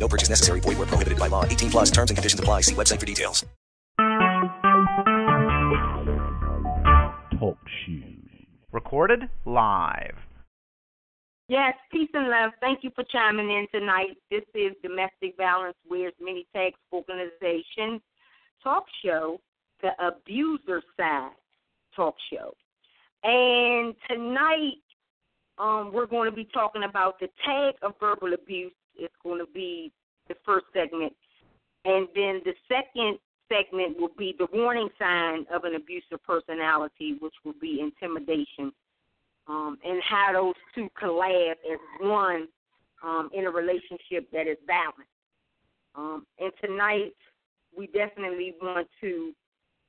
No 0.00 0.08
purchase 0.08 0.30
necessary. 0.30 0.60
Void 0.60 0.78
where 0.78 0.86
prohibited 0.86 1.18
by 1.18 1.28
law. 1.28 1.44
18 1.44 1.70
plus 1.70 1.90
terms 1.90 2.10
and 2.10 2.16
conditions 2.16 2.40
apply. 2.40 2.62
See 2.62 2.74
website 2.74 2.98
for 2.98 3.06
details. 3.06 3.44
Talk 7.38 7.58
shoes. 7.84 8.16
Recorded 8.72 9.28
live. 9.44 10.16
Yes, 11.48 11.74
peace 11.90 12.08
and 12.14 12.28
love. 12.28 12.52
Thank 12.60 12.84
you 12.84 12.90
for 12.94 13.02
chiming 13.10 13.50
in 13.50 13.66
tonight. 13.74 14.16
This 14.30 14.44
is 14.54 14.72
Domestic 14.82 15.36
Violence 15.36 15.76
Wears 15.90 16.12
Many 16.20 16.46
Tags 16.54 16.78
Organization 16.92 18.00
talk 18.62 18.84
show, 19.04 19.40
the 19.82 19.90
Abuser 19.98 20.82
Side 20.96 21.30
talk 21.96 22.14
show. 22.32 22.54
And 23.24 23.94
tonight, 24.08 24.82
um, 25.58 25.90
we're 25.92 26.06
going 26.06 26.30
to 26.30 26.36
be 26.36 26.48
talking 26.54 26.84
about 26.84 27.18
the 27.18 27.28
tag 27.44 27.74
of 27.82 27.94
verbal 27.98 28.32
abuse. 28.32 28.72
It's 29.00 29.14
going 29.22 29.38
to 29.38 29.50
be 29.52 29.92
the 30.28 30.34
first 30.44 30.66
segment. 30.72 31.12
And 31.84 32.06
then 32.14 32.40
the 32.44 32.54
second 32.68 33.18
segment 33.48 33.98
will 33.98 34.12
be 34.16 34.34
the 34.38 34.46
warning 34.52 34.90
sign 34.98 35.46
of 35.52 35.64
an 35.64 35.74
abusive 35.74 36.22
personality, 36.26 37.16
which 37.20 37.34
will 37.44 37.54
be 37.60 37.80
intimidation 37.80 38.72
um, 39.48 39.78
and 39.84 40.00
how 40.02 40.32
those 40.32 40.54
two 40.74 40.88
collab 41.00 41.52
as 41.52 41.78
one 42.00 42.46
um, 43.02 43.30
in 43.34 43.46
a 43.46 43.50
relationship 43.50 44.30
that 44.32 44.46
is 44.46 44.58
balanced. 44.66 45.10
Um, 45.96 46.26
and 46.38 46.52
tonight, 46.62 47.14
we 47.76 47.86
definitely 47.88 48.54
want 48.62 48.86
to, 49.00 49.32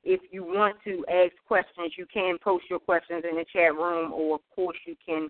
if 0.02 0.20
you 0.32 0.42
want 0.42 0.76
to 0.84 1.04
ask 1.08 1.32
questions, 1.46 1.92
you 1.96 2.06
can 2.12 2.38
post 2.42 2.64
your 2.68 2.80
questions 2.80 3.24
in 3.28 3.36
the 3.36 3.44
chat 3.52 3.74
room, 3.74 4.12
or 4.12 4.36
of 4.36 4.40
course, 4.54 4.78
you 4.86 4.96
can 5.06 5.28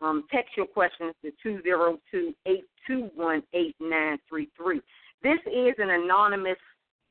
um, 0.00 0.24
text 0.32 0.56
your 0.56 0.66
questions 0.66 1.14
to 1.22 1.30
202 1.42 2.34
821 2.46 3.42
8933. 3.52 4.80
This 5.22 5.38
is 5.46 5.74
an 5.78 5.90
anonymous 5.90 6.58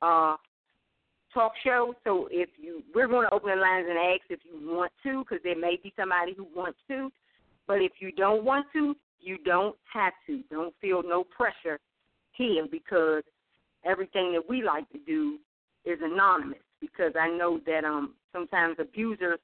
uh, 0.01 0.35
talk 1.33 1.53
show. 1.63 1.95
So 2.03 2.27
if 2.31 2.49
you, 2.61 2.83
we're 2.93 3.07
going 3.07 3.27
to 3.27 3.33
open 3.33 3.49
the 3.49 3.55
lines 3.55 3.87
and 3.89 3.97
ask 3.97 4.21
if 4.29 4.39
you 4.45 4.75
want 4.75 4.91
to, 5.03 5.23
because 5.23 5.43
there 5.43 5.57
may 5.57 5.79
be 5.81 5.93
somebody 5.97 6.33
who 6.35 6.47
wants 6.55 6.77
to. 6.89 7.11
But 7.67 7.81
if 7.81 7.93
you 7.99 8.11
don't 8.11 8.43
want 8.43 8.67
to, 8.73 8.95
you 9.19 9.37
don't 9.39 9.75
have 9.91 10.13
to. 10.27 10.41
Don't 10.51 10.73
feel 10.81 11.01
no 11.01 11.23
pressure 11.23 11.79
here 12.33 12.67
because 12.69 13.23
everything 13.85 14.33
that 14.33 14.43
we 14.47 14.61
like 14.61 14.89
to 14.91 14.99
do 14.99 15.37
is 15.85 15.99
anonymous. 16.03 16.59
Because 16.81 17.13
I 17.19 17.29
know 17.29 17.59
that 17.65 17.85
um 17.85 18.13
sometimes 18.33 18.75
abusers, 18.79 19.39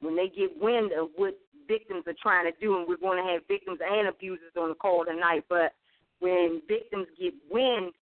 when 0.00 0.16
they 0.16 0.28
get 0.28 0.60
wind 0.60 0.92
of 0.92 1.08
what 1.16 1.38
victims 1.68 2.04
are 2.06 2.16
trying 2.20 2.50
to 2.50 2.58
do, 2.60 2.78
and 2.78 2.88
we're 2.88 2.96
going 2.96 3.22
to 3.22 3.32
have 3.32 3.42
victims 3.46 3.78
and 3.84 4.08
abusers 4.08 4.52
on 4.58 4.70
the 4.70 4.74
call 4.74 5.04
tonight, 5.04 5.44
but 5.48 5.72
when 6.20 6.60
victims 6.66 7.06
get 7.20 7.34
wind 7.50 7.92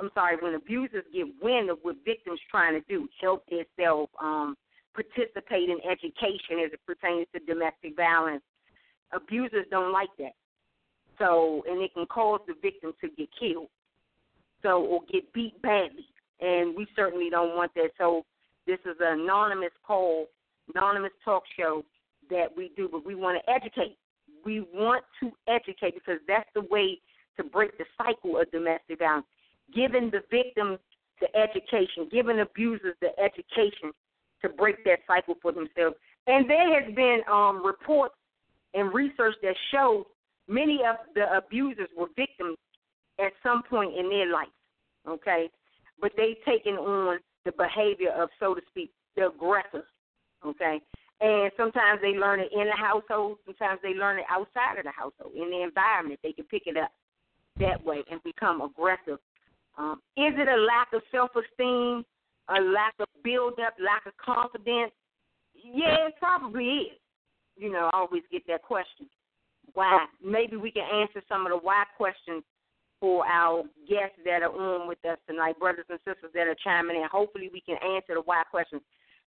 I'm 0.00 0.10
sorry, 0.14 0.36
when 0.40 0.54
abusers 0.54 1.04
get 1.12 1.26
wind 1.42 1.68
of 1.68 1.78
what 1.82 1.96
victims 2.04 2.40
trying 2.50 2.72
to 2.72 2.80
do, 2.88 3.06
help 3.20 3.44
themselves, 3.46 4.10
um, 4.20 4.56
participate 4.94 5.68
in 5.68 5.78
education 5.84 6.64
as 6.64 6.72
it 6.72 6.80
pertains 6.86 7.26
to 7.34 7.40
domestic 7.40 7.94
violence, 7.96 8.42
abusers 9.12 9.66
don't 9.70 9.92
like 9.92 10.08
that. 10.18 10.32
So, 11.18 11.62
and 11.68 11.82
it 11.82 11.92
can 11.92 12.06
cause 12.06 12.40
the 12.46 12.54
victim 12.62 12.92
to 13.02 13.08
get 13.10 13.28
killed, 13.38 13.68
so 14.62 14.82
or 14.82 15.00
get 15.12 15.30
beat 15.34 15.60
badly, 15.60 16.06
and 16.40 16.74
we 16.74 16.86
certainly 16.96 17.28
don't 17.28 17.54
want 17.54 17.72
that. 17.74 17.90
So, 17.98 18.24
this 18.66 18.78
is 18.86 18.96
an 19.00 19.20
anonymous 19.20 19.72
call, 19.86 20.26
anonymous 20.74 21.12
talk 21.24 21.42
show 21.58 21.84
that 22.30 22.46
we 22.56 22.72
do, 22.76 22.88
but 22.90 23.04
we 23.04 23.14
want 23.14 23.40
to 23.44 23.52
educate. 23.52 23.96
We 24.44 24.60
want 24.72 25.04
to 25.20 25.30
educate 25.48 25.94
because 25.94 26.20
that's 26.26 26.48
the 26.54 26.62
way 26.62 26.98
to 27.36 27.44
break 27.44 27.76
the 27.78 27.84
cycle 27.98 28.40
of 28.40 28.50
domestic 28.50 28.98
violence 28.98 29.26
giving 29.74 30.10
the 30.10 30.22
victims 30.30 30.78
the 31.20 31.28
education, 31.36 32.08
giving 32.10 32.40
abusers 32.40 32.96
the 33.00 33.10
education 33.22 33.92
to 34.42 34.48
break 34.48 34.82
that 34.84 35.00
cycle 35.06 35.34
for 35.42 35.52
themselves. 35.52 35.96
And 36.26 36.48
there 36.48 36.82
has 36.82 36.94
been 36.94 37.20
um, 37.30 37.64
reports 37.64 38.14
and 38.74 38.92
research 38.94 39.34
that 39.42 39.54
show 39.70 40.06
many 40.48 40.80
of 40.88 40.96
the 41.14 41.24
abusers 41.36 41.88
were 41.96 42.06
victims 42.16 42.56
at 43.18 43.32
some 43.42 43.62
point 43.68 43.98
in 43.98 44.08
their 44.08 44.32
life, 44.32 44.48
okay? 45.06 45.50
But 46.00 46.12
they've 46.16 46.42
taken 46.46 46.74
on 46.74 47.18
the 47.44 47.52
behavior 47.52 48.10
of, 48.10 48.30
so 48.38 48.54
to 48.54 48.60
speak, 48.70 48.90
the 49.16 49.28
aggressors, 49.28 49.84
okay? 50.46 50.80
And 51.20 51.52
sometimes 51.56 52.00
they 52.00 52.16
learn 52.16 52.40
it 52.40 52.48
in 52.52 52.64
the 52.64 52.76
household, 52.76 53.38
sometimes 53.44 53.80
they 53.82 53.92
learn 53.92 54.18
it 54.18 54.24
outside 54.30 54.78
of 54.78 54.84
the 54.84 54.90
household, 54.90 55.34
in 55.34 55.50
the 55.50 55.62
environment. 55.62 56.18
They 56.22 56.32
can 56.32 56.46
pick 56.46 56.62
it 56.66 56.76
up 56.76 56.92
that 57.58 57.84
way 57.84 58.02
and 58.10 58.22
become 58.22 58.62
aggressive 58.62 59.18
um, 59.78 60.00
is 60.16 60.34
it 60.36 60.48
a 60.48 60.60
lack 60.60 60.92
of 60.92 61.02
self 61.10 61.30
esteem, 61.32 62.04
a 62.48 62.60
lack 62.60 62.94
of 62.98 63.06
build 63.22 63.54
up, 63.60 63.74
lack 63.80 64.06
of 64.06 64.16
confidence? 64.16 64.92
Yeah, 65.54 66.08
it 66.08 66.14
probably 66.18 66.64
is. 66.64 66.98
You 67.56 67.70
know, 67.72 67.90
I 67.92 67.98
always 67.98 68.22
get 68.30 68.46
that 68.48 68.62
question. 68.62 69.08
Why? 69.74 70.06
Maybe 70.24 70.56
we 70.56 70.70
can 70.70 70.82
answer 70.82 71.22
some 71.28 71.46
of 71.46 71.52
the 71.52 71.58
why 71.58 71.84
questions 71.96 72.42
for 73.00 73.24
our 73.26 73.62
guests 73.88 74.18
that 74.24 74.42
are 74.42 74.52
on 74.52 74.88
with 74.88 75.02
us 75.04 75.18
tonight, 75.26 75.58
brothers 75.58 75.86
and 75.88 75.98
sisters 76.00 76.32
that 76.34 76.46
are 76.46 76.56
chiming 76.62 76.96
in. 76.96 77.08
Hopefully, 77.10 77.50
we 77.52 77.60
can 77.60 77.76
answer 77.76 78.14
the 78.14 78.22
why 78.24 78.42
questions. 78.50 78.82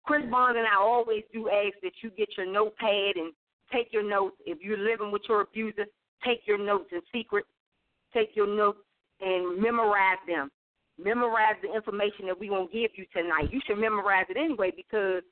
Chris 0.04 0.22
Bond 0.30 0.58
and 0.58 0.66
I 0.66 0.80
always 0.80 1.22
do 1.32 1.48
ask 1.48 1.74
that 1.82 1.92
you 2.02 2.10
get 2.10 2.28
your 2.36 2.50
notepad 2.50 3.16
and 3.16 3.32
take 3.72 3.92
your 3.92 4.08
notes. 4.08 4.36
If 4.44 4.58
you're 4.60 4.78
living 4.78 5.12
with 5.12 5.22
your 5.28 5.42
abuser, 5.42 5.86
take 6.24 6.40
your 6.46 6.58
notes 6.58 6.88
in 6.92 7.00
secret. 7.12 7.44
Take 8.12 8.30
your 8.34 8.48
notes 8.48 8.78
and 9.20 9.60
memorize 9.60 10.18
them. 10.26 10.50
Memorize 11.02 11.56
the 11.62 11.74
information 11.74 12.26
that 12.26 12.38
we 12.38 12.50
won't 12.50 12.72
give 12.72 12.90
you 12.96 13.06
tonight. 13.12 13.52
You 13.52 13.60
should 13.66 13.78
memorize 13.78 14.26
it 14.28 14.36
anyway 14.36 14.72
because 14.74 15.22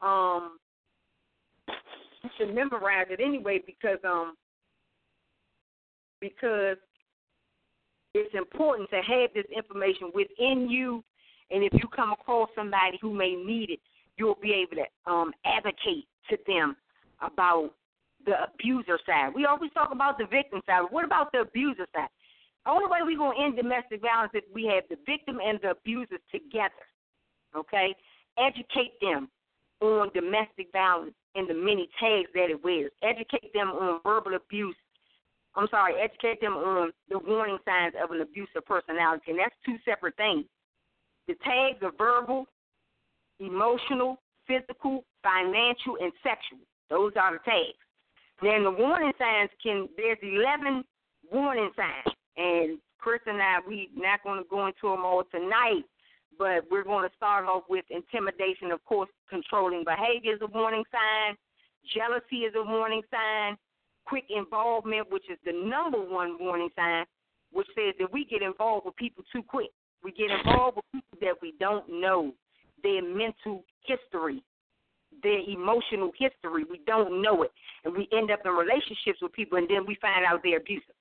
um 0.00 0.58
you 1.68 2.30
should 2.38 2.54
memorize 2.54 3.06
it 3.10 3.20
anyway 3.20 3.60
because 3.64 3.98
um 4.04 4.34
because 6.20 6.76
it's 8.14 8.34
important 8.34 8.88
to 8.90 8.96
have 8.96 9.30
this 9.34 9.44
information 9.56 10.10
within 10.14 10.68
you 10.68 11.04
and 11.50 11.62
if 11.62 11.72
you 11.74 11.88
come 11.94 12.12
across 12.12 12.48
somebody 12.54 12.98
who 13.00 13.12
may 13.12 13.34
need 13.34 13.70
it, 13.70 13.80
you'll 14.18 14.38
be 14.42 14.52
able 14.52 14.82
to 14.82 15.10
um 15.10 15.32
advocate 15.44 16.06
to 16.30 16.36
them 16.46 16.76
about 17.20 17.70
the 18.26 18.34
abuser 18.44 18.98
side. 19.06 19.32
We 19.34 19.46
always 19.46 19.72
talk 19.72 19.90
about 19.92 20.18
the 20.18 20.26
victim 20.26 20.60
side. 20.66 20.82
What 20.90 21.04
about 21.04 21.32
the 21.32 21.40
abuser 21.40 21.86
side? 21.94 22.08
The 22.64 22.70
only 22.70 22.86
way 22.90 22.98
we're 23.02 23.16
going 23.16 23.38
to 23.38 23.44
end 23.44 23.56
domestic 23.56 24.02
violence 24.02 24.32
is 24.34 24.42
if 24.46 24.54
we 24.54 24.66
have 24.66 24.84
the 24.90 24.98
victim 25.06 25.38
and 25.42 25.58
the 25.62 25.70
abusers 25.70 26.20
together. 26.30 26.84
Okay? 27.56 27.94
Educate 28.36 29.00
them 29.00 29.28
on 29.80 30.10
domestic 30.12 30.68
violence 30.72 31.14
and 31.34 31.48
the 31.48 31.54
many 31.54 31.88
tags 31.98 32.28
that 32.34 32.50
it 32.50 32.62
wears. 32.62 32.90
Educate 33.02 33.52
them 33.54 33.68
on 33.68 34.00
verbal 34.04 34.34
abuse. 34.34 34.76
I'm 35.54 35.68
sorry, 35.70 35.94
educate 36.00 36.40
them 36.40 36.54
on 36.54 36.92
the 37.08 37.18
warning 37.18 37.58
signs 37.64 37.94
of 38.02 38.10
an 38.10 38.20
abusive 38.20 38.66
personality. 38.66 39.30
And 39.30 39.38
that's 39.38 39.54
two 39.64 39.76
separate 39.84 40.16
things. 40.16 40.44
The 41.26 41.34
tags 41.44 41.82
are 41.82 41.92
verbal, 41.96 42.46
emotional, 43.40 44.20
physical, 44.46 45.04
financial, 45.22 45.96
and 46.00 46.12
sexual. 46.22 46.64
Those 46.90 47.12
are 47.16 47.32
the 47.32 47.38
tags. 47.44 47.78
Then 48.42 48.64
the 48.64 48.70
warning 48.70 49.12
signs 49.18 49.50
can, 49.62 49.88
there's 49.96 50.18
11 50.22 50.84
warning 51.32 51.70
signs. 51.76 52.14
And 52.36 52.78
Chris 52.98 53.20
and 53.26 53.42
I, 53.42 53.58
we 53.66 53.90
not 53.96 54.22
going 54.22 54.42
to 54.42 54.48
go 54.48 54.66
into 54.66 54.88
them 54.94 55.04
all 55.04 55.24
tonight, 55.30 55.84
but 56.38 56.64
we're 56.70 56.84
going 56.84 57.08
to 57.08 57.16
start 57.16 57.46
off 57.46 57.64
with 57.68 57.84
intimidation. 57.90 58.70
Of 58.70 58.84
course, 58.84 59.08
controlling 59.28 59.84
behavior 59.84 60.34
is 60.34 60.40
a 60.42 60.46
warning 60.46 60.84
sign. 60.90 61.36
Jealousy 61.94 62.46
is 62.46 62.54
a 62.56 62.62
warning 62.62 63.02
sign. 63.10 63.56
Quick 64.06 64.24
involvement, 64.30 65.10
which 65.10 65.28
is 65.30 65.38
the 65.44 65.52
number 65.52 65.98
one 65.98 66.36
warning 66.40 66.70
sign, 66.76 67.04
which 67.52 67.66
says 67.74 67.94
that 67.98 68.12
we 68.12 68.24
get 68.24 68.42
involved 68.42 68.86
with 68.86 68.96
people 68.96 69.24
too 69.32 69.42
quick. 69.42 69.70
We 70.02 70.12
get 70.12 70.30
involved 70.30 70.76
with 70.76 70.84
people 70.92 71.18
that 71.20 71.34
we 71.42 71.54
don't 71.58 71.84
know 71.88 72.32
their 72.82 73.02
mental 73.02 73.64
history, 73.84 74.42
their 75.22 75.40
emotional 75.48 76.12
history. 76.18 76.64
We 76.68 76.80
don't 76.86 77.22
know 77.22 77.42
it. 77.42 77.52
And 77.84 77.94
we 77.94 78.08
end 78.12 78.30
up 78.30 78.40
in 78.44 78.52
relationships 78.52 79.20
with 79.22 79.32
people, 79.32 79.58
and 79.58 79.68
then 79.68 79.86
we 79.86 79.96
find 80.00 80.24
out 80.24 80.40
they're 80.42 80.58
abusive. 80.58 80.94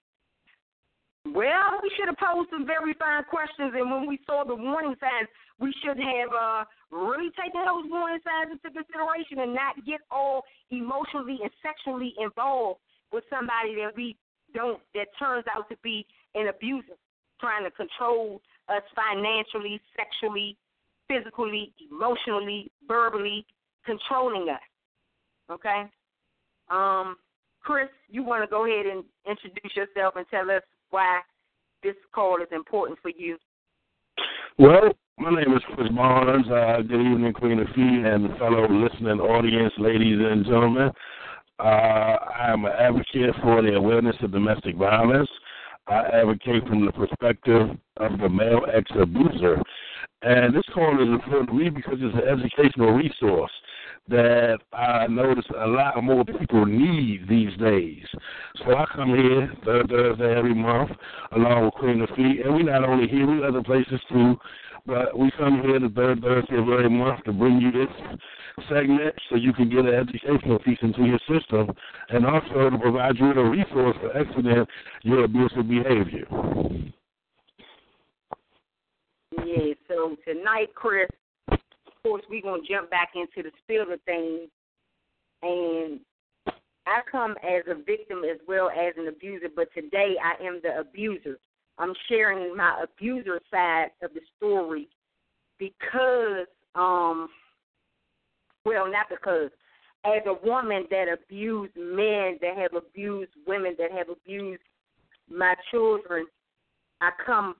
Well, 1.25 1.83
we 1.83 1.91
should 1.97 2.07
have 2.07 2.18
posed 2.18 2.50
some 2.51 2.65
very 2.65 2.94
fine 2.94 3.24
questions, 3.25 3.74
and 3.75 3.91
when 3.91 4.07
we 4.07 4.19
saw 4.25 4.45
the 4.45 4.56
warning 4.56 4.95
signs, 5.00 5.27
we 5.59 5.74
should 5.83 5.97
have 5.97 6.31
uh, 6.31 6.63
really 6.91 7.29
taken 7.35 7.65
those 7.65 7.83
warning 7.91 8.23
signs 8.23 8.56
into 8.56 8.71
consideration 8.71 9.39
and 9.44 9.53
not 9.53 9.75
get 9.85 10.00
all 10.09 10.44
emotionally 10.71 11.39
and 11.41 11.51
sexually 11.59 12.13
involved 12.18 12.80
with 13.12 13.23
somebody 13.30 13.75
that 13.75 13.91
we 13.95 14.15
don't 14.53 14.80
that 14.94 15.07
turns 15.19 15.44
out 15.53 15.68
to 15.69 15.75
be 15.83 16.06
an 16.35 16.47
abuser, 16.47 16.95
trying 17.41 17.63
to 17.65 17.71
control 17.71 18.39
us 18.69 18.83
financially, 18.95 19.81
sexually, 19.95 20.56
physically, 21.07 21.74
emotionally, 21.92 22.71
verbally, 22.88 23.45
controlling 23.86 24.50
us. 24.50 24.59
Okay? 25.51 25.83
Um, 26.69 27.15
Chris, 27.62 27.89
you 28.09 28.24
want 28.24 28.44
to 28.44 28.50
go 28.50 28.65
ahead 28.65 28.86
and 28.86 29.04
introduce 29.30 29.75
yourself 29.75 30.15
and 30.15 30.25
tell 30.30 30.50
us 30.51 30.62
why 30.89 31.21
this 31.83 31.95
call 32.13 32.42
is 32.42 32.48
important 32.51 33.00
for 33.01 33.12
you? 33.15 33.38
Well, 34.57 34.92
my 35.19 35.30
name 35.30 35.56
is 35.56 35.62
Chris 35.75 35.89
Barnes. 35.95 36.48
Uh, 36.48 36.81
good 36.81 37.01
evening, 37.01 37.33
Queen 37.33 37.59
of 37.59 37.68
Fee 37.75 37.81
and 38.06 38.36
fellow 38.38 38.68
listening 38.69 39.19
audience, 39.19 39.74
ladies 39.77 40.18
and 40.19 40.45
gentlemen. 40.45 40.92
Uh, 41.59 41.63
I 41.63 42.51
am 42.51 42.65
an 42.65 42.71
advocate 42.77 43.36
for 43.42 43.62
the 43.62 43.75
awareness 43.75 44.15
of 44.21 44.31
domestic 44.31 44.75
violence. 44.75 45.30
I 45.88 46.04
advocate 46.21 46.68
from 46.68 46.86
the 46.86 46.92
perspective 46.92 47.69
of 47.98 48.19
the 48.19 48.30
male 48.30 48.62
ex 48.74 48.89
abuser. 49.00 49.62
And 50.24 50.56
this 50.56 50.64
call 50.74 50.96
is 51.00 51.08
important 51.08 51.50
to 51.50 51.54
me 51.54 51.69
because 51.69 52.00
it's 52.00 52.16
an 52.16 52.28
educational 52.28 52.92
resource 52.92 53.52
that 54.10 54.60
I 54.74 55.06
notice 55.08 55.46
a 55.56 55.68
lot 55.68 56.02
more 56.04 56.25
people 56.25 56.66
need 56.66 57.28
these 57.30 57.56
days. 57.58 58.04
So 58.66 58.75
I 58.75 58.86
come 58.96 59.10
here 59.10 59.52
third 59.64 59.90
Thursday 59.90 60.36
every 60.36 60.56
month 60.56 60.92
along 61.34 61.66
with 61.66 61.74
Queen 61.75 62.02
of 62.02 62.10
Feet, 62.10 62.42
and 62.44 62.56
we 62.56 62.64
not 62.64 62.84
only 62.84 63.08
here, 63.08 63.28
we 63.28 63.46
other 63.46 63.62
places 63.62 64.00
too, 64.10 64.38
but 64.88 65.18
we 65.18 65.30
come 65.38 65.62
here 65.62 65.80
the 65.80 65.90
third 65.90 66.22
Thursday 66.22 66.56
of 66.56 66.69
every 66.69 66.90
month 66.90 67.24
to 67.25 67.34
bring 67.34 67.60
you 67.60 67.72
this 67.72 68.18
segment 68.69 69.14
so 69.30 69.36
you 69.36 69.54
can 69.54 69.69
get 69.69 69.86
an 69.86 69.94
educational 69.94 70.58
piece 70.60 70.80
into 70.81 71.04
your 71.04 71.19
system 71.30 71.69
and 72.10 72.25
also 72.25 72.72
to 72.72 72.78
provide 72.80 73.18
you 73.19 73.28
with 73.28 73.38
a 73.38 73.44
resource 73.44 73.96
for 74.02 74.18
exiting 74.18 74.66
your 75.04 75.25
abusive 75.25 75.68
behavior. 75.69 76.25
Yeah, 79.45 79.74
so 79.88 80.16
tonight, 80.25 80.74
Chris, 80.74 81.07
of 81.51 81.60
course, 82.04 82.24
we're 82.30 82.42
going 82.42 82.62
to 82.62 82.68
jump 82.68 82.89
back 82.89 83.10
into 83.16 83.48
the 83.48 83.51
spill 83.63 83.94
of 83.94 84.01
things. 84.01 84.50
And 85.44 86.00
I 86.86 87.01
come 87.12 87.36
as 87.44 87.63
a 87.68 87.75
victim 87.75 88.24
as 88.24 88.39
well 88.48 88.69
as 88.69 88.94
an 88.98 89.07
abuser, 89.07 89.48
but 89.56 89.68
today 89.74 90.16
I 90.24 90.44
am 90.44 90.60
the 90.63 90.80
abuser. 90.80 91.38
I'm 91.78 91.94
sharing 92.10 92.56
my 92.56 92.84
abuser 92.84 93.39
side 93.51 93.88
of 94.01 94.12
the 94.13 94.22
story 94.38 94.88
because, 95.60 96.48
um, 96.75 97.30
well, 98.66 98.90
not 98.92 99.07
because, 99.10 99.51
as 100.06 100.24
a 100.25 100.45
woman 100.45 100.86
that 100.90 101.07
abused 101.12 101.75
men, 101.75 102.38
that 102.42 102.56
have 102.57 102.74
abused 102.74 103.31
women, 103.45 103.75
that 103.78 103.92
have 103.92 104.10
abused 104.10 104.62
my 105.30 105.54
children, 105.69 106.25
I 107.01 107.12
come 107.24 107.56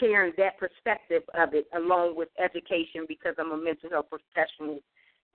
sharing 0.00 0.32
that 0.38 0.58
perspective 0.58 1.22
of 1.34 1.54
it 1.54 1.66
along 1.74 2.16
with 2.16 2.28
education 2.42 3.04
because 3.08 3.34
I'm 3.38 3.52
a 3.52 3.56
mental 3.56 3.90
health 3.90 4.06
professional 4.10 4.80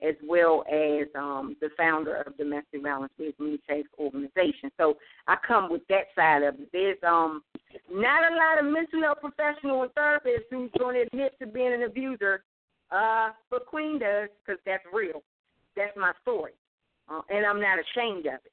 as 0.01 0.16
well 0.25 0.63
as 0.72 1.07
um, 1.16 1.57
the 1.60 1.69
founder 1.78 2.22
of 2.22 2.38
Domestic 2.38 2.81
Violence 2.81 3.12
Safe 3.18 3.86
organization. 4.00 4.72
So 4.78 4.96
I 5.28 5.36
come 5.46 5.69
with 5.69 5.81
that 5.90 6.06
side 6.16 6.44
of 6.44 6.56
it. 6.56 6.69
There's 6.72 6.98
um, 7.06 7.42
not 7.92 8.31
a 8.31 8.36
lot 8.36 8.60
of 8.60 8.72
mental 8.72 9.01
health 9.01 9.18
professional 9.22 9.84
and 9.84 9.92
therapists 9.94 10.48
who's 10.50 10.72
going 10.80 10.96
to 10.96 11.01
admit 11.01 11.34
to 11.40 11.48
being 11.48 11.74
an 11.74 11.84
abuser, 11.84 12.44
uh, 12.92 13.31
but 13.50 13.66
Queen 13.66 14.00
does 14.00 14.30
because 14.46 14.60
that's 14.66 14.84
real. 14.94 15.22
That's 15.75 15.96
my 15.98 16.13
story, 16.22 16.54
uh, 17.10 17.22
and 17.30 17.46
I'm 17.46 17.62
not 17.62 17.78
ashamed 17.80 18.25
of 18.25 18.40
it. 18.46 18.51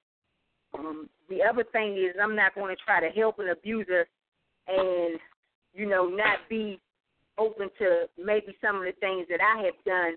Um, 0.76 1.08
the 1.30 1.42
other 1.42 1.64
thing 1.72 1.96
is 1.96 2.14
I'm 2.20 2.36
not 2.36 2.54
going 2.54 2.74
to 2.74 2.82
try 2.84 3.00
to 3.00 3.08
help 3.14 3.38
an 3.38 3.48
abuser 3.50 4.06
and 4.68 5.18
you 5.76 5.86
know, 5.86 6.06
not 6.08 6.38
be 6.48 6.80
open 7.38 7.68
to 7.78 8.06
maybe 8.22 8.56
some 8.64 8.76
of 8.76 8.84
the 8.84 8.92
things 8.98 9.26
that 9.28 9.40
I 9.40 9.62
have 9.64 9.74
done 9.84 10.16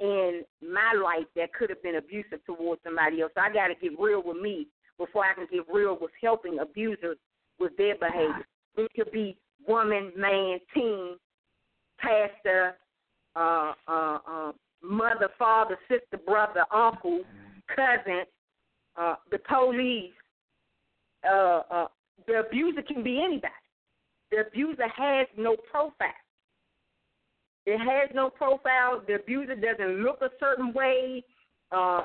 in 0.00 0.42
my 0.62 0.92
life 1.02 1.26
that 1.36 1.52
could 1.54 1.70
have 1.70 1.82
been 1.82 1.96
abusive 1.96 2.44
towards 2.44 2.82
somebody 2.84 3.22
else. 3.22 3.32
So 3.34 3.40
I 3.40 3.52
got 3.52 3.68
to 3.68 3.74
get 3.74 3.98
real 3.98 4.22
with 4.24 4.36
me 4.36 4.66
before 4.98 5.24
I 5.24 5.34
can 5.34 5.46
get 5.50 5.64
real 5.72 5.96
with 6.00 6.10
helping 6.20 6.58
abusers 6.58 7.16
with 7.58 7.76
their 7.76 7.96
behavior. 7.96 8.44
It 8.76 8.90
could 8.94 9.12
be 9.12 9.36
woman, 9.66 10.12
man, 10.16 10.58
teen, 10.74 11.16
pastor, 11.98 12.74
uh, 13.36 13.72
uh, 13.88 14.18
uh, 14.28 14.52
mother, 14.82 15.28
father, 15.38 15.78
sister, 15.88 16.22
brother, 16.26 16.64
uncle, 16.72 17.20
cousin, 17.74 18.24
uh, 18.96 19.14
the 19.30 19.38
police. 19.38 20.10
Uh, 21.24 21.60
uh, 21.70 21.86
the 22.26 22.40
abuser 22.40 22.82
can 22.82 23.02
be 23.02 23.22
anybody. 23.24 23.52
The 24.32 24.40
abuser 24.40 24.88
has 24.88 25.28
no 25.36 25.56
profile. 25.70 26.08
It 27.66 27.78
has 27.78 28.10
no 28.14 28.30
profile. 28.30 29.02
The 29.06 29.16
abuser 29.16 29.54
doesn't 29.54 30.02
look 30.02 30.20
a 30.22 30.30
certain 30.40 30.72
way. 30.72 31.22
Uh, 31.70 32.02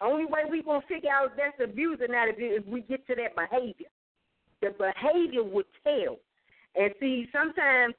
only 0.00 0.24
way 0.24 0.40
we 0.50 0.62
gonna 0.62 0.80
figure 0.88 1.10
out 1.10 1.36
that's 1.36 1.60
abuser 1.62 2.08
now 2.08 2.26
is 2.26 2.34
if 2.38 2.66
we 2.66 2.80
get 2.80 3.06
to 3.06 3.14
that 3.14 3.36
behavior. 3.36 3.88
The 4.62 4.70
behavior 4.70 5.44
would 5.44 5.66
tell. 5.84 6.16
And 6.74 6.94
see, 6.98 7.28
sometimes 7.30 7.94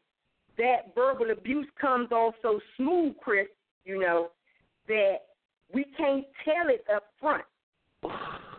that 0.57 0.94
verbal 0.96 1.31
abuse 1.31 1.68
comes 1.80 2.12
off 2.12 2.34
so 2.42 2.60
smooth, 2.78 3.14
Chris, 3.22 3.48
you 3.86 4.00
know, 4.00 4.31
that 4.88 5.18
we 5.74 5.86
can't 5.96 6.25
tell 6.44 6.68
it 6.69 6.84
up 6.94 7.04
front. 7.19 7.44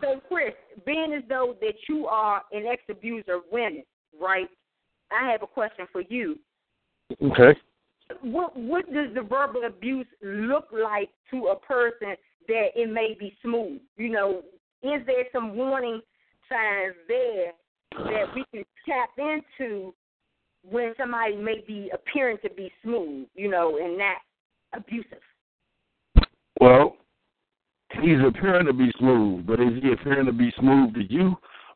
So, 0.01 0.21
Chris, 0.29 0.53
being 0.85 1.13
as 1.13 1.23
though 1.27 1.55
that 1.59 1.75
you 1.89 2.07
are 2.07 2.41
an 2.51 2.65
ex-abuser 2.65 3.35
of 3.35 3.41
women, 3.51 3.83
right? 4.19 4.47
I 5.13 5.31
have 5.31 5.43
a 5.43 5.47
question 5.47 5.85
for 5.91 6.01
you. 6.01 6.39
Okay. 7.21 7.57
What 8.21 8.55
what 8.57 8.85
does 8.93 9.13
the 9.13 9.21
verbal 9.21 9.63
abuse 9.65 10.07
look 10.21 10.67
like 10.71 11.09
to 11.31 11.47
a 11.47 11.55
person 11.55 12.15
that 12.47 12.67
it 12.75 12.91
may 12.91 13.15
be 13.19 13.35
smooth? 13.41 13.79
You 13.97 14.09
know, 14.09 14.41
is 14.81 15.05
there 15.05 15.25
some 15.31 15.55
warning 15.55 16.01
signs 16.49 16.95
there 17.07 17.53
that 17.91 18.25
we 18.35 18.43
can 18.53 18.65
tap 18.85 19.09
into 19.17 19.93
when 20.69 20.93
somebody 20.97 21.35
may 21.35 21.63
be 21.65 21.89
appearing 21.93 22.37
to 22.43 22.49
be 22.49 22.71
smooth, 22.83 23.27
you 23.35 23.49
know, 23.49 23.77
and 23.77 23.97
not 23.97 24.17
abusive? 24.75 25.19
Well, 26.59 26.97
he's 28.01 28.19
appearing 28.25 28.65
to 28.67 28.73
be 28.73 28.91
smooth, 28.97 29.45
but 29.45 29.59
is 29.59 29.81
he 29.81 29.91
appearing 29.91 30.25
to 30.25 30.33
be 30.33 30.51
smooth 30.59 30.93
to 30.95 31.03
you, 31.03 31.35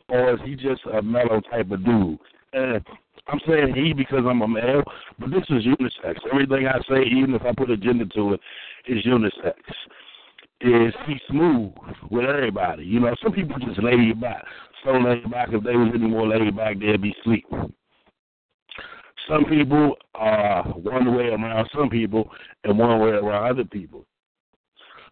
or 0.10 0.34
is 0.34 0.40
he 0.46 0.56
just 0.56 0.82
a 0.94 1.02
mellow 1.02 1.42
type 1.52 1.72
of 1.72 1.84
dude? 1.84 2.20
And 2.54 2.82
I'm 3.30 3.40
saying 3.48 3.74
he 3.76 3.94
because 3.94 4.24
I'm 4.28 4.42
a 4.42 4.48
male, 4.48 4.84
but 5.20 5.32
this 5.32 5.44
is 5.50 5.66
unisex. 5.66 6.16
Everything 6.32 6.68
I 6.68 6.80
say, 6.90 7.04
even 7.04 7.34
if 7.36 7.42
I 7.42 7.52
put 7.54 7.70
a 7.70 7.78
gender 7.78 8.06
to 8.06 8.34
it, 8.34 8.40
is 8.88 9.06
unisex. 9.06 9.54
Is 10.62 10.94
he 11.06 11.20
smooth 11.30 11.72
with 12.10 12.26
everybody? 12.26 12.84
You 12.86 13.02
know, 13.02 13.14
some 13.22 13.34
people 13.34 13.58
just 13.60 13.84
laid 13.84 14.20
back. 14.20 14.44
So 14.84 14.92
laid 14.92 15.30
back, 15.30 15.50
if 15.52 15.64
they 15.64 15.76
was 15.76 15.92
any 15.94 16.08
more 16.08 16.28
laid 16.28 16.56
back, 16.56 16.80
they'd 16.80 17.02
be 17.02 17.16
asleep. 17.22 17.46
Some 19.28 19.46
people 19.46 19.98
are 20.16 20.64
one 20.64 21.16
way 21.16 21.28
around 21.28 21.70
some 21.76 21.90
people 21.90 22.30
and 22.64 22.80
one 22.80 23.00
way 23.02 23.10
around 23.10 23.52
other 23.52 23.66
people. 23.66 24.06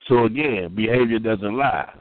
So 0.08 0.26
again, 0.26 0.74
behavior 0.74 1.20
doesn't 1.20 1.58
lie. 1.58 1.92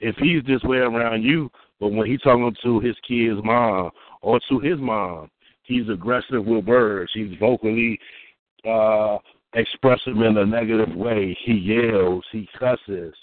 If 0.00 0.16
he's 0.16 0.44
this 0.44 0.62
way 0.62 0.78
around 0.78 1.22
you, 1.22 1.50
but 1.80 1.88
when 1.88 2.08
he's 2.08 2.20
talking 2.20 2.54
to 2.62 2.80
his 2.80 2.94
kid's 3.06 3.40
mom 3.42 3.90
or 4.22 4.38
to 4.48 4.60
his 4.60 4.78
mom, 4.78 5.30
he's 5.68 5.88
aggressive 5.88 6.44
with 6.44 6.64
words. 6.64 7.10
He's 7.14 7.38
vocally 7.38 8.00
uh, 8.68 9.18
expressive 9.54 10.16
in 10.16 10.36
a 10.36 10.46
negative 10.46 10.94
way. 10.96 11.36
He 11.44 11.52
yells, 11.52 12.24
he 12.32 12.48
cusses, 12.58 13.14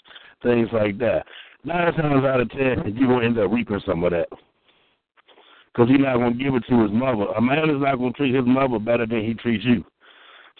things 0.42 0.68
like 0.72 0.98
that. 0.98 1.24
Nine 1.64 1.92
times 1.94 2.24
out 2.24 2.40
of 2.40 2.50
ten, 2.50 2.94
you're 2.96 3.20
to 3.20 3.26
end 3.26 3.38
up 3.38 3.50
reaping 3.50 3.80
some 3.84 4.04
of 4.04 4.12
that. 4.12 4.28
Because 5.72 5.90
he's 5.90 6.00
not 6.00 6.16
going 6.16 6.38
to 6.38 6.42
give 6.42 6.54
it 6.54 6.64
to 6.70 6.82
his 6.82 6.92
mother. 6.92 7.24
A 7.36 7.40
man 7.40 7.68
is 7.68 7.82
not 7.82 7.96
going 7.96 8.12
to 8.12 8.16
treat 8.16 8.34
his 8.34 8.46
mother 8.46 8.78
better 8.78 9.04
than 9.04 9.22
he 9.22 9.34
treats 9.34 9.64
you. 9.64 9.84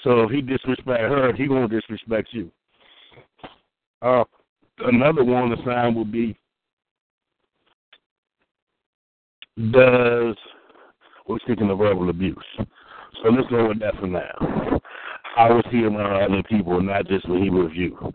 So 0.04 0.24
if 0.24 0.30
he 0.30 0.42
disrespect 0.42 1.00
her, 1.00 1.32
he 1.32 1.46
to 1.46 1.68
disrespect 1.68 2.28
you. 2.32 2.50
Uh, 4.02 4.24
another 4.80 5.24
warning 5.24 5.56
sign 5.64 5.94
would 5.94 6.12
be 6.12 6.36
does 9.72 10.36
we're 11.28 11.38
speaking 11.40 11.70
of 11.70 11.78
verbal 11.78 12.10
abuse. 12.10 12.36
So 12.58 13.30
let's 13.30 13.48
go 13.48 13.68
with 13.68 13.80
that 13.80 13.96
for 13.98 14.06
now. 14.06 14.80
How 15.34 15.54
was 15.54 15.64
he 15.70 15.84
around 15.84 16.22
other 16.22 16.42
people, 16.42 16.80
not 16.80 17.06
just 17.06 17.28
when 17.28 17.42
he 17.42 17.50
was 17.50 17.70
you? 17.74 18.12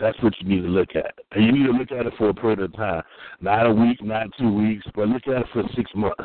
That's 0.00 0.20
what 0.22 0.32
you 0.40 0.48
need 0.48 0.62
to 0.62 0.68
look 0.68 0.90
at. 0.94 1.14
And 1.32 1.44
you 1.44 1.52
need 1.52 1.66
to 1.66 1.72
look 1.72 1.90
at 1.90 2.06
it 2.06 2.12
for 2.16 2.28
a 2.28 2.34
period 2.34 2.60
of 2.60 2.76
time. 2.76 3.02
Not 3.40 3.66
a 3.66 3.72
week, 3.72 4.02
not 4.02 4.28
two 4.38 4.52
weeks, 4.52 4.86
but 4.94 5.08
look 5.08 5.26
at 5.26 5.42
it 5.42 5.46
for 5.52 5.64
six 5.74 5.90
months. 5.94 6.22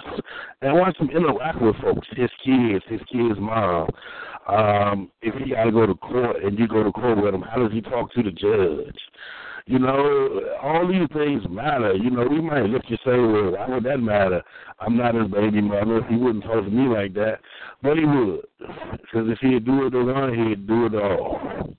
And 0.62 0.78
watch 0.78 0.96
him 0.98 1.10
interact 1.10 1.60
with 1.62 1.76
folks, 1.78 2.08
his 2.16 2.30
kids, 2.46 2.84
his 2.88 3.02
kids' 3.12 3.40
mom. 3.40 3.90
Um, 4.48 5.12
if 5.22 5.34
he 5.36 5.52
got 5.52 5.64
to 5.64 5.72
go 5.72 5.88
to 5.88 5.96
court 5.96 6.44
and 6.44 6.60
you 6.60 6.68
go 6.68 6.84
to 6.84 6.92
court 6.92 7.24
with 7.24 7.34
him, 7.34 7.42
how 7.42 7.58
does 7.58 7.72
he 7.72 7.82
talk 7.82 8.14
to 8.14 8.22
the 8.22 8.32
judge? 8.32 9.00
You 9.66 9.80
know, 9.80 10.42
all 10.62 10.88
these 10.88 11.08
things 11.14 11.42
matter. 11.50 11.94
You 11.94 12.12
know, 12.12 12.28
we 12.28 12.42
might 12.42 12.64
look 12.64 12.84
and 12.90 13.00
say, 13.06 13.18
well, 13.18 13.52
why 13.52 13.70
would 13.70 13.86
that 13.86 14.00
matter? 14.00 14.42
I'm 14.80 14.98
not 14.98 15.16
his 15.16 15.30
baby 15.32 15.62
mother. 15.62 16.02
He 16.10 16.16
wouldn't 16.16 16.44
talk 16.44 16.66
to 16.66 16.70
me 16.70 16.94
like 16.94 17.14
that. 17.14 17.40
But 17.82 17.98
he 17.98 18.04
would. 18.04 18.42
Because 18.60 19.30
if 19.30 19.40
he'd 19.40 19.66
do 19.66 19.88
it 19.88 19.92
the 19.92 20.04
one, 20.04 20.50
he'd 20.50 20.68
do 20.68 20.88
it 20.88 20.96
all. 20.96 21.76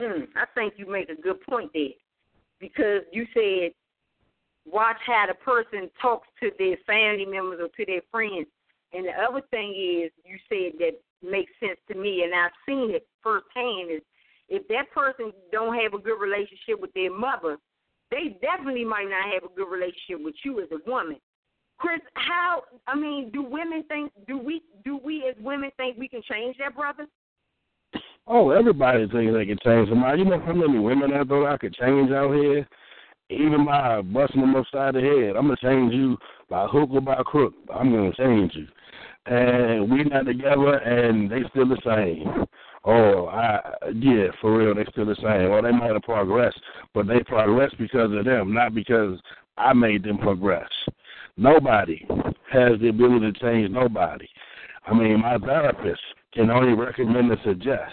Hmm, 0.00 0.22
I 0.34 0.46
think 0.54 0.74
you 0.78 0.90
make 0.90 1.10
a 1.10 1.20
good 1.20 1.42
point 1.42 1.70
there 1.74 1.90
because 2.58 3.02
you 3.12 3.26
said 3.34 3.72
watch 4.64 4.96
how 5.06 5.26
the 5.28 5.34
person 5.34 5.90
talks 6.00 6.28
to 6.40 6.50
their 6.58 6.76
family 6.86 7.26
members 7.26 7.60
or 7.60 7.68
to 7.68 7.86
their 7.86 8.02
friends. 8.10 8.46
And 8.92 9.06
the 9.06 9.12
other 9.12 9.42
thing 9.50 9.70
is, 9.70 10.10
you 10.24 10.36
said 10.48 10.78
that 10.78 11.00
makes 11.22 11.52
sense 11.60 11.78
to 11.88 11.94
me, 11.94 12.22
and 12.24 12.34
I've 12.34 12.50
seen 12.66 12.90
it 12.94 13.06
firsthand. 13.22 13.90
Is 13.90 14.02
if 14.50 14.66
that 14.68 14.90
person 14.92 15.32
don't 15.52 15.78
have 15.80 15.94
a 15.94 15.98
good 15.98 16.20
relationship 16.20 16.80
with 16.80 16.92
their 16.92 17.12
mother, 17.12 17.56
they 18.10 18.36
definitely 18.42 18.84
might 18.84 19.08
not 19.08 19.32
have 19.32 19.44
a 19.44 19.54
good 19.54 19.70
relationship 19.70 20.22
with 20.24 20.34
you 20.44 20.60
as 20.60 20.68
a 20.72 20.90
woman. 20.90 21.16
Chris, 21.78 22.00
how? 22.14 22.62
I 22.86 22.94
mean, 22.94 23.30
do 23.32 23.42
women 23.42 23.84
think? 23.88 24.12
Do 24.26 24.36
we? 24.36 24.62
Do 24.84 25.00
we 25.02 25.24
as 25.28 25.36
women 25.42 25.70
think 25.76 25.96
we 25.96 26.08
can 26.08 26.20
change 26.30 26.56
that, 26.58 26.76
brother? 26.76 27.06
Oh, 28.26 28.50
everybody 28.50 29.08
thinks 29.08 29.32
they 29.32 29.46
can 29.46 29.58
change 29.64 29.88
somebody. 29.88 30.18
You 30.18 30.24
know 30.26 30.40
how 30.40 30.52
many 30.52 30.78
women 30.78 31.12
I 31.12 31.24
thought 31.24 31.52
I 31.52 31.56
could 31.56 31.74
change 31.74 32.10
out 32.10 32.34
here? 32.34 32.68
Even 33.30 33.64
by 33.64 34.02
busting 34.02 34.40
them 34.40 34.56
upside 34.56 34.94
the 34.94 35.00
head, 35.00 35.36
I'm 35.36 35.46
gonna 35.46 35.56
change 35.62 35.94
you 35.94 36.18
by 36.48 36.66
hook 36.66 36.90
or 36.92 37.00
by 37.00 37.22
crook. 37.24 37.54
I'm 37.72 37.92
gonna 37.92 38.12
change 38.14 38.52
you, 38.54 38.66
and 39.26 39.90
we 39.90 40.04
not 40.04 40.26
together, 40.26 40.74
and 40.74 41.30
they 41.30 41.42
still 41.50 41.68
the 41.68 41.78
same. 41.84 42.44
Oh, 42.84 43.26
I 43.26 43.60
yeah, 43.94 44.28
for 44.40 44.56
real, 44.56 44.74
they 44.74 44.86
still 44.90 45.06
the 45.06 45.16
same. 45.16 45.50
Well, 45.50 45.62
they 45.62 45.70
might 45.70 45.92
have 45.92 46.02
progressed, 46.02 46.60
but 46.94 47.06
they 47.06 47.20
progressed 47.20 47.76
because 47.78 48.10
of 48.12 48.24
them, 48.24 48.54
not 48.54 48.74
because 48.74 49.18
I 49.58 49.74
made 49.74 50.02
them 50.02 50.18
progress. 50.18 50.70
Nobody 51.36 52.06
has 52.50 52.80
the 52.80 52.88
ability 52.88 53.32
to 53.32 53.38
change 53.38 53.70
nobody. 53.70 54.28
I 54.86 54.94
mean, 54.94 55.20
my 55.20 55.36
therapist 55.38 56.00
can 56.32 56.50
only 56.50 56.72
recommend 56.72 57.30
and 57.30 57.40
suggest. 57.44 57.92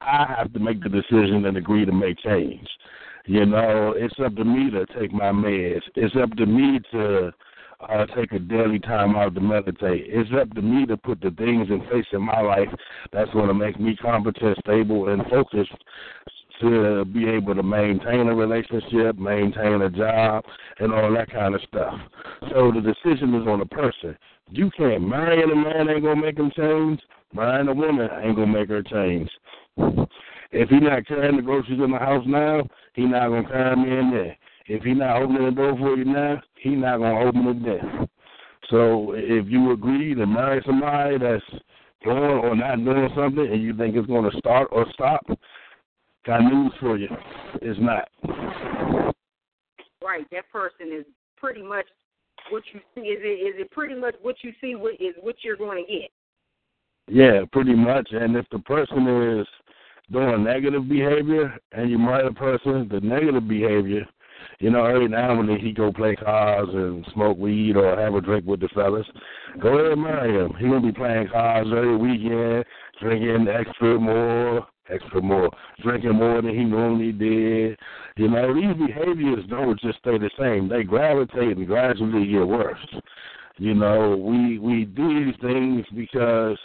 I 0.00 0.34
have 0.38 0.52
to 0.52 0.58
make 0.58 0.82
the 0.82 0.88
decision 0.88 1.44
and 1.46 1.56
agree 1.56 1.84
to 1.84 1.92
make 1.92 2.18
change. 2.18 2.68
You 3.26 3.46
know, 3.46 3.94
it's 3.96 4.18
up 4.24 4.34
to 4.36 4.44
me 4.44 4.70
to 4.70 4.86
take 4.98 5.12
my 5.12 5.30
meds. 5.30 5.82
It's 5.94 6.16
up 6.16 6.30
to 6.36 6.46
me 6.46 6.80
to 6.92 7.32
uh, 7.88 8.06
take 8.16 8.32
a 8.32 8.38
daily 8.38 8.78
time 8.78 9.16
out 9.16 9.34
to 9.34 9.40
meditate. 9.40 10.06
It's 10.08 10.30
up 10.40 10.54
to 10.54 10.62
me 10.62 10.86
to 10.86 10.96
put 10.96 11.20
the 11.20 11.30
things 11.30 11.68
in 11.70 11.80
place 11.88 12.06
in 12.12 12.22
my 12.22 12.40
life 12.40 12.68
that's 13.12 13.30
going 13.32 13.48
to 13.48 13.54
make 13.54 13.78
me 13.80 13.96
competent, 13.96 14.58
stable, 14.58 15.08
and 15.08 15.22
focused 15.30 15.72
to 16.60 17.04
be 17.06 17.28
able 17.28 17.54
to 17.54 17.62
maintain 17.62 18.28
a 18.28 18.34
relationship, 18.34 19.18
maintain 19.18 19.82
a 19.82 19.90
job, 19.90 20.44
and 20.78 20.92
all 20.92 21.12
that 21.12 21.30
kind 21.30 21.54
of 21.54 21.60
stuff. 21.62 21.94
So 22.50 22.72
the 22.72 22.80
decision 22.80 23.34
is 23.34 23.46
on 23.48 23.58
the 23.58 23.66
person. 23.66 24.16
You 24.50 24.70
can't 24.76 25.06
marry 25.06 25.42
a 25.42 25.46
man 25.46 25.88
ain't 25.88 26.04
gonna 26.04 26.20
make 26.20 26.38
him 26.38 26.52
change. 26.56 27.00
Marrying 27.34 27.68
a 27.68 27.74
woman 27.74 28.08
ain't 28.22 28.36
gonna 28.36 28.46
make 28.46 28.68
her 28.68 28.82
change. 28.82 29.28
If 30.52 30.68
he 30.68 30.80
not 30.80 31.06
carrying 31.06 31.36
the 31.36 31.42
groceries 31.42 31.80
in 31.82 31.90
the 31.90 31.98
house 31.98 32.24
now, 32.26 32.68
he 32.94 33.06
not 33.06 33.28
gonna 33.28 33.48
carry 33.48 33.76
me 33.76 33.98
in 33.98 34.10
there. 34.10 34.36
If 34.66 34.82
he 34.82 34.92
not 34.92 35.22
opening 35.22 35.46
the 35.46 35.50
door 35.50 35.76
for 35.76 35.96
you 35.96 36.04
now, 36.04 36.42
he 36.62 36.70
not 36.70 36.98
gonna 36.98 37.20
open 37.20 37.46
it 37.48 37.64
then. 37.64 38.08
So 38.70 39.12
if 39.16 39.46
you 39.48 39.72
agree 39.72 40.14
to 40.14 40.26
marry 40.26 40.62
somebody 40.64 41.18
that's 41.18 41.44
doing 42.04 42.18
or 42.18 42.56
not 42.56 42.84
doing 42.84 43.08
something 43.14 43.46
and 43.46 43.62
you 43.62 43.76
think 43.76 43.96
it's 43.96 44.06
gonna 44.06 44.30
start 44.38 44.68
or 44.72 44.86
stop, 44.92 45.26
got 46.24 46.42
news 46.42 46.72
for 46.80 46.96
you. 46.96 47.08
It's 47.60 47.80
not. 47.80 48.08
Right. 50.04 50.26
That 50.30 50.50
person 50.50 50.92
is 50.92 51.04
pretty 51.36 51.62
much 51.62 51.86
what 52.50 52.62
you 52.72 52.80
see. 52.94 53.02
Is 53.02 53.20
it 53.22 53.56
is 53.56 53.60
it 53.60 53.70
pretty 53.70 53.94
much 53.94 54.14
what 54.22 54.36
you 54.42 54.52
see 54.60 54.74
what 54.74 54.94
is 54.94 55.14
what 55.20 55.36
you're 55.42 55.56
going 55.56 55.84
to 55.84 55.92
get? 55.92 56.10
Yeah, 57.08 57.42
pretty 57.52 57.74
much. 57.74 58.08
And 58.12 58.36
if 58.36 58.46
the 58.50 58.60
person 58.60 59.40
is 59.40 59.46
doing 60.10 60.44
negative 60.44 60.88
behavior 60.88 61.56
and 61.72 61.90
you 61.90 61.98
marry 61.98 62.26
a 62.26 62.32
person, 62.32 62.88
the 62.90 63.00
negative 63.00 63.48
behavior, 63.48 64.06
you 64.58 64.70
know, 64.70 64.84
every 64.84 65.08
now 65.08 65.38
and 65.38 65.48
then 65.48 65.58
he 65.58 65.72
go 65.72 65.92
play 65.92 66.16
cards 66.16 66.70
and 66.72 67.06
smoke 67.12 67.38
weed 67.38 67.76
or 67.76 67.98
have 67.98 68.14
a 68.14 68.20
drink 68.20 68.46
with 68.46 68.60
the 68.60 68.68
fellas. 68.68 69.06
Go 69.60 69.78
ahead 69.78 69.92
and 69.92 70.02
marry 70.02 70.34
him. 70.34 70.54
He 70.58 70.66
gonna 70.66 70.80
be 70.80 70.92
playing 70.92 71.28
cards 71.28 71.68
every 71.70 71.96
weekend, 71.96 72.64
drinking 73.00 73.48
extra 73.48 73.98
more, 73.98 74.66
extra 74.88 75.20
more, 75.20 75.50
drinking 75.82 76.14
more 76.14 76.40
than 76.40 76.56
he 76.56 76.64
normally 76.64 77.12
did. 77.12 77.78
You 78.16 78.28
know, 78.28 78.54
these 78.54 78.86
behaviors 78.86 79.44
don't 79.48 79.80
just 79.80 79.98
stay 79.98 80.18
the 80.18 80.30
same. 80.38 80.68
They 80.68 80.82
gravitate 80.82 81.56
and 81.56 81.66
gradually 81.66 82.26
get 82.26 82.46
worse. 82.46 82.78
You 83.58 83.74
know, 83.74 84.16
we 84.16 84.58
we 84.58 84.84
do 84.84 85.24
these 85.24 85.34
things 85.40 85.84
because 85.94 86.58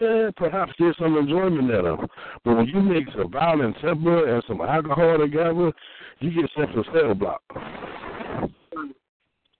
yeah, 0.00 0.30
perhaps 0.36 0.72
there's 0.78 0.96
some 0.98 1.16
enjoyment 1.16 1.70
in 1.70 1.82
them. 1.84 2.06
But 2.44 2.56
when 2.56 2.66
you 2.66 2.80
mix 2.80 3.10
a 3.16 3.26
violent 3.26 3.76
temper 3.80 4.32
and 4.32 4.42
some 4.46 4.60
alcohol 4.60 5.18
together, 5.18 5.72
you 6.20 6.30
get 6.30 6.50
sent 6.56 6.72
to 6.72 6.84
cell 6.92 7.14
block. 7.14 7.42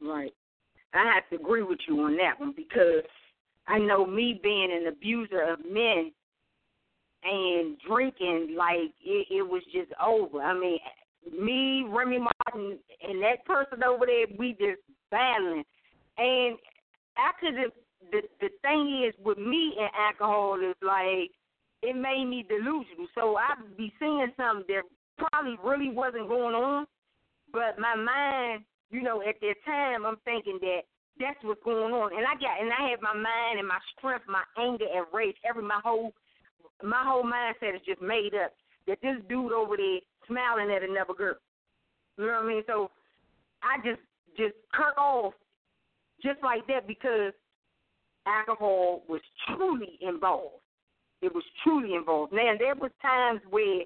Right. 0.00 0.32
I 0.94 1.12
have 1.14 1.28
to 1.30 1.36
agree 1.36 1.62
with 1.62 1.78
you 1.86 2.00
on 2.00 2.16
that 2.16 2.38
one 2.38 2.54
because 2.56 3.02
I 3.66 3.78
know 3.78 4.06
me 4.06 4.40
being 4.42 4.70
an 4.72 4.88
abuser 4.88 5.42
of 5.42 5.60
men 5.70 6.12
and 7.24 7.76
drinking, 7.86 8.54
like 8.56 8.92
it, 9.04 9.26
it 9.30 9.42
was 9.46 9.62
just 9.72 9.92
over. 10.04 10.40
I 10.40 10.58
mean, 10.58 10.78
me, 11.38 11.84
Remy 11.88 12.18
Martin, 12.18 12.78
and 13.02 13.22
that 13.22 13.44
person 13.44 13.82
over 13.84 14.06
there, 14.06 14.26
we 14.38 14.52
just 14.52 14.80
battling. 15.10 15.64
And 16.16 16.56
after 17.18 17.52
the 17.52 17.70
the 18.12 18.22
the 18.40 18.48
thing 18.62 19.04
is 19.06 19.14
with 19.22 19.38
me 19.38 19.74
and 19.78 19.90
alcohol 19.94 20.58
is 20.60 20.76
like 20.82 21.30
it 21.82 21.94
made 21.94 22.24
me 22.24 22.44
delusional. 22.48 23.06
So 23.14 23.36
I'd 23.36 23.76
be 23.76 23.92
seeing 23.98 24.32
something 24.36 24.80
probably 25.18 25.56
really 25.62 25.90
wasn't 25.90 26.28
going 26.28 26.54
on, 26.54 26.86
but 27.52 27.78
my 27.78 27.94
mind, 27.94 28.64
you 28.90 29.02
know, 29.02 29.20
at 29.22 29.40
that 29.40 29.54
time, 29.66 30.06
I'm 30.06 30.16
thinking 30.24 30.58
that 30.60 30.82
that's 31.18 31.38
what's 31.42 31.62
going 31.64 31.92
on, 31.92 32.16
and 32.16 32.26
I 32.26 32.34
got 32.34 32.60
and 32.60 32.70
I 32.72 32.90
have 32.90 33.02
my 33.02 33.14
mind 33.14 33.58
and 33.58 33.66
my 33.66 33.78
strength, 33.96 34.24
my 34.28 34.44
anger 34.56 34.86
and 34.86 35.06
rage, 35.12 35.36
every 35.48 35.62
my 35.62 35.80
whole 35.82 36.12
my 36.82 37.02
whole 37.04 37.24
mindset 37.24 37.74
is 37.74 37.82
just 37.86 38.00
made 38.00 38.34
up 38.34 38.52
that 38.86 38.98
this 39.02 39.16
dude 39.28 39.52
over 39.52 39.76
there 39.76 40.00
smiling 40.26 40.70
at 40.70 40.88
another 40.88 41.14
girl. 41.14 41.34
You 42.16 42.26
know 42.26 42.32
what 42.32 42.44
I 42.44 42.48
mean? 42.48 42.62
So 42.66 42.90
I 43.62 43.78
just 43.84 44.00
just 44.36 44.54
cut 44.74 44.96
off 44.96 45.34
just 46.22 46.42
like 46.42 46.66
that 46.68 46.86
because 46.86 47.32
alcohol 48.26 49.02
was 49.08 49.20
truly 49.46 49.98
involved. 50.00 50.62
It 51.20 51.34
was 51.34 51.44
truly 51.64 51.94
involved. 51.94 52.32
Now 52.32 52.52
there 52.58 52.76
was 52.76 52.92
times 53.02 53.40
where 53.50 53.82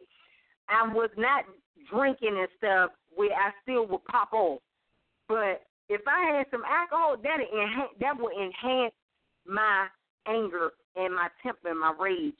I 0.68 0.92
was 0.92 1.10
not 1.16 1.44
drinking 1.90 2.36
and 2.38 2.48
stuff 2.58 2.90
where 3.14 3.32
I 3.32 3.50
still 3.62 3.86
would 3.86 4.04
pop 4.04 4.32
off. 4.32 4.60
But 5.28 5.62
if 5.88 6.00
I 6.06 6.36
had 6.36 6.46
some 6.50 6.62
alcohol, 6.64 7.16
that 7.22 7.38
enhance, 7.40 7.90
that 8.00 8.18
would 8.18 8.32
enhance 8.32 8.94
my 9.46 9.86
anger 10.26 10.70
and 10.96 11.14
my 11.14 11.28
temper 11.42 11.70
and 11.70 11.80
my 11.80 11.94
rage 11.98 12.34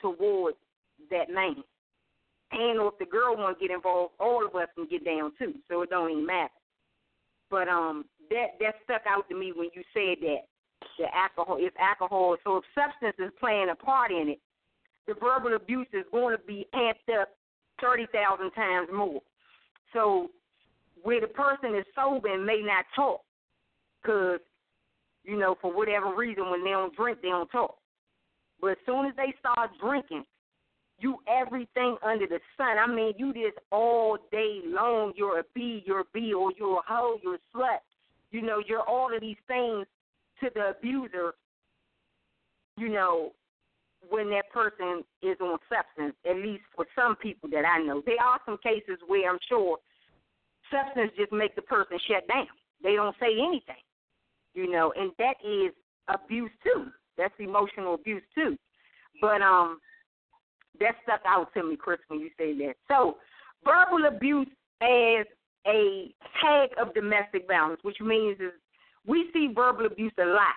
towards 0.00 0.56
that 1.10 1.30
man. 1.30 1.62
And 2.52 2.80
if 2.80 2.98
the 2.98 3.06
girl 3.06 3.36
want 3.36 3.58
to 3.58 3.66
get 3.66 3.74
involved, 3.74 4.14
all 4.20 4.44
of 4.44 4.54
us 4.54 4.68
can 4.74 4.86
get 4.86 5.04
down 5.04 5.32
too. 5.38 5.54
So 5.68 5.82
it 5.82 5.90
don't 5.90 6.10
even 6.10 6.26
matter. 6.26 6.50
But 7.50 7.68
um, 7.68 8.04
that 8.30 8.58
that 8.60 8.74
stuck 8.84 9.02
out 9.08 9.28
to 9.28 9.38
me 9.38 9.52
when 9.54 9.68
you 9.74 9.82
said 9.94 10.18
that 10.22 10.42
the 10.98 11.06
alcohol 11.14 11.56
is 11.58 11.72
alcohol. 11.78 12.36
So 12.44 12.58
if 12.58 12.64
substance 12.74 13.16
is 13.18 13.32
playing 13.40 13.68
a 13.70 13.74
part 13.74 14.10
in 14.10 14.28
it, 14.30 14.40
the 15.06 15.14
verbal 15.14 15.54
abuse 15.54 15.88
is 15.92 16.04
going 16.12 16.36
to 16.36 16.42
be 16.42 16.66
amped 16.74 17.20
up 17.20 17.28
thirty 17.82 18.06
thousand 18.12 18.52
times 18.52 18.88
more. 18.94 19.20
So 19.92 20.28
where 21.02 21.20
the 21.20 21.26
person 21.26 21.74
is 21.74 21.84
sober 21.94 22.32
and 22.32 22.46
may 22.46 22.62
not 22.62 22.86
talk, 22.96 23.20
because 24.00 24.40
you 25.24 25.38
know 25.38 25.56
for 25.60 25.74
whatever 25.76 26.14
reason 26.14 26.50
when 26.50 26.64
they 26.64 26.70
don't 26.70 26.96
drink 26.96 27.18
they 27.20 27.28
don't 27.28 27.50
talk. 27.50 27.76
But 28.60 28.72
as 28.72 28.76
soon 28.86 29.06
as 29.06 29.12
they 29.16 29.34
start 29.40 29.70
drinking, 29.80 30.24
you 31.00 31.18
everything 31.28 31.96
under 32.04 32.26
the 32.26 32.38
sun. 32.56 32.78
I 32.78 32.86
mean, 32.86 33.12
you 33.18 33.34
just 33.34 33.58
all 33.70 34.18
day 34.30 34.60
long. 34.64 35.12
You're 35.16 35.40
a 35.40 35.44
B, 35.54 35.82
you're 35.84 36.00
a 36.00 36.04
B, 36.14 36.32
or 36.32 36.52
you're 36.56 36.78
a 36.78 36.82
hoe, 36.86 37.18
you're 37.22 37.34
a 37.34 37.56
slut. 37.56 37.78
You 38.30 38.40
know, 38.42 38.62
you're 38.66 38.88
all 38.88 39.14
of 39.14 39.20
these 39.20 39.36
things 39.48 39.86
to 40.40 40.50
the 40.54 40.70
abuser. 40.78 41.34
You 42.78 42.88
know, 42.88 43.32
when 44.08 44.30
that 44.30 44.50
person 44.52 45.02
is 45.22 45.36
on 45.40 45.58
substance, 45.68 46.14
at 46.28 46.36
least 46.36 46.62
for 46.74 46.86
some 46.94 47.16
people 47.16 47.48
that 47.50 47.64
I 47.64 47.82
know. 47.82 48.02
There 48.04 48.20
are 48.20 48.40
some 48.44 48.58
cases 48.62 48.98
where 49.06 49.30
I'm 49.30 49.38
sure 49.48 49.78
substance 50.70 51.12
just 51.16 51.32
make 51.32 51.54
the 51.54 51.62
person 51.62 51.98
shut 52.08 52.26
down. 52.28 52.48
They 52.82 52.94
don't 52.94 53.16
say 53.20 53.32
anything, 53.38 53.82
you 54.54 54.70
know, 54.70 54.92
and 54.96 55.12
that 55.18 55.36
is 55.44 55.72
abuse 56.08 56.50
too. 56.64 56.86
That's 57.16 57.34
emotional 57.38 57.94
abuse 57.94 58.22
too. 58.34 58.56
But 59.20 59.42
um, 59.42 59.78
that 60.80 60.94
stuck 61.02 61.20
out 61.26 61.52
to 61.54 61.62
me, 61.62 61.76
Chris, 61.76 62.00
when 62.08 62.20
you 62.20 62.30
say 62.38 62.56
that. 62.58 62.74
So, 62.88 63.18
verbal 63.64 64.06
abuse 64.06 64.48
as 64.80 65.26
a 65.66 66.12
tag 66.40 66.70
of 66.80 66.94
domestic 66.94 67.46
violence, 67.46 67.80
which 67.82 68.00
means 68.00 68.40
is 68.40 68.52
we 69.06 69.30
see 69.32 69.48
verbal 69.54 69.86
abuse 69.86 70.12
a 70.18 70.24
lot 70.24 70.56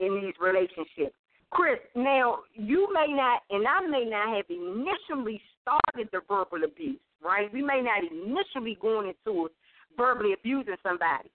in 0.00 0.20
these 0.20 0.34
relationships. 0.40 1.16
Chris, 1.52 1.78
now 1.94 2.38
you 2.54 2.88
may 2.94 3.12
not, 3.12 3.42
and 3.50 3.66
I 3.68 3.86
may 3.86 4.04
not 4.08 4.34
have 4.34 4.46
initially 4.48 5.40
started 5.60 6.08
the 6.10 6.20
verbal 6.26 6.64
abuse, 6.64 6.98
right? 7.22 7.52
We 7.52 7.62
may 7.62 7.82
not 7.82 8.00
initially 8.02 8.78
going 8.80 9.08
into 9.08 9.46
it 9.46 9.52
verbally 9.96 10.32
abusing 10.32 10.76
somebody. 10.82 11.30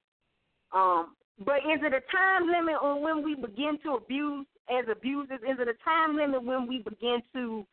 Um, 0.74 1.16
but 1.46 1.58
is 1.58 1.80
it 1.84 1.94
a 1.94 2.02
time 2.12 2.48
limit 2.48 2.82
on 2.82 3.02
when 3.02 3.24
we 3.24 3.36
begin 3.36 3.78
to 3.84 3.94
abuse 3.94 4.48
as 4.70 4.86
abusers? 4.92 5.40
Is 5.48 5.60
it 5.60 5.68
a 5.68 5.78
time 5.86 6.18
limit 6.18 6.44
when 6.44 6.68
we 6.68 6.80
begin 6.80 7.22
to, 7.34 7.64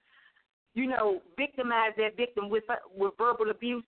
you 0.74 0.86
know, 0.86 1.20
victimize 1.38 1.92
that 1.96 2.16
victim 2.16 2.50
with 2.50 2.64
with 2.94 3.14
verbal 3.16 3.50
abuse? 3.50 3.84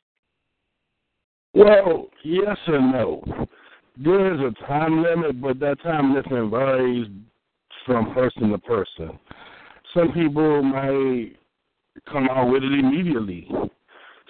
Well, 1.53 2.09
yes 2.25 2.57
and 2.67 2.93
no. 2.93 3.23
There 4.03 4.35
is 4.35 4.41
a 4.41 4.67
time 4.67 5.03
limit, 5.03 5.41
but 5.41 5.59
that 5.61 5.83
time 5.83 6.15
limit 6.15 6.51
varies 6.51 7.09
from 7.87 8.13
person 8.13 8.51
to 8.51 8.59
person. 8.59 9.19
Some 9.95 10.13
people 10.13 10.63
might 10.63 11.37
come 12.11 12.29
out 12.29 12.51
with 12.51 12.63
it 12.63 12.73
immediately. 12.73 13.49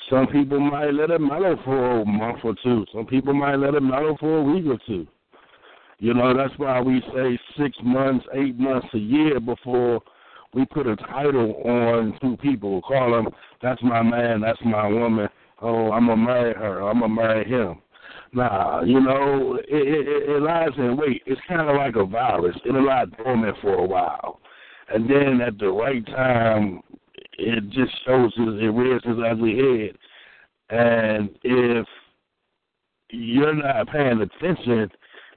Some 0.08 0.28
people 0.28 0.60
might 0.60 0.92
let 0.92 1.10
it 1.10 1.20
mellow 1.20 1.58
for 1.64 2.02
a 2.02 2.04
month 2.04 2.38
or 2.44 2.54
two. 2.62 2.84
Some 2.94 3.06
people 3.06 3.34
might 3.34 3.56
let 3.56 3.74
it 3.74 3.82
mellow 3.82 4.16
for 4.20 4.38
a 4.38 4.42
week 4.42 4.66
or 4.66 4.78
two. 4.86 5.06
You 5.98 6.14
know, 6.14 6.36
that's 6.36 6.56
why 6.58 6.80
we 6.80 7.02
say 7.14 7.38
six 7.58 7.76
months, 7.82 8.24
eight 8.34 8.58
months, 8.58 8.86
a 8.92 8.98
year 8.98 9.40
before 9.40 10.00
we 10.52 10.64
put 10.66 10.86
a 10.86 10.94
title 10.96 11.54
on 11.64 12.16
two 12.20 12.36
people. 12.36 12.82
Call 12.82 13.12
them, 13.12 13.28
that's 13.62 13.82
my 13.82 14.02
man, 14.02 14.42
that's 14.42 14.60
my 14.64 14.86
woman. 14.86 15.28
Oh, 15.62 15.90
I'm 15.90 16.06
going 16.06 16.18
to 16.18 16.24
marry 16.24 16.54
her, 16.54 16.86
I'm 16.86 17.00
going 17.00 17.16
to 17.16 17.22
marry 17.22 17.48
him. 17.48 17.80
Nah, 18.36 18.82
you 18.82 19.00
know, 19.00 19.58
it, 19.66 19.66
it, 19.70 20.28
it 20.28 20.42
lies 20.42 20.68
in 20.76 20.98
wait. 20.98 21.22
It's 21.24 21.40
kind 21.48 21.66
of 21.70 21.74
like 21.74 21.96
a 21.96 22.04
virus. 22.04 22.54
It'll 22.66 22.84
lie 22.84 23.06
dormant 23.06 23.56
for 23.62 23.76
a 23.76 23.86
while. 23.86 24.40
And 24.92 25.08
then 25.08 25.40
at 25.40 25.58
the 25.58 25.68
right 25.68 26.04
time, 26.04 26.82
it 27.38 27.64
just 27.70 27.92
shows 28.04 28.30
its, 28.36 28.62
it 28.62 28.66
rears 28.66 29.00
its 29.06 29.20
ugly 29.26 29.56
head. 29.56 29.96
And 30.68 31.30
if 31.44 31.86
you're 33.10 33.54
not 33.54 33.88
paying 33.88 34.20
attention, 34.20 34.90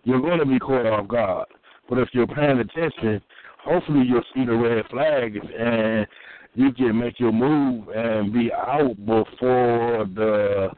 you're 0.03 0.19
going 0.19 0.39
to 0.39 0.45
be 0.45 0.59
caught 0.59 0.85
off 0.85 1.07
guard. 1.07 1.47
But 1.89 1.99
if 1.99 2.09
you're 2.11 2.27
paying 2.27 2.59
attention, 2.59 3.21
hopefully 3.63 4.03
you'll 4.09 4.23
see 4.35 4.43
the 4.43 4.57
red 4.57 4.83
flags 4.91 5.37
and 5.57 6.05
you 6.53 6.73
can 6.73 6.99
make 6.99 7.17
your 7.17 7.31
move 7.31 7.87
and 7.95 8.33
be 8.33 8.51
out 8.51 8.97
before 9.05 10.05
the 10.13 10.69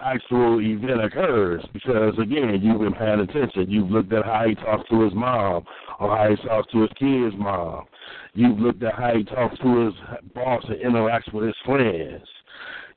actual 0.00 0.60
event 0.60 1.02
occurs 1.02 1.64
because 1.72 2.14
again 2.18 2.60
you've 2.62 2.80
been 2.80 2.92
paying 2.92 3.20
attention. 3.20 3.70
You've 3.70 3.90
looked 3.90 4.12
at 4.12 4.24
how 4.24 4.44
he 4.46 4.54
talks 4.54 4.88
to 4.90 5.02
his 5.02 5.14
mom 5.14 5.64
or 5.98 6.16
how 6.16 6.28
he 6.28 6.36
talks 6.46 6.70
to 6.72 6.82
his 6.82 6.90
kid's 6.98 7.34
mom. 7.36 7.86
You've 8.34 8.58
looked 8.58 8.82
at 8.82 8.94
how 8.94 9.14
he 9.14 9.24
talks 9.24 9.58
to 9.60 9.86
his 9.86 9.94
boss 10.34 10.64
and 10.68 10.76
interacts 10.76 11.32
with 11.32 11.46
his 11.46 11.56
friends. 11.64 12.24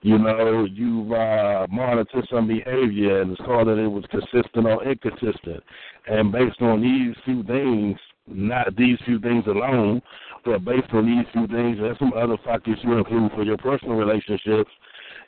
You 0.02 0.18
know 0.18 0.66
you've 0.70 1.12
uh 1.12 1.68
monitored 1.70 2.28
some 2.32 2.48
behavior 2.48 3.22
and 3.22 3.38
saw 3.38 3.64
that 3.64 3.78
it 3.78 3.88
was 3.88 4.04
consistent 4.12 4.66
or 4.66 4.84
inconsistent. 4.84 5.64
And 6.08 6.32
based 6.32 6.62
on 6.62 6.82
these 6.82 7.16
few 7.24 7.44
things 7.44 7.98
not 8.28 8.76
these 8.76 8.98
few 9.06 9.20
things 9.20 9.46
alone 9.48 10.02
but 10.44 10.64
based 10.66 10.92
on 10.92 11.06
these 11.06 11.26
few 11.32 11.48
things 11.48 11.78
there's 11.80 11.98
some 11.98 12.14
other 12.14 12.38
factors 12.44 12.78
you 12.84 12.98
include 12.98 13.32
for 13.32 13.44
your 13.44 13.58
personal 13.58 13.96
relationships 13.96 14.70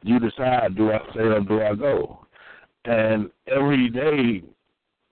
you 0.04 0.20
decide 0.20 0.76
do 0.76 0.92
I 0.92 1.00
stay 1.12 1.22
or 1.22 1.42
do 1.42 1.62
I 1.62 1.76
go? 1.76 2.26
And 2.86 3.30
every 3.48 3.90
day, 3.90 4.44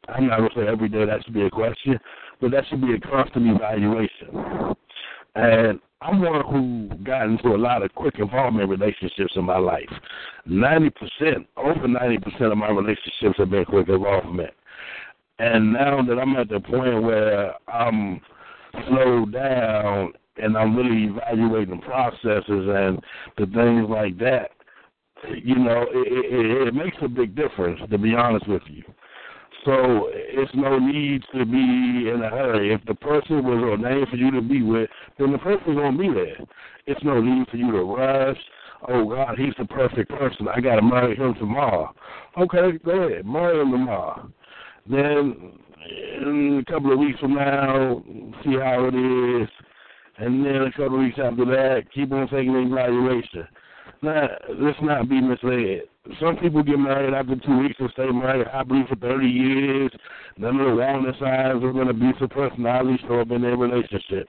I'm 0.07 0.27
not 0.27 0.37
gonna 0.37 0.49
say 0.55 0.67
every 0.67 0.89
day 0.89 1.05
that 1.05 1.23
should 1.23 1.33
be 1.33 1.43
a 1.43 1.49
question, 1.49 1.99
but 2.41 2.51
that 2.51 2.63
should 2.69 2.81
be 2.81 2.93
a 2.93 2.99
constant 2.99 3.47
evaluation. 3.47 4.75
And 5.35 5.79
I'm 6.01 6.21
one 6.21 6.41
who 6.45 7.03
got 7.03 7.25
into 7.25 7.49
a 7.49 7.57
lot 7.57 7.83
of 7.83 7.93
quick 7.93 8.15
involvement 8.19 8.69
relationships 8.69 9.33
in 9.35 9.43
my 9.43 9.57
life. 9.57 9.89
Ninety 10.45 10.89
percent, 10.89 11.47
over 11.57 11.87
ninety 11.87 12.17
percent 12.17 12.51
of 12.51 12.57
my 12.57 12.69
relationships 12.69 13.37
have 13.37 13.49
been 13.49 13.65
quick 13.65 13.89
involvement. 13.89 14.53
And 15.39 15.73
now 15.73 16.01
that 16.01 16.17
I'm 16.17 16.35
at 16.35 16.49
the 16.49 16.59
point 16.59 17.03
where 17.03 17.53
I'm 17.69 18.19
slowed 18.87 19.33
down 19.33 20.13
and 20.37 20.57
I'm 20.57 20.75
really 20.75 21.13
evaluating 21.13 21.81
processes 21.81 22.43
and 22.47 22.99
the 23.37 23.45
things 23.53 23.89
like 23.89 24.17
that, 24.19 24.51
you 25.43 25.55
know, 25.55 25.85
it, 25.89 26.67
it, 26.67 26.67
it 26.67 26.73
makes 26.73 26.97
a 27.01 27.07
big 27.07 27.35
difference, 27.35 27.79
to 27.89 27.97
be 27.97 28.15
honest 28.15 28.47
with 28.47 28.61
you. 28.67 28.83
So 29.65 30.09
it's 30.13 30.51
no 30.55 30.79
need 30.79 31.23
to 31.33 31.45
be 31.45 32.09
in 32.09 32.21
a 32.23 32.29
hurry. 32.29 32.73
If 32.73 32.85
the 32.85 32.95
person 32.95 33.43
was 33.43 33.61
ordained 33.61 34.07
for 34.09 34.15
you 34.15 34.31
to 34.31 34.41
be 34.41 34.61
with, 34.61 34.89
then 35.17 35.31
the 35.31 35.37
person's 35.37 35.75
gonna 35.75 35.97
be 35.97 36.07
there. 36.07 36.37
It's 36.85 37.03
no 37.03 37.21
need 37.21 37.47
for 37.49 37.57
you 37.57 37.71
to 37.71 37.83
rush. 37.83 38.37
Oh 38.87 39.09
God, 39.09 39.37
he's 39.37 39.53
the 39.59 39.65
perfect 39.65 40.09
person. 40.09 40.47
I 40.47 40.61
gotta 40.61 40.81
marry 40.81 41.15
him 41.15 41.33
tomorrow. 41.35 41.93
Okay, 42.37 42.77
go 42.85 42.91
ahead, 42.91 43.25
marry 43.25 43.59
him 43.59 43.71
tomorrow. 43.71 44.31
Then 44.89 45.59
in 46.21 46.63
a 46.65 46.71
couple 46.71 46.93
of 46.93 46.99
weeks 46.99 47.19
from 47.19 47.35
now, 47.35 48.01
see 48.43 48.53
how 48.53 48.85
it 48.85 48.95
is. 48.95 49.49
And 50.17 50.45
then 50.45 50.63
a 50.63 50.71
couple 50.71 50.95
of 50.95 51.01
weeks 51.01 51.19
after 51.21 51.45
that, 51.45 51.83
keep 51.93 52.11
on 52.11 52.27
taking 52.29 52.53
the 52.53 52.59
evaluation 52.59 53.47
not 54.01 54.31
let's 54.59 54.77
not 54.81 55.09
be 55.09 55.21
misled. 55.21 55.81
Some 56.19 56.37
people 56.37 56.63
get 56.63 56.79
married 56.79 57.13
after 57.13 57.35
two 57.35 57.59
weeks 57.59 57.75
and 57.79 57.89
stay 57.91 58.07
married 58.07 58.47
happily 58.47 58.83
for 58.87 58.95
thirty 58.95 59.27
years. 59.27 59.91
None 60.37 60.59
of 60.59 60.67
the 60.67 60.75
warning 60.75 61.13
signs 61.19 61.63
of 61.63 61.75
an 61.75 61.89
abusive 61.89 62.29
personality 62.29 62.99
show 63.07 63.21
up 63.21 63.31
in 63.31 63.41
their 63.41 63.57
relationship. 63.57 64.27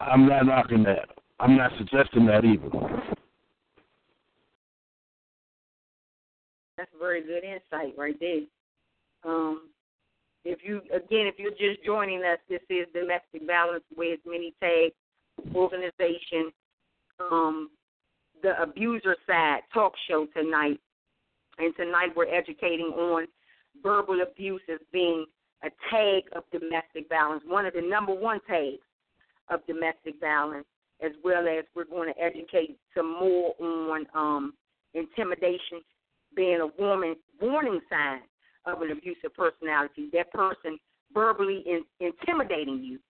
I'm 0.00 0.28
not 0.28 0.46
knocking 0.46 0.82
that. 0.84 1.08
I'm 1.40 1.56
not 1.56 1.70
suggesting 1.78 2.26
that 2.26 2.44
either. 2.44 2.68
That's 6.76 6.90
very 6.98 7.22
good 7.22 7.44
insight 7.44 7.94
right 7.96 8.18
there. 8.20 8.40
Um, 9.24 9.68
if 10.44 10.60
you 10.62 10.82
again, 10.94 11.26
if 11.26 11.34
you're 11.38 11.50
just 11.50 11.84
joining 11.84 12.22
us, 12.22 12.38
this 12.48 12.60
is 12.70 12.86
Domestic 12.92 13.46
Violence 13.46 13.84
Wears 13.96 14.18
Many 14.26 14.54
Tag 14.60 14.92
Organization. 15.54 16.52
Um, 17.18 17.70
the 18.46 18.62
abuser 18.62 19.16
side 19.26 19.60
talk 19.74 19.92
show 20.08 20.26
tonight. 20.36 20.78
And 21.58 21.74
tonight 21.74 22.10
we're 22.14 22.32
educating 22.32 22.92
on 22.94 23.26
verbal 23.82 24.22
abuse 24.22 24.62
as 24.72 24.78
being 24.92 25.26
a 25.64 25.68
tag 25.90 26.24
of 26.32 26.44
domestic 26.52 27.08
violence, 27.08 27.42
one 27.44 27.66
of 27.66 27.74
the 27.74 27.82
number 27.82 28.14
one 28.14 28.38
tags 28.48 28.78
of 29.50 29.66
domestic 29.66 30.20
violence, 30.20 30.66
as 31.04 31.10
well 31.24 31.48
as 31.48 31.64
we're 31.74 31.86
going 31.86 32.12
to 32.12 32.22
educate 32.22 32.78
some 32.96 33.10
more 33.18 33.54
on 33.58 34.06
um, 34.14 34.54
intimidation 34.94 35.80
being 36.36 36.60
a 36.60 36.66
warning, 36.80 37.16
warning 37.40 37.80
sign 37.90 38.20
of 38.64 38.80
an 38.80 38.92
abusive 38.92 39.34
personality. 39.34 40.08
That 40.12 40.30
person 40.30 40.78
verbally 41.12 41.64
in, 41.66 41.82
intimidating 41.98 42.84
you 42.84 43.00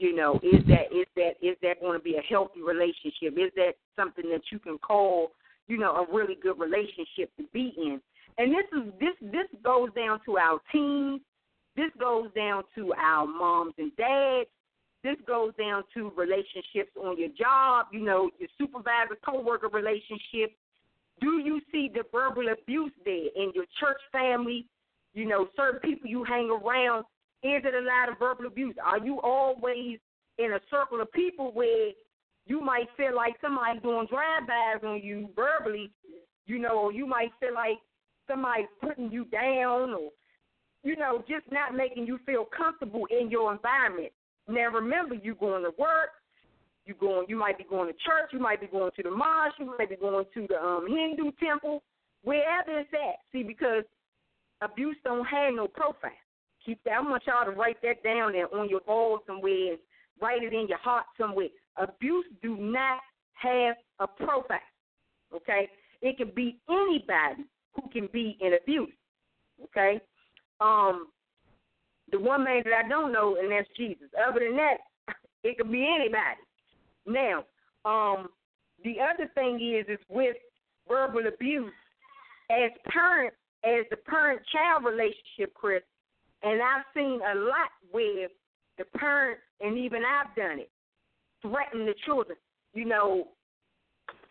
you 0.00 0.16
know, 0.16 0.40
is 0.42 0.64
that 0.66 0.88
is 0.90 1.06
that 1.14 1.32
is 1.42 1.56
that 1.62 1.80
going 1.80 1.98
to 1.98 2.02
be 2.02 2.16
a 2.16 2.22
healthy 2.22 2.62
relationship? 2.62 3.36
Is 3.36 3.52
that 3.56 3.72
something 3.96 4.24
that 4.30 4.40
you 4.50 4.58
can 4.58 4.78
call, 4.78 5.32
you 5.68 5.76
know, 5.76 5.90
a 5.92 6.06
really 6.12 6.36
good 6.42 6.58
relationship 6.58 7.30
to 7.36 7.44
be 7.52 7.74
in? 7.76 8.00
And 8.38 8.50
this 8.50 8.64
is 8.72 8.92
this 8.98 9.30
this 9.30 9.60
goes 9.62 9.90
down 9.94 10.20
to 10.24 10.38
our 10.38 10.58
teens. 10.72 11.20
This 11.76 11.90
goes 12.00 12.28
down 12.34 12.62
to 12.76 12.94
our 12.94 13.26
moms 13.26 13.74
and 13.76 13.94
dads. 13.96 14.48
This 15.04 15.16
goes 15.26 15.52
down 15.58 15.84
to 15.94 16.12
relationships 16.16 16.92
on 17.02 17.18
your 17.18 17.30
job, 17.38 17.86
you 17.92 18.00
know, 18.00 18.30
your 18.38 18.48
supervisor 18.58 19.16
coworker 19.24 19.68
relationship. 19.68 20.56
Do 21.20 21.40
you 21.44 21.60
see 21.70 21.90
the 21.92 22.04
verbal 22.10 22.48
abuse 22.48 22.92
there 23.04 23.28
in 23.36 23.52
your 23.54 23.66
church 23.78 24.00
family? 24.12 24.66
You 25.12 25.26
know, 25.26 25.48
certain 25.56 25.80
people 25.80 26.08
you 26.08 26.24
hang 26.24 26.50
around 26.50 27.04
is 27.42 27.62
it 27.64 27.74
a 27.74 27.86
lot 27.86 28.08
of 28.10 28.18
verbal 28.18 28.46
abuse? 28.46 28.74
Are 28.84 28.98
you 28.98 29.20
always 29.20 29.98
in 30.38 30.52
a 30.52 30.60
circle 30.70 31.00
of 31.00 31.10
people 31.12 31.52
where 31.52 31.90
you 32.46 32.60
might 32.60 32.88
feel 32.96 33.14
like 33.14 33.34
somebody's 33.40 33.82
doing 33.82 34.06
drive-bys 34.10 34.82
on 34.84 35.00
you 35.02 35.28
verbally, 35.36 35.90
you 36.46 36.58
know, 36.58 36.90
you 36.90 37.06
might 37.06 37.30
feel 37.38 37.54
like 37.54 37.78
somebody's 38.28 38.66
putting 38.82 39.10
you 39.12 39.24
down 39.26 39.94
or, 39.94 40.10
you 40.82 40.96
know, 40.96 41.22
just 41.28 41.44
not 41.52 41.74
making 41.74 42.06
you 42.06 42.18
feel 42.26 42.44
comfortable 42.44 43.06
in 43.10 43.30
your 43.30 43.52
environment. 43.52 44.12
Now, 44.48 44.68
remember, 44.70 45.14
you're 45.14 45.34
going 45.34 45.62
to 45.62 45.72
work, 45.78 46.10
You 46.86 46.94
going? 46.94 47.26
You 47.28 47.36
might 47.36 47.58
be 47.58 47.64
going 47.64 47.86
to 47.86 47.92
church. 47.92 48.30
You 48.32 48.40
might 48.40 48.60
be 48.60 48.66
going 48.66 48.90
to 48.96 49.02
the 49.02 49.10
mosque. 49.10 49.56
You 49.58 49.66
might 49.78 49.90
be 49.90 49.96
going 49.96 50.24
to 50.34 50.46
the 50.48 50.60
um, 50.60 50.86
Hindu 50.88 51.30
temple. 51.42 51.82
Wherever 52.24 52.80
it's 52.80 52.90
at. 52.92 53.16
See, 53.32 53.42
because 53.42 53.84
abuse 54.60 54.96
don't 55.04 55.24
have 55.26 55.54
no 55.54 55.68
profile. 55.68 56.10
Keep 56.64 56.84
that. 56.84 56.94
I 56.94 57.00
want 57.00 57.22
y'all 57.26 57.44
to 57.44 57.58
write 57.58 57.80
that 57.82 58.02
down 58.02 58.32
there 58.32 58.52
on 58.54 58.68
your 58.68 58.80
wall 58.86 59.20
somewhere. 59.26 59.72
And 59.72 59.78
write 60.20 60.42
it 60.42 60.52
in 60.52 60.68
your 60.68 60.78
heart 60.78 61.06
somewhere. 61.18 61.48
Abuse 61.76 62.26
do 62.42 62.56
not 62.56 63.00
have 63.34 63.76
a 64.00 64.06
profile. 64.06 64.58
Okay, 65.34 65.68
it 66.02 66.16
can 66.16 66.30
be 66.34 66.58
anybody 66.68 67.44
who 67.74 67.88
can 67.90 68.08
be 68.12 68.36
in 68.40 68.54
abuse. 68.54 68.92
Okay, 69.64 70.00
um, 70.60 71.08
the 72.10 72.18
one 72.18 72.44
man 72.44 72.62
that 72.64 72.84
I 72.84 72.88
don't 72.88 73.12
know, 73.12 73.36
and 73.36 73.50
that's 73.50 73.68
Jesus. 73.76 74.08
Other 74.28 74.40
than 74.40 74.56
that, 74.56 74.78
it 75.44 75.56
could 75.56 75.70
be 75.70 75.86
anybody. 75.86 76.40
Now, 77.06 77.44
um, 77.84 78.28
the 78.84 78.96
other 79.00 79.30
thing 79.34 79.56
is, 79.56 79.86
is 79.88 80.04
with 80.08 80.36
verbal 80.88 81.26
abuse, 81.26 81.72
as 82.50 82.70
parents, 82.88 83.36
as 83.64 83.84
the 83.90 83.96
parent-child 83.96 84.84
relationship, 84.84 85.54
Chris, 85.54 85.82
and 86.42 86.60
I've 86.62 86.84
seen 86.94 87.20
a 87.20 87.34
lot 87.38 87.70
where 87.90 88.28
the 88.78 88.84
parents, 88.98 89.42
and 89.60 89.76
even 89.76 90.02
I've 90.04 90.34
done 90.34 90.60
it, 90.60 90.70
threaten 91.42 91.86
the 91.86 91.94
children. 92.04 92.38
You 92.72 92.86
know, 92.86 93.28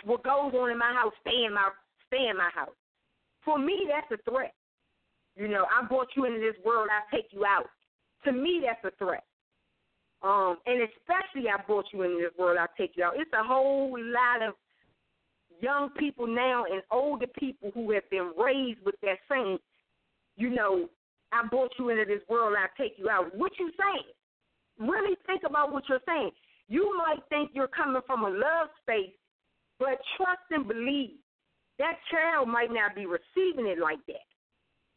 what 0.06 0.24
goes 0.24 0.54
on 0.54 0.72
in 0.72 0.78
my 0.78 0.94
house, 0.94 1.14
stay 1.22 1.46
in 1.46 1.54
my 1.54 1.70
stay 2.08 2.28
in 2.30 2.38
my 2.38 2.50
house. 2.54 2.76
For 3.46 3.60
me, 3.60 3.88
that's 3.88 4.12
a 4.20 4.30
threat. 4.30 4.54
You 5.36 5.48
know, 5.48 5.66
I 5.72 5.86
brought 5.86 6.08
you 6.16 6.26
into 6.26 6.40
this 6.40 6.56
world, 6.66 6.90
I 6.92 7.16
take 7.16 7.28
you 7.32 7.46
out. 7.46 7.68
To 8.26 8.32
me, 8.32 8.62
that's 8.66 8.84
a 8.94 8.98
threat. 9.04 9.24
Um, 10.22 10.58
and 10.66 10.82
especially 10.82 11.50
I 11.50 11.62
brought 11.66 11.86
you 11.94 12.04
into 12.04 12.18
this 12.18 12.38
world, 12.38 12.58
I 12.60 12.66
take 12.78 12.92
you 12.96 13.04
out. 13.06 13.14
It's 13.16 13.32
a 13.34 13.44
whole 13.44 13.98
lot 13.98 14.46
of 14.46 14.56
young 15.62 15.90
people 15.98 16.28
now 16.28 16.66
and 16.66 16.82
older 16.92 17.28
people 17.40 17.72
who 17.74 17.92
have 17.92 18.10
been 18.10 18.32
raised 18.38 18.80
with 18.86 18.96
that 19.02 19.18
saying, 19.30 19.60
you 20.36 20.50
know, 20.50 20.90
I 21.32 21.48
brought 21.48 21.72
you 21.78 21.90
into 21.90 22.06
this 22.06 22.22
world, 22.30 22.56
I 22.58 22.68
take 22.82 22.94
you 22.98 23.10
out. 23.10 23.36
What 23.36 23.52
you 23.60 23.72
saying? 23.78 24.90
Really 24.90 25.16
think 25.26 25.42
about 25.46 25.72
what 25.72 25.84
you're 25.90 26.00
saying. 26.08 26.32
You 26.68 26.96
might 26.98 27.20
think 27.30 27.52
you're 27.54 27.68
coming 27.68 28.02
from 28.06 28.24
a 28.24 28.30
love 28.30 28.70
space, 28.82 29.14
but 29.80 30.00
trust 30.18 30.42
and 30.52 30.68
believe. 30.68 31.18
That 31.78 31.96
child 32.12 32.48
might 32.50 32.72
not 32.72 32.94
be 32.96 33.06
receiving 33.06 33.68
it 33.68 33.80
like 33.80 34.00
that 34.08 34.28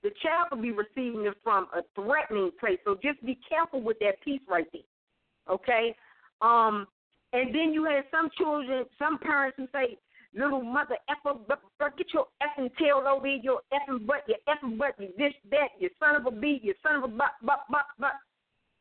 the 0.02 0.10
child 0.22 0.50
could 0.50 0.62
be 0.62 0.72
receiving 0.72 1.26
it 1.26 1.34
from 1.42 1.68
a 1.74 1.82
threatening 1.94 2.50
place. 2.58 2.78
So 2.84 2.98
just 3.02 3.24
be 3.24 3.38
careful 3.48 3.80
with 3.80 3.98
that 4.00 4.20
piece 4.24 4.40
right 4.48 4.66
there. 4.72 5.54
Okay? 5.54 5.94
Um, 6.40 6.86
and 7.32 7.54
then 7.54 7.72
you 7.72 7.84
have 7.84 8.04
some 8.10 8.28
children, 8.36 8.84
some 8.98 9.18
parents 9.18 9.56
who 9.56 9.66
say, 9.72 9.96
little 10.34 10.62
mother 10.62 10.96
effer, 11.08 11.38
get 11.96 12.06
your 12.12 12.26
effing 12.42 12.70
tail 12.78 13.02
over 13.06 13.26
here, 13.26 13.40
your 13.42 13.60
effing 13.72 14.06
butt, 14.06 14.24
your 14.26 14.38
effing 14.48 14.78
butt, 14.78 14.94
you 14.98 15.08
this, 15.18 15.32
that, 15.50 15.68
your 15.78 15.90
son 16.00 16.16
of 16.16 16.26
a 16.26 16.30
bee, 16.30 16.60
your 16.62 16.74
son 16.82 16.96
of 16.96 17.04
a 17.04 17.08
butt, 17.08 17.32
butt, 17.42 17.60
butt, 17.70 17.86
butt. 17.98 18.12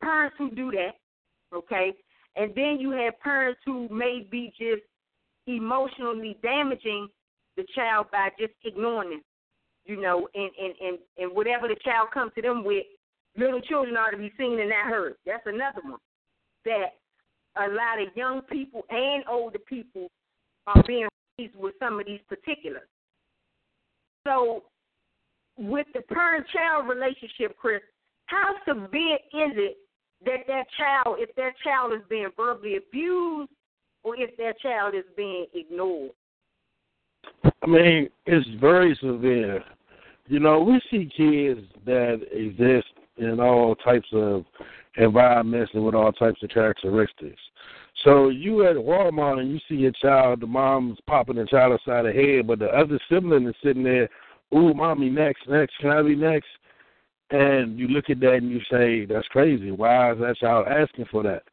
Parents 0.01 0.35
who 0.37 0.49
do 0.51 0.71
that, 0.71 0.93
okay? 1.53 1.93
And 2.35 2.53
then 2.55 2.77
you 2.79 2.91
have 2.91 3.19
parents 3.19 3.59
who 3.65 3.87
may 3.89 4.25
be 4.29 4.53
just 4.57 4.83
emotionally 5.47 6.37
damaging 6.41 7.07
the 7.57 7.65
child 7.75 8.07
by 8.11 8.29
just 8.39 8.53
ignoring 8.63 9.09
them 9.09 9.21
you 9.85 9.99
know, 9.99 10.27
and, 10.35 10.51
and, 10.61 10.73
and, 10.81 10.97
and 11.17 11.35
whatever 11.35 11.67
the 11.67 11.75
child 11.83 12.09
comes 12.13 12.31
to 12.35 12.41
them 12.41 12.63
with, 12.63 12.85
little 13.37 13.61
children 13.61 13.97
are 13.97 14.11
to 14.11 14.17
be 14.17 14.31
seen 14.37 14.59
and 14.59 14.69
not 14.69 14.87
heard. 14.87 15.15
That's 15.25 15.43
another 15.45 15.81
one 15.83 15.99
that 16.65 16.95
a 17.57 17.67
lot 17.67 18.01
of 18.01 18.15
young 18.15 18.41
people 18.43 18.83
and 18.89 19.23
older 19.29 19.59
people 19.59 20.09
are 20.67 20.83
being 20.85 21.07
with 21.55 21.73
some 21.79 21.99
of 21.99 22.05
these 22.05 22.19
particulars. 22.27 22.87
So, 24.27 24.63
with 25.57 25.87
the 25.93 26.01
parent-child 26.01 26.87
relationship, 26.87 27.57
Chris, 27.57 27.81
how 28.25 28.55
severe 28.67 29.15
is 29.15 29.53
it 29.55 29.77
that 30.25 30.45
that 30.47 30.65
child, 30.77 31.17
if 31.19 31.35
that 31.35 31.53
child 31.63 31.93
is 31.93 32.01
being 32.09 32.29
verbally 32.37 32.77
abused, 32.77 33.51
or 34.03 34.15
if 34.15 34.35
that 34.37 34.59
child 34.59 34.95
is 34.95 35.03
being 35.17 35.45
ignored? 35.53 36.11
I 37.63 37.67
mean, 37.67 38.09
it's 38.25 38.47
very 38.59 38.97
severe. 39.01 39.63
You 40.27 40.39
know, 40.39 40.61
we 40.61 40.79
see 40.89 41.11
kids 41.15 41.61
that 41.85 42.21
exist 42.31 42.87
in 43.17 43.39
all 43.39 43.75
types 43.75 44.07
of 44.13 44.45
environments 44.97 45.71
and 45.73 45.85
with 45.85 45.95
all 45.95 46.11
types 46.11 46.41
of 46.43 46.49
characteristics. 46.49 47.41
So 48.03 48.29
you 48.29 48.67
at 48.67 48.75
Walmart 48.75 49.39
and 49.39 49.51
you 49.51 49.59
see 49.69 49.85
a 49.85 49.91
child, 49.91 50.41
the 50.41 50.47
mom's 50.47 50.97
popping 51.07 51.35
the 51.35 51.45
child 51.45 51.79
aside 51.79 52.05
the 52.05 52.11
head, 52.11 52.47
but 52.47 52.59
the 52.59 52.67
other 52.67 52.99
sibling 53.09 53.47
is 53.47 53.55
sitting 53.63 53.83
there, 53.83 54.09
ooh, 54.53 54.73
mommy, 54.73 55.09
next, 55.09 55.47
next, 55.47 55.77
can 55.79 55.91
I 55.91 56.01
be 56.01 56.15
next? 56.15 56.47
And 57.29 57.77
you 57.79 57.87
look 57.87 58.09
at 58.09 58.19
that 58.21 58.33
and 58.33 58.49
you 58.49 58.59
say, 58.69 59.05
that's 59.05 59.27
crazy. 59.27 59.71
Why 59.71 60.13
is 60.13 60.19
that 60.19 60.37
child 60.37 60.67
asking 60.67 61.05
for 61.11 61.23
that? 61.23 61.43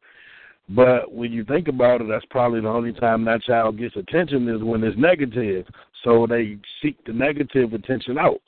But 0.69 1.11
when 1.11 1.31
you 1.31 1.43
think 1.43 1.67
about 1.67 2.01
it, 2.01 2.07
that's 2.09 2.25
probably 2.29 2.61
the 2.61 2.67
only 2.67 2.93
time 2.93 3.25
that 3.25 3.43
child 3.43 3.79
gets 3.79 3.95
attention 3.95 4.47
is 4.49 4.61
when 4.61 4.83
it's 4.83 4.97
negative. 4.97 5.65
So 6.03 6.27
they 6.27 6.57
seek 6.81 7.03
the 7.05 7.13
negative 7.13 7.73
attention 7.73 8.17
out 8.17 8.41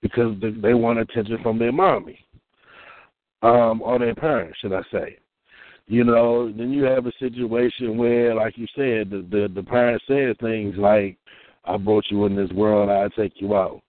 because 0.00 0.34
they 0.40 0.74
want 0.74 0.98
attention 0.98 1.38
from 1.42 1.58
their 1.58 1.72
mommy 1.72 2.18
um, 3.42 3.80
or 3.82 3.98
their 3.98 4.14
parents, 4.14 4.58
should 4.60 4.72
I 4.72 4.82
say. 4.90 5.18
You 5.86 6.04
know, 6.04 6.52
then 6.52 6.70
you 6.72 6.84
have 6.84 7.06
a 7.06 7.12
situation 7.18 7.98
where, 7.98 8.34
like 8.34 8.56
you 8.56 8.66
said, 8.74 9.10
the 9.10 9.26
the, 9.30 9.52
the 9.54 9.62
parent 9.62 10.02
says 10.06 10.36
things 10.40 10.76
like, 10.78 11.16
"I 11.64 11.76
brought 11.76 12.06
you 12.10 12.24
in 12.26 12.36
this 12.36 12.50
world, 12.52 12.88
I 12.88 13.08
take 13.14 13.40
you 13.40 13.54
out." 13.56 13.82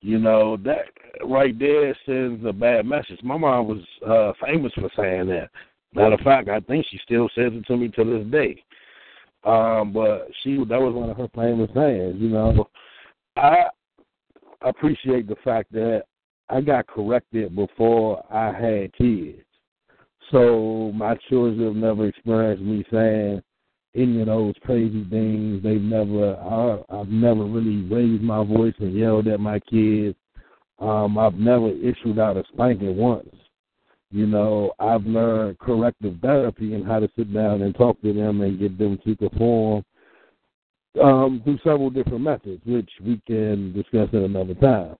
You 0.00 0.18
know 0.18 0.56
that 0.58 0.86
right 1.24 1.58
there 1.58 1.96
sends 2.04 2.44
a 2.44 2.52
bad 2.52 2.86
message. 2.86 3.20
My 3.22 3.36
mom 3.36 3.68
was 3.68 3.82
uh, 4.06 4.32
famous 4.44 4.72
for 4.74 4.90
saying 4.96 5.28
that. 5.28 5.50
Matter 5.94 6.14
of 6.14 6.20
fact, 6.20 6.48
I 6.48 6.60
think 6.60 6.84
she 6.90 6.98
still 7.04 7.28
says 7.34 7.52
it 7.54 7.66
to 7.66 7.76
me 7.76 7.88
to 7.88 8.04
this 8.04 8.30
day. 8.30 8.62
Um, 9.44 9.92
but 9.92 10.28
she 10.42 10.56
that 10.56 10.80
was 10.80 10.94
one 10.94 11.10
of 11.10 11.16
her 11.16 11.28
famous 11.34 11.70
sayings. 11.74 12.16
You 12.18 12.28
know, 12.28 12.68
I 13.36 13.66
appreciate 14.62 15.28
the 15.28 15.36
fact 15.44 15.72
that 15.72 16.02
I 16.48 16.60
got 16.60 16.86
corrected 16.86 17.54
before 17.54 18.24
I 18.30 18.46
had 18.52 18.92
kids. 18.94 19.45
So 20.32 20.92
my 20.94 21.16
children 21.28 21.64
have 21.64 21.76
never 21.76 22.08
experienced 22.08 22.62
me 22.62 22.84
saying 22.90 23.42
any 23.94 24.20
of 24.20 24.26
those 24.26 24.54
crazy 24.62 25.04
things. 25.08 25.62
They've 25.62 25.80
never, 25.80 26.36
I, 26.36 27.00
I've 27.00 27.08
never 27.08 27.44
really 27.44 27.82
raised 27.88 28.22
my 28.22 28.44
voice 28.44 28.74
and 28.78 28.94
yelled 28.94 29.28
at 29.28 29.40
my 29.40 29.60
kids. 29.60 30.16
Um, 30.78 31.16
I've 31.16 31.34
never 31.34 31.70
issued 31.70 32.18
out 32.18 32.36
a 32.36 32.44
spanking 32.52 32.96
once. 32.96 33.34
You 34.10 34.26
know, 34.26 34.72
I've 34.78 35.04
learned 35.04 35.58
corrective 35.58 36.18
therapy 36.20 36.74
and 36.74 36.86
how 36.86 37.00
to 37.00 37.08
sit 37.16 37.32
down 37.32 37.62
and 37.62 37.74
talk 37.74 38.00
to 38.02 38.12
them 38.12 38.40
and 38.40 38.58
get 38.58 38.78
them 38.78 38.98
to 39.04 39.16
perform 39.16 39.84
um, 41.02 41.40
through 41.44 41.58
several 41.64 41.90
different 41.90 42.20
methods, 42.20 42.62
which 42.64 42.90
we 43.04 43.20
can 43.26 43.72
discuss 43.72 44.08
at 44.08 44.22
another 44.22 44.54
time. 44.54 44.96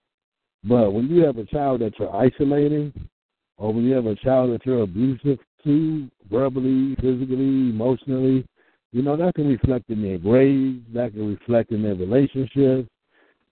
But 0.64 0.90
when 0.92 1.08
you 1.08 1.24
have 1.24 1.38
a 1.38 1.44
child 1.44 1.80
that 1.82 1.98
you're 1.98 2.14
isolating, 2.14 2.92
or 3.58 3.72
when 3.72 3.84
you 3.84 3.94
have 3.94 4.06
a 4.06 4.14
child 4.16 4.52
that 4.52 4.64
you're 4.66 4.82
abusive 4.82 5.38
to, 5.64 6.08
verbally, 6.30 6.94
physically, 6.96 7.70
emotionally, 7.70 8.46
you 8.92 9.02
know, 9.02 9.16
that 9.16 9.34
can 9.34 9.48
reflect 9.48 9.90
in 9.90 10.02
their 10.02 10.18
grades, 10.18 10.84
that 10.94 11.12
can 11.12 11.34
reflect 11.34 11.70
in 11.72 11.82
their 11.82 11.94
relationships, 11.94 12.88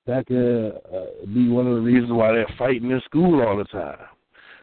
that 0.06 0.26
can 0.26 0.72
uh, 0.94 1.26
be 1.32 1.48
one 1.48 1.66
of 1.66 1.74
the 1.76 1.80
reasons 1.80 2.12
why 2.12 2.32
they're 2.32 2.54
fighting 2.58 2.90
in 2.90 3.00
school 3.04 3.42
all 3.42 3.56
the 3.56 3.64
time. 3.64 3.98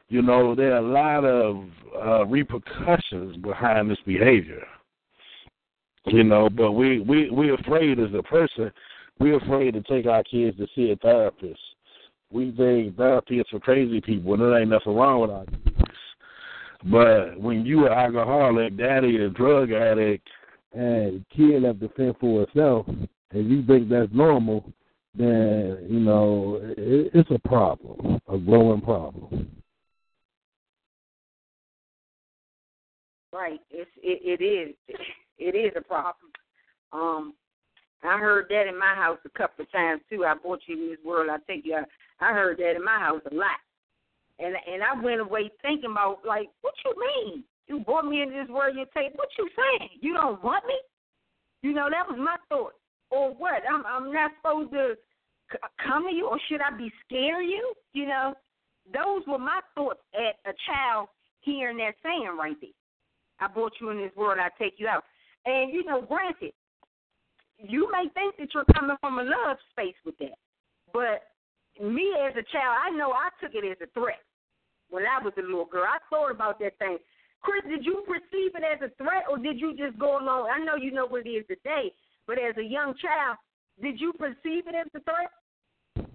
You 0.09 0.21
know, 0.21 0.55
there 0.55 0.73
are 0.73 0.77
a 0.77 0.81
lot 0.81 1.23
of 1.25 1.63
uh, 1.95 2.25
repercussions 2.25 3.37
behind 3.37 3.89
this 3.89 3.97
behavior. 4.05 4.65
You 6.05 6.23
know, 6.23 6.49
but 6.49 6.71
we 6.71 6.99
we 6.99 7.29
we're 7.29 7.53
afraid 7.53 7.99
as 7.99 8.09
a 8.17 8.23
person. 8.23 8.71
We're 9.19 9.37
afraid 9.37 9.75
to 9.75 9.81
take 9.83 10.07
our 10.07 10.23
kids 10.23 10.57
to 10.57 10.67
see 10.75 10.91
a 10.91 10.95
therapist. 10.95 11.59
We 12.31 12.51
think 12.51 12.97
therapy 12.97 13.39
is 13.39 13.45
for 13.51 13.59
crazy 13.59 14.01
people, 14.01 14.33
and 14.33 14.41
there 14.41 14.59
ain't 14.59 14.69
nothing 14.69 14.95
wrong 14.95 15.21
with 15.21 15.31
our. 15.31 15.45
But 16.85 17.39
when 17.39 17.65
you 17.65 17.85
an 17.85 17.93
alcoholic, 17.93 18.77
daddy 18.77 19.17
a 19.17 19.29
drug 19.29 19.71
addict, 19.71 20.27
and 20.73 21.25
kid 21.35 21.63
have 21.63 21.79
to 21.79 21.89
fend 21.89 22.15
for 22.19 22.45
herself, 22.45 22.87
and 22.87 23.49
you 23.49 23.63
think 23.65 23.89
that's 23.89 24.11
normal, 24.13 24.71
then 25.13 25.85
you 25.89 25.99
know 25.99 26.59
it, 26.61 27.11
it's 27.13 27.29
a 27.31 27.47
problem, 27.47 28.19
a 28.27 28.37
growing 28.37 28.81
problem. 28.81 29.51
Right. 33.33 33.59
It's 33.69 33.89
it, 34.01 34.41
it 34.41 34.43
is. 34.43 34.75
It 35.43 35.55
is 35.55 35.71
a 35.75 35.81
problem. 35.81 36.31
Um, 36.93 37.33
I 38.03 38.17
heard 38.17 38.47
that 38.49 38.67
in 38.67 38.77
my 38.77 38.95
house 38.95 39.19
a 39.25 39.29
couple 39.37 39.63
of 39.63 39.71
times 39.71 40.01
too. 40.09 40.25
I 40.25 40.33
brought 40.35 40.61
you 40.67 40.75
in 40.75 40.89
this 40.89 40.99
world. 41.05 41.29
I 41.29 41.37
take 41.51 41.65
you. 41.65 41.75
Out. 41.75 41.87
I 42.19 42.33
heard 42.33 42.57
that 42.57 42.75
in 42.75 42.83
my 42.83 42.99
house 42.99 43.21
a 43.31 43.33
lot, 43.33 43.59
and 44.39 44.55
and 44.67 44.81
I 44.83 44.99
went 45.01 45.21
away 45.21 45.51
thinking 45.61 45.91
about 45.91 46.19
like, 46.25 46.49
what 46.61 46.73
you 46.85 46.93
mean? 46.97 47.43
You 47.67 47.79
brought 47.79 48.05
me 48.05 48.21
into 48.21 48.35
this 48.35 48.49
world. 48.49 48.75
You 48.75 48.85
take 48.95 49.17
what 49.17 49.29
you 49.37 49.47
saying? 49.55 49.89
You 50.01 50.13
don't 50.13 50.43
want 50.43 50.65
me? 50.65 50.75
You 51.61 51.73
know 51.73 51.89
that 51.89 52.09
was 52.09 52.19
my 52.19 52.37
thought. 52.49 52.73
Or 53.11 53.33
what? 53.33 53.61
I'm 53.69 53.85
I'm 53.85 54.11
not 54.11 54.31
supposed 54.41 54.71
to 54.71 54.95
come 55.83 56.07
to 56.09 56.15
you, 56.15 56.27
or 56.27 56.39
should 56.49 56.61
I 56.61 56.75
be 56.75 56.91
scared 57.05 57.43
of 57.43 57.49
you? 57.49 57.73
You 57.93 58.07
know, 58.07 58.33
those 58.93 59.21
were 59.27 59.39
my 59.39 59.59
thoughts 59.75 59.99
at 60.15 60.49
a 60.49 60.53
child 60.65 61.07
hearing 61.41 61.77
that 61.77 61.93
saying 62.03 62.35
right 62.37 62.55
there. 62.61 62.69
I 63.39 63.47
brought 63.47 63.73
you 63.81 63.89
in 63.89 63.97
this 63.97 64.15
world, 64.15 64.37
I 64.39 64.49
take 64.61 64.75
you 64.77 64.87
out. 64.87 65.03
And 65.45 65.73
you 65.73 65.83
know, 65.83 66.01
granted, 66.01 66.53
you 67.67 67.89
may 67.91 68.09
think 68.13 68.37
that 68.37 68.53
you're 68.53 68.65
coming 68.73 68.97
from 68.99 69.19
a 69.19 69.23
love 69.23 69.57
space 69.71 69.95
with 70.05 70.17
that, 70.19 70.37
but 70.93 71.23
me 71.79 72.13
as 72.27 72.33
a 72.33 72.43
child, 72.51 72.77
I 72.83 72.89
know 72.91 73.11
I 73.11 73.29
took 73.41 73.55
it 73.55 73.65
as 73.65 73.77
a 73.81 73.89
threat 73.99 74.19
when 74.89 75.03
I 75.03 75.23
was 75.23 75.33
a 75.37 75.41
little 75.41 75.65
girl. 75.65 75.85
I 75.87 75.97
thought 76.09 76.31
about 76.31 76.59
that 76.59 76.77
thing. 76.79 76.97
Chris, 77.41 77.63
did 77.67 77.85
you 77.85 78.03
perceive 78.05 78.55
it 78.55 78.63
as 78.63 78.81
a 78.81 78.93
threat, 79.03 79.23
or 79.29 79.37
did 79.37 79.59
you 79.59 79.75
just 79.75 79.97
go 79.97 80.19
along? 80.19 80.49
I 80.53 80.63
know 80.63 80.75
you 80.75 80.91
know 80.91 81.07
what 81.07 81.25
it 81.25 81.29
is 81.29 81.45
today, 81.47 81.91
but 82.27 82.37
as 82.37 82.55
a 82.57 82.63
young 82.63 82.93
child, 83.01 83.37
did 83.81 83.99
you 83.99 84.13
perceive 84.13 84.67
it 84.67 84.75
as 84.75 84.87
a 84.93 84.99
threat? 85.01 86.07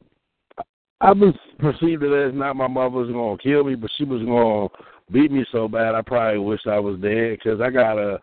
I 1.00 1.12
was 1.12 1.34
perceived 1.58 2.02
it 2.04 2.28
as 2.28 2.34
not 2.34 2.56
my 2.56 2.68
mother 2.68 2.90
was 2.90 3.10
gonna 3.10 3.36
kill 3.38 3.64
me, 3.64 3.74
but 3.74 3.90
she 3.96 4.04
was 4.04 4.22
gonna 4.22 4.68
beat 5.12 5.30
me 5.30 5.44
so 5.52 5.68
bad. 5.68 5.94
I 5.94 6.02
probably 6.02 6.38
wish 6.38 6.60
I 6.66 6.78
was 6.78 6.98
dead 7.00 7.38
because 7.38 7.60
I 7.60 7.70
got 7.70 7.98
a, 7.98 8.18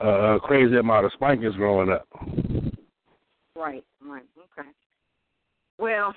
a 0.00 0.40
crazy 0.40 0.76
amount 0.76 1.06
of 1.06 1.12
spankings 1.12 1.56
growing 1.56 1.90
up. 1.90 2.06
Right, 3.58 3.84
right, 4.00 4.22
okay. 4.38 4.68
Well, 5.78 6.14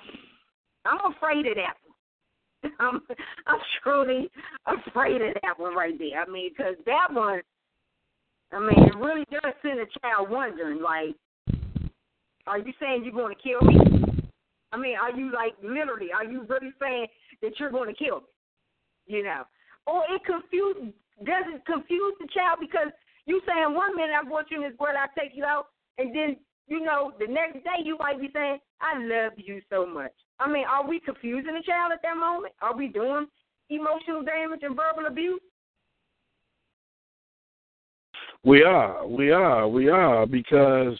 I'm 0.84 1.12
afraid 1.12 1.46
of 1.46 1.56
that 1.56 1.74
one. 1.82 2.72
I'm 2.78 3.00
I'm 3.48 3.58
truly 3.82 4.30
afraid 4.66 5.20
of 5.20 5.34
that 5.42 5.58
one 5.58 5.74
right 5.74 5.98
there. 5.98 6.22
I 6.22 6.30
mean, 6.30 6.50
because 6.56 6.76
that 6.86 7.08
one, 7.12 7.40
I 8.52 8.60
mean, 8.60 8.84
it 8.84 8.96
really 8.96 9.24
does 9.32 9.52
send 9.60 9.80
a 9.80 9.86
child 10.00 10.30
wondering, 10.30 10.80
like, 10.80 11.16
are 12.46 12.58
you 12.58 12.72
saying 12.80 13.02
you're 13.04 13.12
going 13.12 13.34
to 13.34 13.42
kill 13.42 13.60
me? 13.62 14.30
I 14.70 14.76
mean, 14.76 14.96
are 14.96 15.10
you 15.10 15.32
like 15.32 15.54
literally? 15.62 16.12
Are 16.14 16.24
you 16.24 16.46
really 16.48 16.72
saying 16.80 17.06
that 17.42 17.58
you're 17.58 17.72
going 17.72 17.92
to 17.92 18.04
kill 18.04 18.20
me? 18.20 18.26
You 19.06 19.24
know, 19.24 19.42
or 19.86 20.04
it 20.10 20.22
confuse 20.24 20.94
does 21.24 21.44
it 21.48 21.66
confuse 21.66 22.14
the 22.20 22.28
child 22.32 22.58
because 22.60 22.92
you 23.26 23.40
saying 23.46 23.74
one 23.74 23.96
minute 23.96 24.14
I 24.14 24.28
want 24.28 24.46
you 24.50 24.62
in 24.62 24.70
this 24.70 24.78
world, 24.78 24.96
I 24.96 25.06
take 25.18 25.32
you 25.34 25.44
out, 25.44 25.66
and 25.98 26.14
then 26.14 26.36
you 26.68 26.80
know 26.80 27.12
the 27.18 27.26
next 27.26 27.64
day 27.64 27.82
you 27.84 27.96
might 27.98 28.20
be 28.20 28.30
saying 28.32 28.58
I 28.80 28.98
love 28.98 29.32
you 29.36 29.60
so 29.70 29.86
much. 29.86 30.12
I 30.38 30.50
mean, 30.50 30.64
are 30.64 30.86
we 30.86 31.00
confusing 31.00 31.54
the 31.54 31.62
child 31.64 31.92
at 31.92 32.02
that 32.02 32.16
moment? 32.16 32.54
Are 32.60 32.76
we 32.76 32.88
doing 32.88 33.26
emotional 33.70 34.22
damage 34.22 34.60
and 34.62 34.76
verbal 34.76 35.06
abuse? 35.06 35.40
We 38.44 38.64
are, 38.64 39.06
we 39.06 39.30
are, 39.30 39.68
we 39.68 39.88
are 39.88 40.26
because 40.26 40.98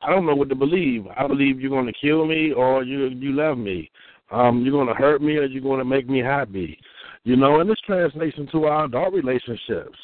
I 0.00 0.08
don't 0.08 0.24
know 0.24 0.34
what 0.34 0.48
to 0.48 0.54
believe. 0.54 1.06
I 1.14 1.26
believe 1.26 1.60
you're 1.60 1.70
going 1.70 1.86
to 1.86 2.00
kill 2.00 2.26
me 2.26 2.52
or 2.52 2.82
you 2.84 3.08
you 3.08 3.32
love 3.32 3.58
me. 3.58 3.90
Um, 4.30 4.62
you're 4.62 4.72
going 4.72 4.86
to 4.86 4.94
hurt 4.94 5.20
me 5.20 5.36
or 5.36 5.44
you're 5.44 5.62
going 5.62 5.80
to 5.80 5.84
make 5.84 6.08
me 6.08 6.20
happy. 6.20 6.78
You 7.24 7.36
know, 7.36 7.60
and 7.60 7.68
this 7.68 7.80
translates 7.84 8.38
into 8.38 8.64
our 8.64 8.86
adult 8.86 9.12
relationships. 9.12 9.98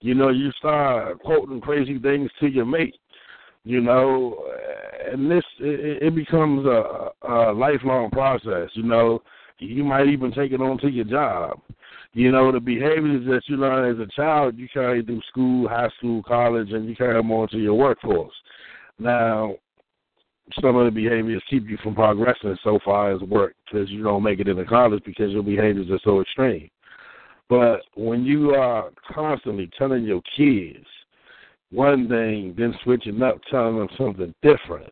You 0.00 0.14
know, 0.14 0.30
you 0.30 0.52
start 0.52 1.18
quoting 1.20 1.60
crazy 1.60 1.98
things 1.98 2.30
to 2.40 2.46
your 2.46 2.64
mate. 2.64 2.96
You 3.66 3.80
know, 3.80 4.46
and 5.10 5.28
this 5.28 5.42
it, 5.58 6.00
it 6.00 6.14
becomes 6.14 6.64
a, 6.66 7.08
a 7.28 7.52
lifelong 7.52 8.10
process. 8.10 8.70
You 8.74 8.84
know, 8.84 9.22
you 9.58 9.82
might 9.82 10.06
even 10.06 10.30
take 10.30 10.52
it 10.52 10.60
on 10.60 10.78
to 10.78 10.88
your 10.88 11.04
job. 11.04 11.60
You 12.12 12.30
know, 12.30 12.52
the 12.52 12.60
behaviors 12.60 13.26
that 13.26 13.42
you 13.48 13.56
learn 13.56 13.92
as 13.92 13.98
a 13.98 14.08
child, 14.14 14.56
you 14.56 14.68
carry 14.72 15.02
through 15.02 15.20
school, 15.28 15.68
high 15.68 15.90
school, 15.98 16.22
college, 16.22 16.70
and 16.70 16.88
you 16.88 16.94
carry 16.94 17.14
them 17.14 17.32
on 17.32 17.48
to 17.48 17.58
your 17.58 17.74
workforce. 17.74 18.32
Now, 19.00 19.56
some 20.60 20.76
of 20.76 20.84
the 20.84 20.92
behaviors 20.92 21.42
keep 21.50 21.68
you 21.68 21.76
from 21.82 21.96
progressing 21.96 22.56
so 22.62 22.78
far 22.84 23.10
as 23.10 23.20
work 23.22 23.56
because 23.64 23.90
you 23.90 24.04
don't 24.04 24.22
make 24.22 24.38
it 24.38 24.46
into 24.46 24.64
college 24.64 25.02
because 25.04 25.32
your 25.32 25.42
behaviors 25.42 25.90
are 25.90 25.98
so 26.04 26.20
extreme. 26.20 26.70
But 27.48 27.80
when 27.96 28.24
you 28.24 28.52
are 28.52 28.90
constantly 29.12 29.68
telling 29.76 30.04
your 30.04 30.22
kids 30.36 30.86
one 31.76 32.08
thing, 32.08 32.54
then 32.56 32.74
switching 32.82 33.22
up, 33.22 33.38
telling 33.50 33.78
them 33.78 33.88
something 33.98 34.34
different, 34.42 34.90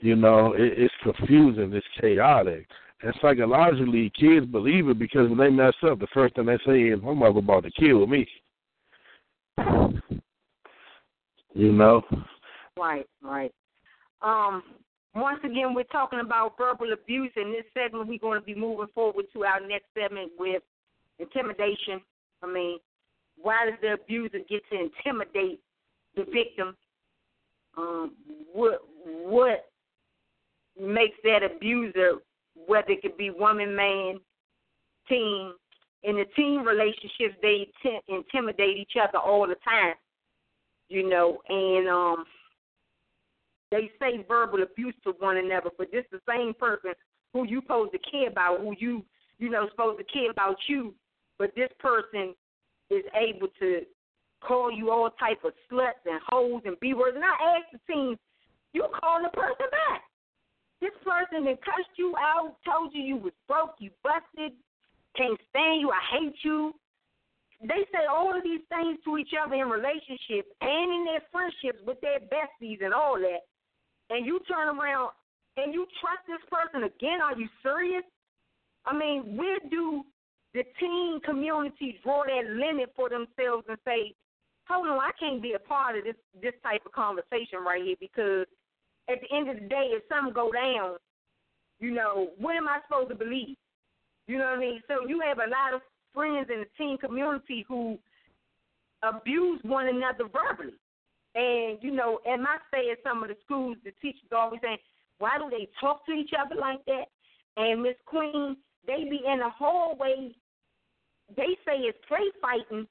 you 0.00 0.14
know, 0.14 0.52
it, 0.52 0.74
it's 0.76 0.94
confusing, 1.02 1.72
it's 1.72 1.86
chaotic. 1.98 2.66
And 3.02 3.14
psychologically, 3.22 4.12
kids 4.18 4.44
believe 4.44 4.88
it 4.88 4.98
because 4.98 5.28
when 5.30 5.38
they 5.38 5.48
mess 5.48 5.74
up, 5.88 5.98
the 5.98 6.06
first 6.12 6.34
thing 6.34 6.46
they 6.46 6.58
say 6.66 6.82
is, 6.82 7.00
"My 7.00 7.14
mother 7.14 7.38
about 7.38 7.64
to 7.64 7.70
kill 7.70 8.06
me." 8.06 8.28
You 11.54 11.72
know. 11.72 12.02
Right, 12.76 13.06
right. 13.22 13.52
Um, 14.20 14.62
once 15.14 15.40
again, 15.44 15.74
we're 15.74 15.84
talking 15.84 16.20
about 16.20 16.58
verbal 16.58 16.92
abuse. 16.92 17.32
In 17.36 17.52
this 17.52 17.64
segment, 17.72 18.06
we're 18.08 18.18
going 18.18 18.40
to 18.40 18.44
be 18.44 18.54
moving 18.54 18.88
forward 18.94 19.26
to 19.32 19.44
our 19.44 19.60
next 19.66 19.86
segment 19.94 20.32
with 20.38 20.62
intimidation. 21.18 22.00
I 22.42 22.46
mean, 22.46 22.78
why 23.40 23.70
does 23.70 23.78
the 23.80 23.94
abuser 23.94 24.38
get 24.48 24.62
to 24.70 24.78
intimidate 24.78 25.60
the 26.16 26.24
victim? 26.24 26.76
Um, 27.76 28.12
what 28.52 28.80
what 29.04 29.70
makes 30.80 31.16
that 31.24 31.42
abuser, 31.42 32.14
whether 32.66 32.90
it 32.90 33.02
could 33.02 33.16
be 33.16 33.30
woman, 33.30 33.74
man, 33.74 34.20
teen, 35.08 35.52
in 36.02 36.16
the 36.16 36.24
teen 36.36 36.60
relationships, 36.60 37.36
they 37.42 37.68
t- 37.82 38.00
intimidate 38.08 38.76
each 38.76 38.92
other 39.00 39.18
all 39.18 39.46
the 39.46 39.56
time, 39.64 39.94
you 40.88 41.08
know, 41.08 41.38
and 41.48 41.88
um, 41.88 42.24
they 43.70 43.90
say 44.00 44.24
verbal 44.26 44.62
abuse 44.62 44.94
to 45.04 45.12
one 45.18 45.36
another, 45.36 45.70
but 45.76 45.90
this 45.90 46.04
the 46.10 46.20
same 46.28 46.54
person 46.54 46.92
who 47.32 47.44
you 47.44 47.60
supposed 47.62 47.92
to 47.92 47.98
care 48.10 48.28
about, 48.28 48.60
who 48.60 48.74
you 48.78 49.04
you 49.38 49.50
know 49.50 49.68
supposed 49.70 49.98
to 49.98 50.04
care 50.04 50.30
about 50.30 50.56
you, 50.68 50.94
but 51.38 51.54
this 51.54 51.70
person 51.78 52.34
is 52.90 53.04
able 53.14 53.48
to 53.60 53.82
call 54.40 54.70
you 54.70 54.90
all 54.90 55.10
type 55.18 55.44
of 55.44 55.52
sluts 55.70 56.04
and 56.06 56.20
hoes 56.28 56.62
and 56.64 56.78
b 56.80 56.94
words. 56.94 57.16
And 57.16 57.24
I 57.24 57.58
asked 57.58 57.72
the 57.72 57.92
team, 57.92 58.16
you 58.72 58.86
call 59.00 59.22
the 59.22 59.30
person 59.30 59.66
back. 59.70 60.02
This 60.80 60.94
person 61.02 61.44
that 61.44 61.64
cussed 61.64 61.96
you 61.96 62.14
out, 62.16 62.56
told 62.64 62.94
you 62.94 63.02
you 63.02 63.16
was 63.16 63.32
broke, 63.48 63.74
you 63.78 63.90
busted, 64.04 64.52
can't 65.16 65.40
stand 65.50 65.80
you, 65.80 65.90
I 65.90 66.02
hate 66.18 66.36
you. 66.44 66.72
They 67.60 67.82
say 67.90 68.06
all 68.08 68.36
of 68.36 68.44
these 68.44 68.62
things 68.68 68.98
to 69.04 69.18
each 69.18 69.34
other 69.34 69.56
in 69.56 69.66
relationships 69.66 70.46
and 70.60 70.86
in 70.94 71.04
their 71.10 71.22
friendships 71.32 71.82
with 71.84 72.00
their 72.00 72.20
besties 72.20 72.84
and 72.84 72.94
all 72.94 73.18
that 73.18 73.42
and 74.10 74.26
you 74.26 74.40
turn 74.48 74.68
around 74.68 75.10
and 75.56 75.74
you 75.74 75.86
trust 76.00 76.22
this 76.26 76.42
person 76.50 76.84
again? 76.84 77.20
Are 77.22 77.38
you 77.38 77.48
serious? 77.62 78.04
I 78.86 78.96
mean, 78.96 79.36
where 79.36 79.58
do 79.70 80.04
the 80.54 80.62
teen 80.80 81.20
community 81.24 81.98
draw 82.02 82.22
that 82.24 82.50
limit 82.50 82.92
for 82.96 83.08
themselves 83.08 83.66
and 83.68 83.76
say, 83.84 84.14
hold 84.68 84.88
on, 84.88 84.98
I 84.98 85.10
can't 85.18 85.42
be 85.42 85.54
a 85.54 85.58
part 85.58 85.98
of 85.98 86.04
this 86.04 86.16
this 86.40 86.54
type 86.62 86.82
of 86.86 86.92
conversation 86.92 87.64
right 87.66 87.82
here 87.82 87.96
because 87.98 88.46
at 89.08 89.18
the 89.20 89.36
end 89.36 89.48
of 89.48 89.56
the 89.56 89.68
day, 89.68 89.90
if 89.92 90.02
something 90.08 90.34
go 90.34 90.52
down, 90.52 90.96
you 91.80 91.90
know, 91.90 92.30
what 92.38 92.56
am 92.56 92.68
I 92.68 92.80
supposed 92.86 93.08
to 93.10 93.14
believe? 93.14 93.56
You 94.26 94.36
know 94.36 94.44
what 94.44 94.58
I 94.58 94.60
mean? 94.60 94.82
So 94.88 95.08
you 95.08 95.20
have 95.26 95.38
a 95.38 95.48
lot 95.48 95.74
of 95.74 95.80
friends 96.14 96.48
in 96.52 96.60
the 96.60 96.66
teen 96.76 96.98
community 96.98 97.64
who 97.66 97.98
abuse 99.02 99.60
one 99.62 99.88
another 99.88 100.24
verbally. 100.30 100.74
And, 101.34 101.78
you 101.82 101.92
know, 101.92 102.18
at 102.30 102.40
my 102.40 102.56
stay 102.68 102.90
at 102.90 102.98
some 103.02 103.22
of 103.22 103.28
the 103.28 103.36
schools, 103.44 103.76
the 103.84 103.92
teachers 104.02 104.28
always 104.32 104.60
saying, 104.62 104.78
why 105.18 105.38
do 105.38 105.48
they 105.50 105.68
talk 105.80 106.04
to 106.06 106.12
each 106.12 106.30
other 106.38 106.56
like 106.56 106.84
that? 106.86 107.06
And 107.56 107.82
Miss 107.82 107.94
Queen, 108.06 108.56
they 108.86 109.04
be 109.04 109.20
in 109.26 109.38
the 109.38 109.50
hallway. 109.50 110.34
They 111.36 111.56
say 111.66 111.78
it's 111.78 111.98
play 112.08 112.30
fighting, 112.40 112.86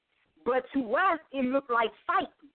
but 0.48 0.64
to 0.72 0.80
us, 0.96 1.20
it 1.32 1.44
look 1.44 1.68
like 1.68 1.92
fighting, 2.08 2.48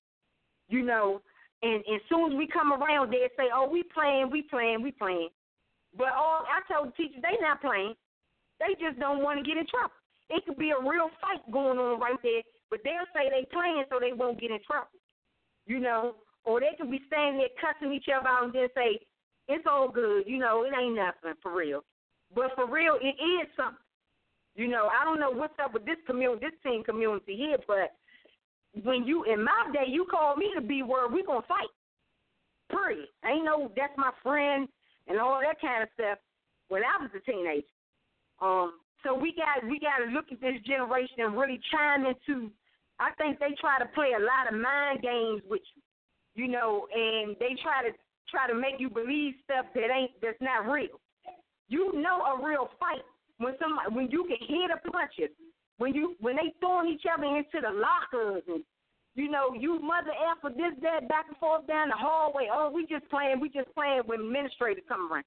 you 0.68 0.82
know. 0.82 1.22
And, 1.62 1.86
as 1.86 2.02
soon 2.10 2.34
as 2.34 2.38
we 2.38 2.48
come 2.50 2.74
around, 2.74 3.14
they 3.14 3.30
say, 3.38 3.54
oh, 3.54 3.70
we 3.70 3.84
playing, 3.94 4.32
we 4.34 4.42
playing, 4.42 4.82
we 4.82 4.92
playing. 4.92 5.30
But 5.96 6.10
all 6.18 6.42
I 6.50 6.66
told 6.66 6.90
the 6.90 6.98
teachers, 6.98 7.22
they 7.22 7.38
not 7.40 7.62
playing. 7.62 7.94
They 8.60 8.74
just 8.82 9.00
don't 9.00 9.22
want 9.22 9.38
to 9.38 9.46
get 9.46 9.62
in 9.62 9.68
trouble. 9.70 9.94
It 10.34 10.44
could 10.46 10.58
be 10.58 10.74
a 10.74 10.82
real 10.82 11.14
fight 11.22 11.46
going 11.54 11.78
on 11.78 12.02
right 12.02 12.18
there, 12.24 12.42
but 12.72 12.80
they'll 12.84 13.08
say 13.14 13.30
they 13.30 13.46
playing 13.54 13.86
so 13.90 14.00
they 14.02 14.12
won't 14.12 14.42
get 14.42 14.50
in 14.50 14.60
trouble 14.66 14.90
you 15.66 15.80
know, 15.80 16.16
or 16.46 16.60
they 16.60 16.76
could 16.78 16.92
be 16.92 17.02
standing 17.08 17.38
there 17.38 17.56
cussing 17.60 17.94
each 17.94 18.08
other 18.14 18.28
out 18.28 18.46
and 18.46 18.54
then 18.54 18.68
say, 18.76 19.00
it's 19.48 19.66
all 19.70 19.90
good, 19.90 20.24
you 20.26 20.38
know, 20.38 20.64
it 20.64 20.74
ain't 20.78 20.96
nothing 20.96 21.38
for 21.42 21.56
real. 21.56 21.84
But 22.36 22.52
for 22.56 22.70
real, 22.70 22.98
it 23.02 23.16
is 23.22 23.48
something. 23.56 23.78
You 24.56 24.68
know, 24.68 24.90
I 24.90 25.04
don't 25.04 25.20
know 25.20 25.32
what's 25.32 25.58
up 25.64 25.74
with 25.74 25.86
this 25.86 25.98
community, 26.06 26.46
this 26.46 26.60
team 26.64 26.84
community 26.84 27.36
here, 27.36 27.58
but 27.68 27.94
when 28.84 29.04
you, 29.04 29.24
in 29.26 29.44
my 29.44 29.70
day, 29.74 29.90
you 29.90 30.06
call 30.10 30.36
me 30.36 30.52
the 30.56 30.62
B 30.62 30.84
word, 30.84 31.12
we 31.12 31.22
to 31.24 31.42
fight. 31.48 31.70
Period. 32.70 33.08
Ain't 33.26 33.46
no, 33.46 33.72
that's 33.76 33.94
my 33.98 34.12
friend 34.22 34.68
and 35.08 35.20
all 35.20 35.40
that 35.42 35.60
kind 35.62 35.84
of 35.84 35.90
stuff 35.94 36.18
when 36.70 36.82
I 36.84 37.02
was 37.02 37.12
a 37.16 37.20
teenager. 37.20 37.66
Um, 38.42 38.74
so 39.04 39.14
we 39.14 39.34
got 39.36 39.68
we 39.70 39.80
got 39.80 40.04
to 40.04 40.12
look 40.12 40.32
at 40.32 40.40
this 40.40 40.60
generation 40.66 41.28
and 41.28 41.38
really 41.38 41.60
chime 41.72 42.06
into 42.06 42.50
I 43.00 43.12
think 43.18 43.40
they 43.40 43.54
try 43.60 43.80
to 43.80 43.86
play 43.94 44.14
a 44.16 44.24
lot 44.24 44.48
of 44.52 44.60
mind 44.60 45.02
games 45.02 45.42
with 45.50 45.62
you, 45.76 46.46
you 46.46 46.52
know, 46.52 46.88
and 46.94 47.36
they 47.40 47.56
try 47.62 47.84
to 47.84 47.92
try 48.30 48.48
to 48.48 48.56
make 48.56 48.80
you 48.80 48.90
believe 48.90 49.36
stuff 49.44 49.66
that 49.76 49.92
ain't 49.92 50.12
that's 50.22 50.40
not 50.42 50.66
real. 50.66 51.00
You 51.68 51.92
know 52.02 52.22
a 52.22 52.46
real 52.46 52.70
fight 52.80 53.04
when 53.44 53.56
somebody 53.60 53.94
when 53.94 54.10
you 54.10 54.24
can 54.26 54.38
hear 54.48 54.68
the 54.68 54.92
punches, 54.92 55.36
when 55.78 55.94
you 55.94 56.16
when 56.20 56.36
they 56.36 56.54
throwing 56.60 56.90
each 56.94 57.04
other 57.12 57.26
into 57.26 57.60
the 57.62 57.74
lockers 57.74 58.44
and 58.48 58.64
you 59.16 59.30
know, 59.30 59.54
you 59.54 59.80
mother 59.80 60.12
for 60.42 60.50
this, 60.50 60.74
that, 60.82 61.08
back 61.08 61.26
and 61.28 61.38
forth 61.38 61.68
down 61.68 61.90
the 61.90 61.96
hallway. 61.96 62.48
Oh, 62.52 62.72
we 62.74 62.88
just 62.88 63.08
playing, 63.10 63.40
we 63.40 63.50
just 63.50 63.74
playing 63.76 64.02
when 64.06 64.22
administrators 64.22 64.84
come 64.88 65.12
around. 65.12 65.26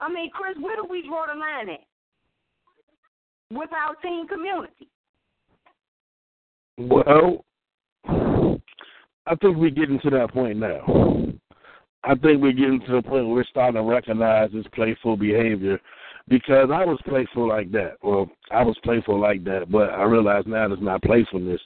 I 0.00 0.08
mean, 0.08 0.30
Chris, 0.30 0.56
where 0.60 0.76
do 0.76 0.86
we 0.88 1.02
draw 1.06 1.26
the 1.26 1.38
line 1.38 1.68
at? 1.68 1.84
With 3.50 3.70
our 3.72 3.94
teen 3.96 4.26
community. 4.26 4.88
Well, 6.78 7.44
I 9.26 9.34
think 9.36 9.56
we're 9.56 9.70
getting 9.70 10.00
to 10.00 10.10
that 10.10 10.32
point 10.32 10.58
now. 10.58 11.26
I 12.04 12.14
think 12.14 12.40
we're 12.40 12.52
getting 12.52 12.80
to 12.86 12.92
the 12.96 13.02
point 13.02 13.26
where 13.26 13.34
we're 13.34 13.44
starting 13.44 13.74
to 13.74 13.82
recognize 13.82 14.50
this 14.52 14.66
playful 14.74 15.16
behavior 15.16 15.80
because 16.28 16.70
I 16.72 16.84
was 16.84 16.98
playful 17.06 17.48
like 17.48 17.70
that. 17.72 17.96
Well, 18.02 18.30
I 18.50 18.62
was 18.62 18.76
playful 18.82 19.20
like 19.20 19.44
that, 19.44 19.70
but 19.70 19.90
I 19.90 20.02
realize 20.02 20.44
now 20.46 20.70
it's 20.72 20.82
not 20.82 21.02
playfulness. 21.02 21.60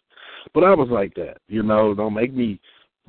But 0.55 0.64
I 0.64 0.75
was 0.75 0.88
like 0.90 1.14
that, 1.14 1.38
you 1.49 1.62
know. 1.62 1.94
Don't 1.94 2.14
make 2.14 2.35
me 2.35 2.61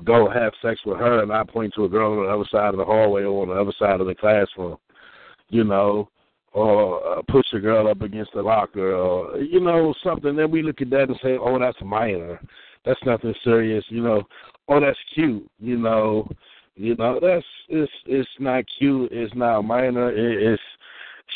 go 0.04 0.28
have 0.30 0.52
sex 0.62 0.80
with 0.84 0.98
her 0.98 1.22
and 1.22 1.32
I 1.32 1.44
point 1.44 1.72
to 1.74 1.84
a 1.84 1.88
girl 1.88 2.18
on 2.18 2.26
the 2.26 2.32
other 2.32 2.48
side 2.50 2.74
of 2.74 2.78
the 2.78 2.84
hallway 2.84 3.22
or 3.22 3.42
on 3.42 3.48
the 3.48 3.54
other 3.54 3.72
side 3.78 4.00
of 4.00 4.06
the 4.06 4.14
classroom, 4.14 4.76
you 5.48 5.64
know, 5.64 6.08
or 6.52 7.18
uh, 7.18 7.22
push 7.28 7.46
a 7.54 7.58
girl 7.58 7.88
up 7.88 8.02
against 8.02 8.32
the 8.34 8.42
locker, 8.42 8.94
or 8.94 9.38
you 9.38 9.60
know 9.60 9.94
something. 10.04 10.36
Then 10.36 10.50
we 10.50 10.62
look 10.62 10.80
at 10.82 10.90
that 10.90 11.08
and 11.08 11.18
say, 11.22 11.38
"Oh, 11.40 11.58
that's 11.58 11.78
minor. 11.82 12.40
That's 12.84 13.00
nothing 13.04 13.34
serious," 13.42 13.84
you 13.88 14.02
know. 14.02 14.22
Oh, 14.68 14.80
that's 14.80 14.98
cute, 15.14 15.48
you 15.58 15.78
know. 15.78 16.28
You 16.74 16.94
know, 16.96 17.18
that's 17.20 17.46
it's 17.68 17.92
it's 18.06 18.28
not 18.38 18.64
cute. 18.78 19.10
It's 19.12 19.34
not 19.34 19.62
minor. 19.62 20.10
It, 20.10 20.42
it's 20.42 20.62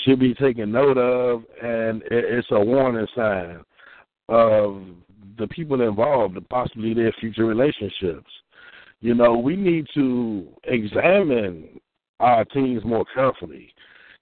should 0.05 0.19
be 0.19 0.35
taken 0.35 0.73
note 0.73 0.99
of, 0.99 1.45
and 1.63 2.03
it's 2.11 2.49
a 2.51 2.61
warning 2.61 3.07
sign 3.15 3.61
of 4.29 4.83
the 5.39 5.47
people 5.49 5.81
involved 5.83 6.39
possibly 6.49 6.95
their 6.95 7.13
future 7.21 7.45
relationships. 7.45 8.31
You 9.01 9.15
know, 9.15 9.37
we 9.37 9.57
need 9.57 9.87
to 9.95 10.49
examine 10.65 11.81
our 12.21 12.45
teens 12.47 12.83
more 12.85 13.05
carefully. 13.15 13.73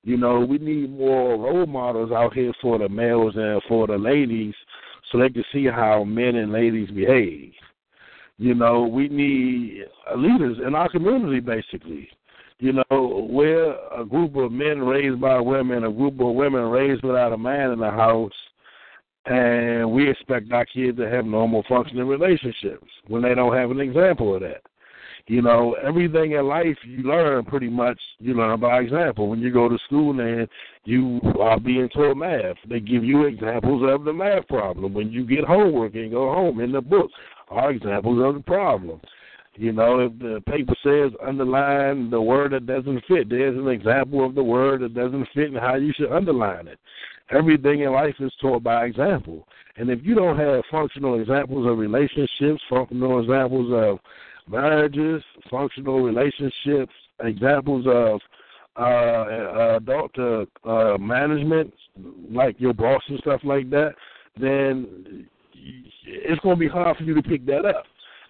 You 0.03 0.17
know, 0.17 0.41
we 0.41 0.59
need 0.59 0.91
more 0.91 1.39
role 1.39 1.67
models 1.67 2.13
out 2.13 2.35
here 2.35 2.53
for 2.61 2.79
the 2.79 2.89
males 2.89 3.35
and 3.37 3.63
for 3.69 3.87
the 3.87 3.97
ladies 3.97 4.55
so 5.11 5.19
they 5.19 5.31
can 5.31 5.45
see 5.53 5.67
how 5.67 6.05
men 6.05 6.37
and 6.37 6.53
ladies 6.53 6.91
behave. 6.91 7.53
You 8.37 8.55
know, 8.55 8.83
we 8.83 9.09
need 9.09 9.85
leaders 10.17 10.59
in 10.67 10.75
our 10.75 10.89
community, 10.89 11.41
basically. 11.41 12.09
You 12.65 12.73
know, 12.73 13.29
we're 13.29 13.75
a 13.95 14.07
group 14.07 14.37
of 14.37 14.51
men 14.51 14.79
raised 14.81 15.21
by 15.21 15.39
women, 15.39 15.85
a 15.85 15.93
group 15.93 16.19
of 16.19 16.35
women 16.35 16.63
raised 16.63 17.03
without 17.03 17.35
a 17.35 17.37
man 17.37 17.73
in 17.73 17.79
the 17.79 17.91
house, 17.91 18.33
and 19.27 19.93
we 19.93 20.09
expect 20.09 20.51
our 20.51 20.65
kids 20.65 20.97
to 20.97 21.11
have 21.11 21.27
normal 21.27 21.63
functioning 21.69 22.07
relationships 22.07 22.87
when 23.07 23.21
they 23.21 23.35
don't 23.35 23.55
have 23.55 23.71
an 23.71 23.81
example 23.81 24.35
of 24.35 24.41
that. 24.41 24.63
You 25.27 25.43
know, 25.43 25.77
everything 25.87 26.33
in 26.33 26.49
life 26.49 26.79
you 26.87 27.03
learn 27.03 27.45
pretty 27.45 27.69
much 27.69 28.01
you 28.19 28.33
learn 28.33 28.59
by 28.61 28.81
example. 28.81 29.29
When 29.29 29.41
you 29.41 29.53
go 29.53 29.69
to 29.69 29.77
school 29.85 30.19
and 30.19 30.49
you 30.85 31.21
are 31.39 31.61
being 31.61 31.91
taught 31.91 32.17
math, 32.17 32.57
they 32.67 32.81
give 32.81 33.05
you 33.05 33.25
examples 33.25 33.83
of 33.87 34.05
the 34.05 34.13
math 34.15 34.49
problem. 34.49 34.95
When 34.95 35.13
you 35.13 35.27
get 35.27 35.45
homework 35.45 35.97
and 35.97 36.11
go 36.11 36.33
home 36.33 36.61
in 36.61 36.73
the 36.73 36.81
book 36.81 37.11
are 37.49 37.73
examples 37.73 38.25
of 38.25 38.37
the 38.37 38.43
problem. 38.43 39.03
You 39.57 39.73
know, 39.73 40.01
if 40.01 40.19
the 40.19 40.43
paper 40.49 40.75
says 40.83 41.13
underline 41.25 42.11
the 42.11 42.21
word 42.21 42.53
that 42.53 42.67
doesn't 42.67 43.05
fit, 43.07 43.29
there's 43.29 43.57
an 43.57 43.69
example 43.69 44.25
of 44.25 44.35
the 44.35 44.43
word 44.43 44.81
that 44.83 44.95
doesn't 44.95 45.29
fit 45.35 45.51
and 45.51 45.59
how 45.59 45.77
you 45.77 45.93
should 45.97 46.11
underline 46.11 46.67
it. 46.67 46.79
Everything 47.31 47.81
in 47.81 47.93
life 47.93 48.17
is 48.19 48.33
taught 48.41 48.63
by 48.63 48.85
example. 48.85 49.47
And 49.77 49.91
if 49.91 50.01
you 50.03 50.15
don't 50.15 50.39
have 50.39 50.63
functional 50.71 51.21
examples 51.21 51.67
of 51.69 51.79
relationships, 51.79 52.61
functional 52.69 53.21
examples 53.21 53.73
of 53.73 53.99
marriages, 54.49 55.23
functional 55.51 56.01
relationships, 56.03 56.93
examples 57.21 57.87
of 57.87 58.21
uh, 58.77 59.77
adult 59.77 60.19
uh, 60.19 60.45
uh, 60.69 60.99
management, 60.99 61.73
like 62.31 62.57
your 62.59 62.75
boss 62.75 63.03
and 63.09 63.19
stuff 63.21 63.41
like 63.45 63.71
that, 63.71 63.95
then 64.39 65.27
it's 66.05 66.41
going 66.41 66.57
to 66.57 66.61
be 66.61 66.69
hard 66.69 66.97
for 66.97 67.05
you 67.05 67.15
to 67.15 67.23
pick 67.23 67.47
that 67.47 67.65
up. 67.65 67.85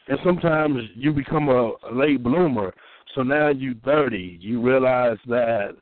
And 0.08 0.18
sometimes 0.24 0.80
you 0.94 1.12
become 1.12 1.48
a, 1.48 1.72
a 1.90 1.92
late 1.92 2.22
bloomer. 2.22 2.74
So 3.14 3.22
now 3.22 3.48
you're 3.48 3.74
30, 3.84 4.38
you 4.40 4.60
realize 4.60 5.18
that. 5.26 5.76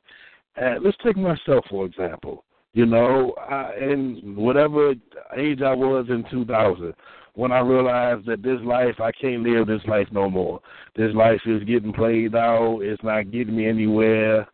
Let's 0.83 0.97
take 1.05 1.17
myself 1.17 1.65
for 1.71 1.87
example. 1.87 2.45
You 2.75 2.87
know, 2.87 3.35
I, 3.39 3.73
in 3.81 4.35
whatever 4.37 4.93
age 5.37 5.61
I 5.61 5.75
was 5.75 6.07
in 6.09 6.25
2000, 6.31 6.95
when 7.35 7.53
I 7.53 7.61
realized 7.61 8.27
that 8.27 8.43
this 8.43 8.61
life, 8.63 9.01
I 9.01 9.13
can't 9.13 9.43
live 9.43 9.67
this 9.67 9.85
life 9.87 10.09
no 10.11 10.29
more. 10.31 10.61
This 10.97 11.15
life 11.15 11.41
is 11.47 11.65
getting 11.65 11.93
played 11.93 12.35
out. 12.35 12.81
It's 12.81 13.03
not 13.03 13.31
getting 13.31 13.57
me 13.57 13.67
anywhere. 13.67 14.47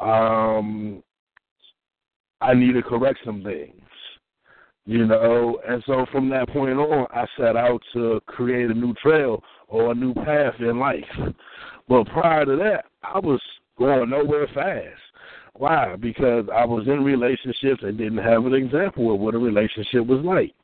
Um, 0.00 1.02
I 2.40 2.54
need 2.54 2.72
to 2.74 2.82
correct 2.82 3.18
some 3.24 3.42
things, 3.42 3.82
you 4.88 5.06
know. 5.06 5.60
And 5.68 5.84
so 5.86 6.06
from 6.10 6.30
that 6.30 6.48
point 6.48 6.78
on, 6.78 7.06
I 7.12 7.26
set 7.36 7.56
out 7.56 7.82
to 7.92 8.20
create 8.26 8.70
a 8.70 8.74
new 8.74 8.94
trail 8.94 9.44
or 9.68 9.92
a 9.92 9.94
new 9.94 10.14
path 10.14 10.54
in 10.58 10.78
life. 10.80 11.04
But 11.88 12.04
prior 12.06 12.46
to 12.46 12.56
that, 12.56 12.86
I 13.02 13.18
was 13.18 13.40
going 13.78 14.10
nowhere 14.10 14.48
fast. 14.54 15.00
Why? 15.54 15.94
Because 15.96 16.46
I 16.52 16.64
was 16.64 16.86
in 16.86 17.04
relationships 17.04 17.82
and 17.82 17.98
didn't 17.98 18.18
have 18.18 18.46
an 18.46 18.54
example 18.54 19.12
of 19.14 19.20
what 19.20 19.34
a 19.34 19.38
relationship 19.38 20.06
was 20.06 20.24
like. 20.24 20.54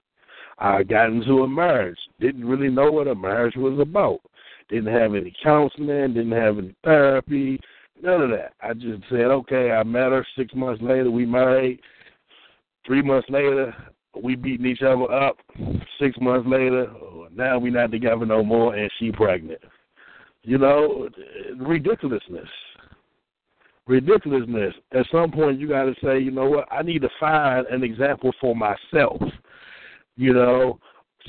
I 0.59 0.85
got 0.85 1.11
into 1.11 1.43
a 1.43 1.49
marriage, 1.49 1.99
didn't 2.21 2.47
really 2.47 2.71
know 2.71 2.91
what 2.91 3.09
a 3.09 3.15
marriage 3.15 3.57
was 3.57 3.79
about. 3.79 4.21
Didn't 4.71 4.95
have 4.95 5.15
any 5.15 5.35
counseling, 5.43 6.15
didn't 6.15 6.33
have 6.33 6.59
any 6.59 6.75
therapy, 6.83 7.61
none 8.01 8.23
of 8.23 8.31
that. 8.31 8.55
I 8.63 8.73
just 8.73 9.03
said, 9.11 9.27
okay, 9.27 9.73
I 9.73 9.83
met 9.83 10.13
her. 10.13 10.27
Six 10.37 10.55
months 10.55 10.81
later, 10.81 11.11
we 11.11 11.27
married. 11.27 11.81
Three 12.87 13.03
months 13.03 13.29
later, 13.29 13.75
we 14.23 14.37
beating 14.37 14.67
each 14.67 14.83
other 14.83 15.11
up. 15.13 15.37
Six 16.01 16.17
months 16.21 16.49
later, 16.49 16.87
now 17.35 17.59
we 17.59 17.71
not 17.71 17.91
together 17.91 18.27
no 18.27 18.43
more, 18.43 18.75
and 18.75 18.91
she 18.99 19.11
pregnant. 19.13 19.61
You 20.43 20.59
know, 20.59 21.09
ridiculousness 21.57 22.49
ridiculousness. 23.87 24.75
At 24.93 25.07
some 25.11 25.31
point, 25.31 25.61
you 25.61 25.69
got 25.69 25.85
to 25.85 25.95
say, 26.03 26.19
you 26.19 26.31
know 26.31 26.49
what? 26.49 26.67
I 26.71 26.83
need 26.83 27.03
to 27.03 27.11
find 27.21 27.67
an 27.67 27.83
example 27.83 28.33
for 28.41 28.55
myself. 28.55 29.21
You 30.17 30.33
know, 30.33 30.79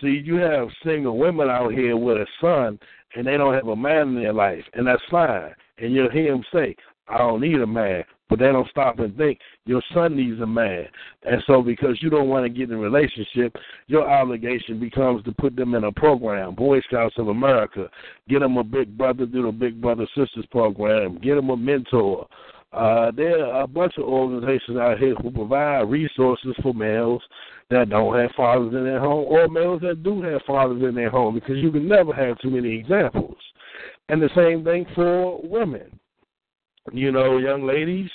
see, 0.01 0.21
you 0.23 0.35
have 0.35 0.67
single 0.83 1.17
women 1.17 1.49
out 1.49 1.73
here 1.73 1.97
with 1.97 2.17
a 2.17 2.27
son, 2.41 2.79
and 3.15 3.25
they 3.25 3.37
don't 3.37 3.53
have 3.53 3.67
a 3.67 3.75
man 3.75 4.09
in 4.09 4.15
their 4.15 4.33
life, 4.33 4.63
and 4.73 4.85
that's 4.85 5.01
fine. 5.09 5.53
And 5.77 5.93
you'll 5.93 6.11
hear 6.11 6.31
them 6.31 6.43
say, 6.53 6.75
"I 7.07 7.17
don't 7.17 7.41
need 7.41 7.59
a 7.59 7.67
man," 7.67 8.03
but 8.29 8.39
they 8.39 8.51
don't 8.51 8.69
stop 8.69 8.99
and 8.99 9.15
think 9.17 9.39
your 9.65 9.81
son 9.93 10.15
needs 10.15 10.39
a 10.41 10.45
man. 10.45 10.85
And 11.23 11.41
so, 11.47 11.61
because 11.61 11.97
you 12.01 12.09
don't 12.09 12.29
want 12.29 12.45
to 12.45 12.49
get 12.49 12.69
in 12.69 12.75
a 12.75 12.79
relationship, 12.79 13.55
your 13.87 14.07
obligation 14.09 14.79
becomes 14.79 15.23
to 15.23 15.31
put 15.31 15.55
them 15.55 15.73
in 15.73 15.83
a 15.83 15.91
program, 15.91 16.53
Boy 16.55 16.81
Scouts 16.81 17.15
of 17.17 17.29
America. 17.29 17.89
Get 18.29 18.39
them 18.39 18.57
a 18.57 18.63
big 18.63 18.97
brother, 18.97 19.25
do 19.25 19.43
the 19.43 19.51
Big 19.51 19.81
Brother 19.81 20.07
Sisters 20.15 20.45
program. 20.51 21.17
Get 21.19 21.35
them 21.35 21.49
a 21.49 21.57
mentor. 21.57 22.27
Uh, 22.71 23.09
there 23.11 23.45
are 23.45 23.63
a 23.63 23.67
bunch 23.67 23.93
of 23.97 24.03
organizations 24.03 24.77
out 24.77 24.99
here 24.99 25.15
who 25.15 25.31
provide 25.31 25.89
resources 25.89 26.53
for 26.61 26.73
males 26.73 27.21
that 27.69 27.89
don't 27.89 28.19
have 28.19 28.31
fathers 28.35 28.73
in 28.73 28.83
their 28.83 28.99
home 28.99 29.25
or 29.29 29.47
males 29.47 29.81
that 29.81 30.03
do 30.03 30.21
have 30.21 30.41
fathers 30.45 30.83
in 30.83 30.93
their 30.93 31.09
home 31.09 31.33
because 31.33 31.55
you 31.57 31.71
can 31.71 31.87
never 31.87 32.13
have 32.13 32.37
too 32.39 32.49
many 32.49 32.75
examples. 32.75 33.37
And 34.09 34.21
the 34.21 34.29
same 34.35 34.63
thing 34.63 34.85
for 34.93 35.39
women. 35.41 35.99
You 36.91 37.11
know, 37.11 37.37
young 37.37 37.65
ladies, 37.65 38.09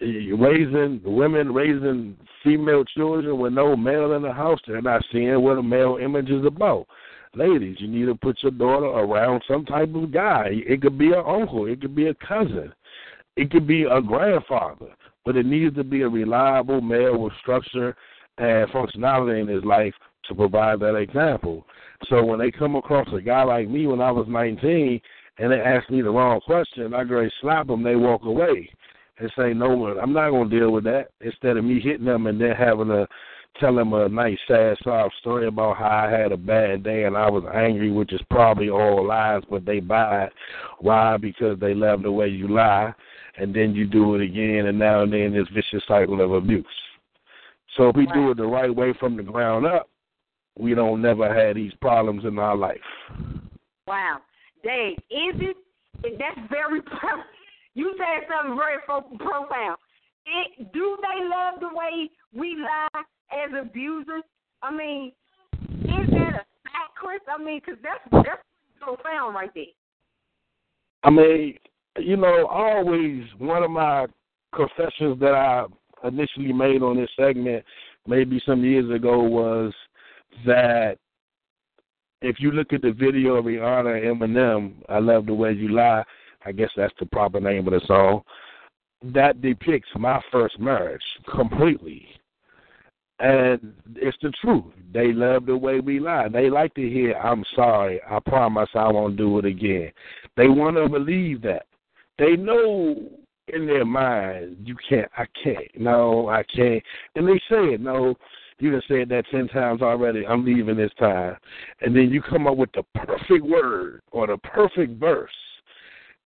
raising 0.00 1.00
women 1.04 1.52
raising 1.52 2.16
female 2.44 2.84
children 2.84 3.38
with 3.38 3.52
no 3.52 3.76
male 3.76 4.12
in 4.12 4.22
the 4.22 4.32
house, 4.32 4.60
they're 4.66 4.82
not 4.82 5.04
seeing 5.12 5.40
what 5.42 5.58
a 5.58 5.62
male 5.62 5.98
image 6.00 6.30
is 6.30 6.44
about. 6.44 6.86
Ladies, 7.34 7.76
you 7.78 7.88
need 7.88 8.06
to 8.06 8.14
put 8.14 8.42
your 8.42 8.52
daughter 8.52 8.86
around 8.86 9.42
some 9.46 9.64
type 9.64 9.94
of 9.94 10.12
guy. 10.12 10.48
It 10.50 10.80
could 10.80 10.98
be 10.98 11.08
an 11.08 11.22
uncle, 11.26 11.66
it 11.66 11.80
could 11.80 11.94
be 11.94 12.08
a 12.08 12.14
cousin, 12.14 12.72
it 13.36 13.50
could 13.50 13.66
be 13.66 13.84
a 13.84 14.00
grandfather, 14.00 14.88
but 15.24 15.36
it 15.36 15.46
needs 15.46 15.74
to 15.76 15.84
be 15.84 16.02
a 16.02 16.08
reliable 16.08 16.80
male 16.80 17.18
with 17.18 17.32
structure 17.40 17.94
and 18.38 18.68
functionality 18.70 19.40
in 19.40 19.48
his 19.48 19.64
life 19.64 19.94
to 20.26 20.34
provide 20.34 20.80
that 20.80 20.94
example. 20.94 21.66
So 22.08 22.24
when 22.24 22.38
they 22.38 22.50
come 22.50 22.76
across 22.76 23.08
a 23.12 23.20
guy 23.20 23.42
like 23.42 23.68
me 23.68 23.86
when 23.86 24.00
I 24.00 24.10
was 24.10 24.26
19 24.28 25.00
and 25.38 25.52
they 25.52 25.60
ask 25.60 25.90
me 25.90 26.00
the 26.00 26.10
wrong 26.10 26.40
question, 26.40 26.94
I 26.94 27.04
go 27.04 27.28
slap 27.40 27.66
them, 27.66 27.82
they 27.82 27.96
walk 27.96 28.24
away 28.24 28.70
and 29.18 29.32
say, 29.36 29.52
no, 29.52 29.98
I'm 29.98 30.12
not 30.12 30.30
going 30.30 30.50
to 30.50 30.58
deal 30.58 30.70
with 30.70 30.84
that. 30.84 31.08
Instead 31.20 31.56
of 31.56 31.64
me 31.64 31.80
hitting 31.80 32.06
them 32.06 32.26
and 32.26 32.40
then 32.40 32.54
having 32.54 32.88
to 32.88 33.06
tell 33.60 33.78
him 33.78 33.92
a 33.92 34.08
nice 34.08 34.38
sad 34.46 34.76
sob 34.84 35.10
story 35.20 35.48
about 35.48 35.76
how 35.76 36.06
I 36.06 36.10
had 36.10 36.32
a 36.32 36.36
bad 36.36 36.84
day 36.84 37.04
and 37.04 37.16
I 37.16 37.28
was 37.28 37.44
angry, 37.52 37.90
which 37.90 38.12
is 38.12 38.20
probably 38.30 38.70
all 38.70 39.06
lies, 39.06 39.42
but 39.50 39.64
they 39.64 39.80
buy 39.80 40.24
it. 40.24 40.32
Why? 40.80 41.16
Because 41.16 41.58
they 41.58 41.74
love 41.74 42.02
the 42.02 42.12
way 42.12 42.28
you 42.28 42.48
lie, 42.48 42.92
and 43.36 43.54
then 43.54 43.74
you 43.74 43.86
do 43.86 44.14
it 44.14 44.22
again, 44.22 44.66
and 44.66 44.78
now 44.78 45.02
and 45.02 45.12
then 45.12 45.32
this 45.32 45.48
vicious 45.52 45.86
cycle 45.88 46.20
of 46.20 46.32
abuse. 46.32 46.66
So 47.76 47.88
if 47.88 47.96
we 47.96 48.06
do 48.06 48.30
it 48.30 48.36
the 48.36 48.46
right 48.46 48.74
way 48.74 48.94
from 48.98 49.16
the 49.16 49.22
ground 49.22 49.66
up, 49.66 49.88
we 50.58 50.74
don't 50.74 51.00
never 51.00 51.32
have 51.32 51.54
these 51.54 51.72
problems 51.80 52.24
in 52.24 52.38
our 52.38 52.56
life. 52.56 52.78
Wow, 53.86 54.18
Dave, 54.64 54.96
is 55.10 55.40
it? 55.40 55.56
That's 56.02 56.40
very. 56.50 56.80
You 57.74 57.94
said 57.96 58.28
something 58.28 58.56
very 58.56 58.78
profound. 58.86 59.76
It, 60.26 60.72
do 60.72 60.98
they 61.00 61.24
love 61.24 61.60
the 61.60 61.68
way 61.68 62.10
we 62.34 62.56
lie 62.56 63.02
as 63.32 63.50
abusers? 63.58 64.24
I 64.62 64.74
mean, 64.74 65.12
is 65.52 66.10
that 66.10 66.34
a 66.34 66.44
fact, 66.64 66.94
Chris? 66.96 67.20
I 67.28 67.42
mean, 67.42 67.60
because 67.64 67.80
that's 67.82 68.24
that's 68.24 68.42
profound 68.80 69.34
right 69.34 69.50
there. 69.54 69.64
I 71.04 71.10
mean, 71.10 71.54
you 71.98 72.16
know, 72.16 72.46
always 72.46 73.24
one 73.38 73.62
of 73.62 73.70
my 73.70 74.06
confessions 74.54 75.18
that 75.20 75.34
I 75.34 75.64
initially 76.06 76.52
made 76.52 76.82
on 76.82 76.96
this 76.96 77.10
segment, 77.18 77.64
maybe 78.06 78.40
some 78.44 78.64
years 78.64 78.90
ago, 78.94 79.20
was 79.20 79.72
that 80.46 80.96
if 82.20 82.36
you 82.40 82.50
look 82.50 82.72
at 82.72 82.82
the 82.82 82.92
video 82.92 83.36
of 83.36 83.44
Rihanna 83.44 84.08
and 84.08 84.20
Eminem, 84.20 84.72
I 84.88 84.98
love 84.98 85.26
the 85.26 85.34
way 85.34 85.52
you 85.52 85.68
lie. 85.68 86.02
I 86.48 86.52
guess 86.52 86.70
that's 86.76 86.94
the 86.98 87.06
proper 87.06 87.40
name 87.40 87.68
of 87.68 87.74
the 87.74 87.86
song 87.86 88.22
that 89.02 89.40
depicts 89.40 89.88
my 89.96 90.20
first 90.32 90.58
marriage 90.58 91.02
completely. 91.30 92.06
And 93.20 93.74
it's 93.96 94.16
the 94.22 94.32
truth. 94.40 94.64
They 94.92 95.12
love 95.12 95.46
the 95.46 95.56
way 95.56 95.80
we 95.80 95.98
lie. 95.98 96.28
They 96.28 96.50
like 96.50 96.74
to 96.74 96.88
hear, 96.88 97.14
I'm 97.14 97.44
sorry, 97.54 98.00
I 98.08 98.20
promise 98.20 98.68
I 98.74 98.88
won't 98.88 99.16
do 99.16 99.38
it 99.38 99.44
again. 99.44 99.90
They 100.36 100.48
want 100.48 100.76
to 100.76 100.88
believe 100.88 101.42
that. 101.42 101.66
They 102.18 102.36
know 102.36 102.96
in 103.48 103.66
their 103.66 103.84
mind, 103.84 104.56
you 104.64 104.76
can't, 104.88 105.10
I 105.16 105.24
can't, 105.42 105.68
no, 105.78 106.28
I 106.28 106.44
can't. 106.44 106.82
And 107.14 107.26
they 107.26 107.38
say 107.50 107.74
it, 107.74 107.80
no, 107.80 108.14
you 108.60 108.72
have 108.74 108.82
said 108.88 109.08
that 109.08 109.24
10 109.30 109.48
times 109.48 109.82
already, 109.82 110.26
I'm 110.26 110.44
leaving 110.44 110.76
this 110.76 110.92
time. 110.98 111.36
And 111.80 111.94
then 111.94 112.10
you 112.10 112.22
come 112.22 112.46
up 112.46 112.56
with 112.56 112.70
the 112.72 112.84
perfect 112.94 113.44
word 113.44 114.00
or 114.12 114.26
the 114.26 114.38
perfect 114.38 114.98
verse 115.00 115.30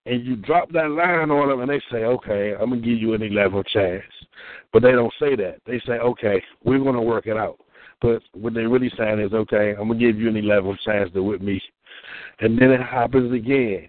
and 0.06 0.24
you 0.24 0.36
drop 0.36 0.70
that 0.72 0.90
line 0.90 1.30
on 1.30 1.48
them 1.48 1.60
and 1.60 1.70
they 1.70 1.80
say, 1.90 2.04
okay, 2.04 2.54
I'm 2.60 2.70
to 2.70 2.76
give 2.76 2.98
you 2.98 3.14
an 3.14 3.22
11 3.22 3.62
chance. 3.72 4.02
But 4.72 4.82
they 4.82 4.92
don't 4.92 5.12
say 5.20 5.36
that. 5.36 5.58
They 5.66 5.80
say, 5.86 5.92
okay, 5.92 6.42
we're 6.64 6.78
to 6.78 7.00
work 7.00 7.26
it 7.26 7.36
out. 7.36 7.58
But 8.00 8.22
what 8.32 8.54
they're 8.54 8.68
really 8.68 8.90
saying 8.98 9.20
is, 9.20 9.32
okay, 9.32 9.74
I'm 9.78 9.88
to 9.88 9.94
give 9.94 10.18
you 10.18 10.28
an 10.28 10.36
11 10.36 10.78
chance 10.84 11.10
to 11.12 11.22
with 11.22 11.40
me. 11.40 11.62
And 12.40 12.58
then 12.58 12.70
it 12.70 12.82
happens 12.82 13.32
again. 13.32 13.88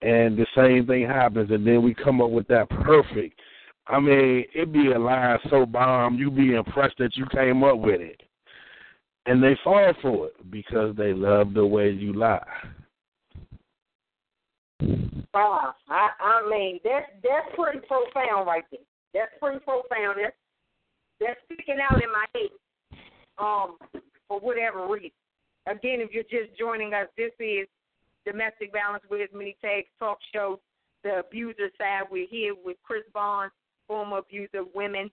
And 0.00 0.38
the 0.38 0.46
same 0.54 0.86
thing 0.86 1.06
happens. 1.06 1.50
And 1.50 1.66
then 1.66 1.82
we 1.82 1.92
come 1.92 2.20
up 2.20 2.30
with 2.30 2.46
that 2.48 2.70
perfect. 2.70 3.40
I 3.88 3.98
mean, 3.98 4.44
it 4.54 4.72
be 4.72 4.92
a 4.92 4.98
line 4.98 5.38
so 5.50 5.66
bomb, 5.66 6.16
you 6.16 6.30
be 6.30 6.54
impressed 6.54 6.98
that 6.98 7.16
you 7.16 7.26
came 7.32 7.64
up 7.64 7.78
with 7.78 8.00
it. 8.00 8.22
And 9.26 9.42
they 9.42 9.58
fall 9.64 9.92
for 10.00 10.26
it 10.28 10.50
because 10.50 10.94
they 10.94 11.12
love 11.12 11.52
the 11.52 11.66
way 11.66 11.90
you 11.90 12.12
lie. 12.12 12.46
Ah, 15.34 15.74
I, 15.88 16.08
I 16.20 16.48
mean, 16.48 16.80
that's 16.84 17.06
that's 17.22 17.54
pretty 17.54 17.80
profound 17.86 18.46
right 18.46 18.64
there. 18.70 18.80
That's 19.14 19.32
pretty 19.40 19.58
profound. 19.60 20.18
That's 20.22 20.36
that's 21.20 21.40
sticking 21.46 21.78
out 21.82 22.02
in 22.02 22.10
my 22.10 22.24
head. 22.34 22.50
Um, 23.38 23.78
for 24.26 24.40
whatever 24.40 24.86
reason. 24.86 25.10
Again, 25.66 26.00
if 26.00 26.10
you're 26.12 26.22
just 26.24 26.58
joining 26.58 26.92
us, 26.94 27.06
this 27.16 27.32
is 27.38 27.66
Domestic 28.26 28.72
Violence 28.72 29.04
Wears 29.10 29.30
Many 29.32 29.56
Tags 29.62 29.86
Talk 29.98 30.18
Show, 30.34 30.60
the 31.04 31.20
abuser 31.20 31.70
side. 31.78 32.04
We're 32.10 32.26
here 32.28 32.54
with 32.64 32.76
Chris 32.82 33.04
Barnes, 33.14 33.52
former 33.86 34.18
abuser 34.18 34.60
of 34.60 34.68
women, 34.74 35.10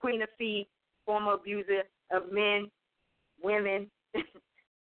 Queen 0.00 0.22
Afia, 0.22 0.66
former 1.04 1.34
abuser 1.34 1.82
of 2.10 2.32
men, 2.32 2.70
women, 3.42 3.88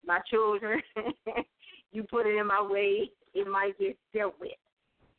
my 0.06 0.18
children. 0.28 0.80
you 1.92 2.02
put 2.04 2.26
it 2.26 2.36
in 2.36 2.46
my 2.46 2.62
way 2.62 3.10
it 3.34 3.46
might 3.46 3.78
get 3.78 3.96
dealt 4.14 4.34
with 4.40 4.52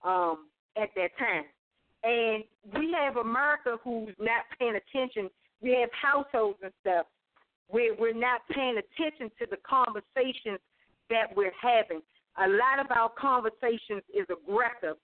um, 0.04 0.48
at 0.78 0.90
that 0.96 1.10
time. 1.18 1.44
And 2.04 2.44
we 2.76 2.96
have 2.98 3.18
America 3.18 3.78
who's 3.84 4.16
not 4.20 4.44
paying 4.58 4.76
attention. 4.76 5.30
We 5.62 5.78
have 5.80 5.90
households 5.94 6.60
and 6.64 6.72
stuff 6.82 7.06
where 7.68 7.94
we're 7.98 8.14
not 8.14 8.42
paying 8.52 8.78
attention 8.78 9.32
to 9.40 9.48
the 9.50 9.58
conversations 9.68 10.60
that 11.10 11.36
we're 11.36 11.54
having. 11.62 12.02
A 12.38 12.48
lot 12.48 12.80
of 12.80 12.88
our 12.92 13.10
conversations 13.20 14.04
is 14.14 14.26
aggressive, 14.30 14.98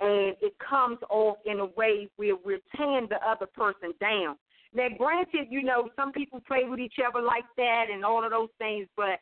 and 0.00 0.34
it 0.40 0.54
comes 0.58 0.98
off 1.10 1.36
in 1.44 1.60
a 1.60 1.66
way 1.76 2.08
where 2.16 2.36
we're 2.44 2.60
tearing 2.76 3.08
the 3.08 3.18
other 3.26 3.46
person 3.46 3.92
down. 4.00 4.36
Now, 4.74 4.88
granted, 4.96 5.48
you 5.50 5.62
know, 5.62 5.90
some 5.96 6.12
people 6.12 6.40
play 6.46 6.64
with 6.64 6.78
each 6.78 6.96
other 7.06 7.24
like 7.24 7.44
that 7.56 7.86
and 7.92 8.04
all 8.04 8.24
of 8.24 8.30
those 8.30 8.50
things, 8.58 8.86
but 8.96 9.18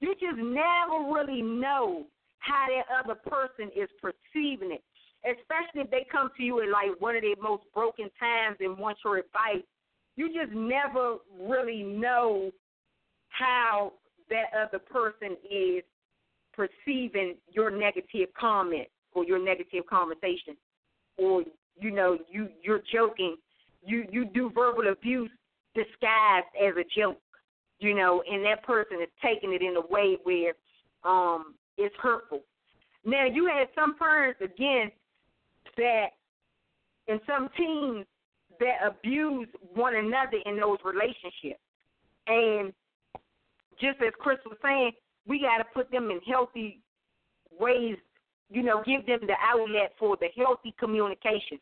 you 0.00 0.14
just 0.14 0.36
never 0.36 1.12
really 1.12 1.42
know 1.42 2.06
how 2.40 2.66
that 2.68 3.04
other 3.04 3.14
person 3.14 3.70
is 3.76 3.88
perceiving 4.00 4.72
it. 4.72 4.82
Especially 5.24 5.82
if 5.82 5.90
they 5.90 6.06
come 6.10 6.30
to 6.36 6.42
you 6.42 6.60
in 6.60 6.72
like 6.72 6.98
one 6.98 7.14
of 7.14 7.22
their 7.22 7.36
most 7.42 7.64
broken 7.74 8.08
times 8.18 8.56
and 8.60 8.78
want 8.78 8.96
your 9.04 9.18
advice. 9.18 9.64
You 10.16 10.28
just 10.28 10.52
never 10.54 11.16
really 11.38 11.82
know 11.82 12.50
how 13.28 13.92
that 14.30 14.46
other 14.58 14.78
person 14.78 15.36
is 15.50 15.82
perceiving 16.54 17.36
your 17.52 17.70
negative 17.70 18.28
comment 18.38 18.88
or 19.12 19.24
your 19.24 19.42
negative 19.42 19.84
conversation. 19.88 20.56
Or, 21.18 21.42
you 21.78 21.90
know, 21.90 22.18
you 22.30 22.48
you're 22.62 22.82
joking. 22.92 23.36
You 23.84 24.06
you 24.10 24.24
do 24.24 24.50
verbal 24.54 24.88
abuse 24.90 25.30
disguised 25.74 26.46
as 26.60 26.74
a 26.76 26.84
joke, 26.98 27.20
you 27.78 27.94
know, 27.94 28.22
and 28.30 28.44
that 28.44 28.62
person 28.62 28.98
is 29.02 29.08
taking 29.22 29.52
it 29.52 29.62
in 29.62 29.76
a 29.76 29.86
way 29.92 30.16
where 30.24 30.52
um 31.04 31.54
is 31.80 31.92
hurtful. 32.00 32.40
Now 33.04 33.26
you 33.26 33.46
had 33.46 33.68
some 33.74 33.96
parents 33.96 34.40
again 34.42 34.90
that 35.76 36.06
and 37.08 37.20
some 37.26 37.48
teens 37.56 38.06
that 38.60 38.86
abuse 38.86 39.48
one 39.74 39.96
another 39.96 40.38
in 40.44 40.58
those 40.58 40.78
relationships. 40.84 41.60
And 42.26 42.72
just 43.80 44.00
as 44.06 44.12
Chris 44.18 44.38
was 44.44 44.58
saying, 44.62 44.92
we 45.26 45.40
got 45.40 45.58
to 45.58 45.64
put 45.74 45.90
them 45.90 46.10
in 46.10 46.20
healthy 46.30 46.80
ways, 47.58 47.96
you 48.50 48.62
know, 48.62 48.82
give 48.84 49.06
them 49.06 49.20
the 49.26 49.34
outlet 49.42 49.92
for 49.98 50.16
the 50.20 50.28
healthy 50.36 50.74
communication, 50.78 51.58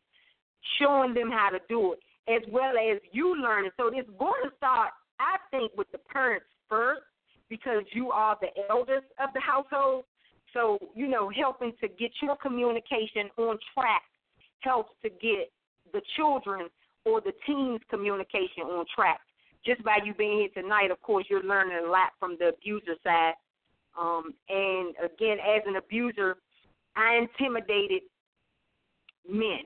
showing 0.79 1.15
them 1.15 1.31
how 1.31 1.51
to 1.51 1.61
do 1.69 1.95
it, 1.95 2.01
as 2.29 2.43
well 2.53 2.73
as 2.77 2.99
you 3.13 3.41
learning. 3.41 3.71
So 3.77 3.89
it's 3.95 4.09
to 4.09 4.51
start, 4.57 4.91
I 5.21 5.37
think, 5.51 5.73
with 5.77 5.91
the 5.93 5.99
parents 5.99 6.47
first, 6.69 7.03
because 7.49 7.85
you 7.93 8.11
are 8.11 8.37
the 8.41 8.49
eldest 8.69 9.07
of 9.23 9.31
the 9.35 9.41
household. 9.41 10.05
So, 10.55 10.79
you 10.95 11.09
know, 11.09 11.31
helping 11.31 11.73
to 11.81 11.89
get 11.89 12.11
your 12.23 12.37
communication 12.37 13.31
on 13.37 13.59
track 13.75 14.03
helps 14.61 14.93
to 15.03 15.11
get 15.11 15.51
the 15.93 16.01
children 16.17 16.69
or 17.05 17.21
the 17.21 17.33
teens' 17.47 17.81
communication 17.91 18.65
on 18.65 18.85
track. 18.95 19.21
Just 19.65 19.83
by 19.83 19.99
you 20.05 20.15
being 20.15 20.39
here 20.39 20.63
tonight, 20.63 20.91
of 20.91 21.01
course, 21.03 21.27
you're 21.29 21.43
learning 21.43 21.79
a 21.85 21.91
lot 21.91 22.13
from 22.19 22.37
the 22.39 22.49
abuser 22.49 22.95
side. 23.03 23.35
Um, 23.99 24.35
and 24.49 24.95
again, 25.05 25.39
as 25.39 25.63
an 25.67 25.77
abuser, 25.77 26.37
I 26.97 27.17
intimidated 27.17 28.03
men. 29.29 29.61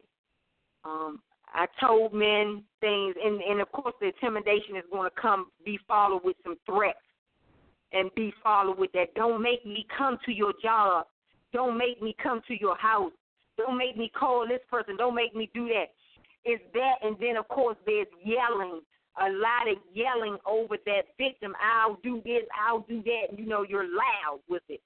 Um, 0.85 1.21
I 1.55 1.67
told 1.81 2.15
men 2.15 2.65
things, 2.81 3.15
and, 3.23 3.41
and 3.43 3.61
of 3.61 3.71
course, 3.73 3.95
the 4.01 4.07
intimidation 4.07 4.77
is 4.77 4.85
going 4.91 5.09
to 5.09 5.21
come 5.21 5.47
be 5.65 5.79
followed 5.87 6.23
with 6.25 6.37
some 6.43 6.57
threats 6.67 6.99
and 7.93 8.15
be 8.15 8.33
followed 8.43 8.79
with 8.79 8.93
that. 8.93 9.15
Don't 9.15 9.43
make 9.43 9.65
me 9.67 9.87
come 9.97 10.19
to 10.27 10.33
your 10.33 10.53
job. 10.63 11.07
Don't 11.53 11.77
make 11.77 12.01
me 12.03 12.15
come 12.23 12.41
to 12.49 12.59
your 12.59 12.77
house. 12.77 13.13
Don't 13.59 13.77
make 13.77 13.97
me 13.97 14.11
call 14.19 14.47
this 14.49 14.61
person. 14.71 14.97
Don't 14.97 15.15
make 15.15 15.35
me 15.35 15.51
do 15.55 15.69
that. 15.69 15.87
It's 16.45 16.63
that, 16.75 16.95
and 17.03 17.17
then 17.21 17.37
of 17.37 17.47
course 17.49 17.77
there's 17.87 18.07
yelling, 18.25 18.81
a 19.21 19.31
lot 19.31 19.71
of 19.71 19.77
yelling 19.95 20.39
over 20.47 20.77
that 20.87 21.03
victim. 21.19 21.55
I'll 21.63 21.99
do 22.03 22.21
this, 22.25 22.43
I'll 22.67 22.85
do 22.89 23.03
that. 23.05 23.39
You 23.39 23.47
know, 23.47 23.63
you're 23.63 23.85
loud 23.85 24.41
with 24.49 24.63
it. 24.69 24.81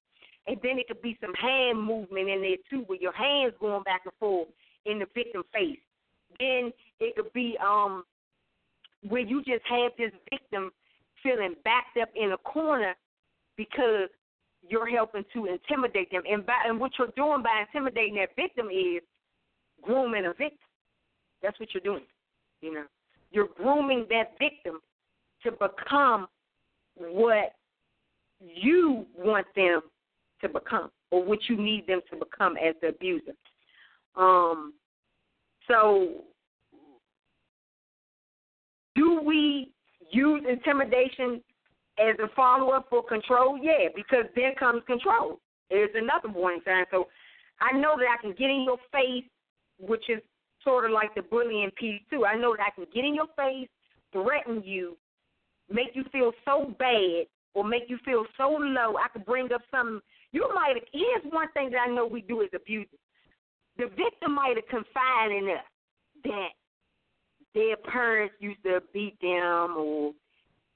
And 0.45 0.57
then 0.61 0.77
it 0.77 0.87
could 0.87 1.01
be 1.01 1.17
some 1.19 1.33
hand 1.33 1.81
movement 1.81 2.29
in 2.29 2.41
there 2.41 2.57
too, 2.69 2.85
with 2.87 3.01
your 3.01 3.13
hands 3.13 3.53
going 3.59 3.83
back 3.83 4.01
and 4.05 4.13
forth 4.19 4.49
in 4.85 4.99
the 4.99 5.05
victim 5.15 5.43
face. 5.53 5.79
Then 6.39 6.71
it 6.99 7.15
could 7.15 7.33
be 7.33 7.57
um 7.65 8.03
where 9.07 9.21
you 9.21 9.43
just 9.43 9.63
have 9.69 9.91
this 9.97 10.11
victim 10.29 10.71
feeling 11.23 11.55
backed 11.63 11.97
up 12.01 12.09
in 12.15 12.31
a 12.31 12.37
corner 12.37 12.95
because 13.55 14.09
you're 14.67 14.87
helping 14.87 15.23
to 15.33 15.45
intimidate 15.45 16.11
them. 16.11 16.23
And, 16.29 16.45
by, 16.45 16.53
and 16.65 16.79
what 16.79 16.91
you're 16.97 17.09
doing 17.15 17.43
by 17.43 17.63
intimidating 17.67 18.15
that 18.15 18.35
victim 18.35 18.67
is 18.67 19.01
grooming 19.81 20.25
a 20.25 20.29
victim. 20.29 20.57
That's 21.41 21.59
what 21.59 21.69
you're 21.73 21.81
doing. 21.81 22.03
You 22.61 22.73
know, 22.73 22.83
you're 23.31 23.49
grooming 23.55 24.05
that 24.09 24.31
victim 24.39 24.79
to 25.43 25.51
become 25.51 26.27
what 26.97 27.53
you 28.39 29.05
want 29.15 29.47
them 29.55 29.81
to 30.41 30.49
become 30.49 30.89
or 31.11 31.23
what 31.23 31.39
you 31.47 31.57
need 31.57 31.87
them 31.87 32.01
to 32.11 32.17
become 32.17 32.57
as 32.57 32.75
the 32.81 32.89
abuser. 32.89 33.33
Um, 34.15 34.73
so, 35.67 36.23
do 38.95 39.21
we 39.21 39.71
use 40.09 40.43
intimidation 40.49 41.41
as 41.99 42.15
a 42.19 42.27
follow 42.35 42.71
up 42.71 42.87
for 42.89 43.03
control? 43.03 43.57
Yeah, 43.61 43.89
because 43.95 44.25
then 44.35 44.53
comes 44.59 44.83
control. 44.87 45.39
It's 45.69 45.93
another 45.95 46.29
warning 46.29 46.61
sign. 46.65 46.85
So, 46.91 47.07
I 47.59 47.77
know 47.77 47.95
that 47.97 48.05
I 48.07 48.21
can 48.21 48.31
get 48.31 48.49
in 48.49 48.63
your 48.65 48.77
face, 48.91 49.25
which 49.79 50.09
is 50.09 50.21
sort 50.63 50.85
of 50.85 50.91
like 50.91 51.15
the 51.15 51.21
bullying 51.21 51.71
piece 51.71 52.01
too. 52.09 52.25
I 52.25 52.35
know 52.35 52.55
that 52.55 52.67
I 52.67 52.75
can 52.75 52.85
get 52.93 53.05
in 53.05 53.15
your 53.15 53.27
face, 53.35 53.69
threaten 54.11 54.61
you, 54.63 54.97
make 55.69 55.89
you 55.93 56.03
feel 56.11 56.31
so 56.45 56.73
bad, 56.77 57.25
or 57.53 57.63
make 57.63 57.83
you 57.87 57.97
feel 58.05 58.25
so 58.37 58.49
low. 58.49 58.95
I 58.97 59.07
could 59.11 59.25
bring 59.25 59.51
up 59.51 59.61
something. 59.71 59.99
You 60.31 60.49
might. 60.53 60.75
Here's 60.93 61.33
one 61.33 61.51
thing 61.53 61.71
that 61.71 61.87
I 61.87 61.93
know 61.93 62.05
we 62.05 62.21
do 62.21 62.43
as 62.43 62.49
abusers. 62.53 62.99
The 63.77 63.85
victim 63.85 64.35
might 64.35 64.55
have 64.55 64.67
confided 64.67 65.43
in 65.43 65.49
us 65.49 65.65
that 66.23 66.49
their 67.57 67.75
parents 67.91 68.35
used 68.39 68.61
to 68.63 68.81
beat 68.93 69.19
them, 69.19 69.75
or 69.77 70.11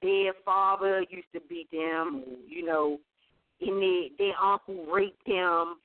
their 0.02 0.32
father 0.44 1.04
used 1.08 1.32
to 1.32 1.40
beat 1.48 1.70
them, 1.70 2.24
or 2.26 2.36
you 2.48 2.64
know, 2.66 2.98
and 3.60 3.80
their 3.80 4.08
their 4.18 4.36
uncle 4.42 4.84
raped 4.92 5.24
them, 5.26 5.76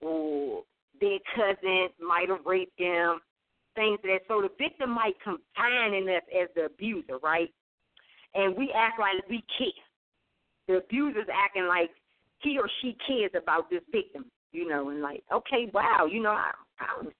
or 0.00 0.64
their 1.00 1.18
cousin 1.36 1.88
might 2.00 2.28
have 2.28 2.44
raped 2.44 2.76
them, 2.78 3.20
things 3.76 4.00
like 4.02 4.22
that. 4.26 4.28
So 4.28 4.42
the 4.42 4.50
victim 4.58 4.90
might 4.90 5.14
confine 5.22 5.94
in 5.94 6.08
us 6.08 6.22
as 6.42 6.48
the 6.56 6.64
abuser, 6.64 7.18
right? 7.22 7.50
And 8.34 8.56
we 8.56 8.72
act 8.74 8.98
like 8.98 9.28
we 9.30 9.44
care. 9.56 9.68
The 10.66 10.78
abuser's 10.78 11.28
acting 11.32 11.68
like 11.68 11.90
he 12.40 12.58
or 12.58 12.68
she 12.82 12.96
cares 13.06 13.30
about 13.40 13.70
this 13.70 13.82
victim, 13.92 14.24
you 14.50 14.68
know, 14.68 14.88
and 14.88 15.00
like, 15.00 15.22
okay, 15.32 15.70
wow, 15.72 16.08
you 16.10 16.20
know, 16.20 16.30
I, 16.30 16.50
I 16.80 17.02
was, 17.04 17.12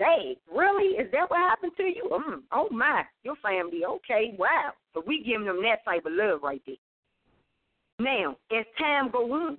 hey, 0.00 0.36
really? 0.52 0.96
Is 0.96 1.10
that 1.12 1.30
what 1.30 1.38
happened 1.38 1.72
to 1.76 1.84
you? 1.84 2.08
Mm, 2.10 2.42
oh 2.52 2.68
my, 2.70 3.02
your 3.22 3.36
family, 3.36 3.82
okay, 3.84 4.34
wow. 4.38 4.72
So 4.94 5.02
we 5.06 5.22
giving 5.22 5.46
them 5.46 5.62
that 5.62 5.84
type 5.84 6.06
of 6.06 6.12
love 6.12 6.40
right 6.42 6.62
there. 6.66 6.76
Now, 7.98 8.36
as 8.50 8.64
time 8.78 9.10
goes 9.10 9.30
on, 9.30 9.58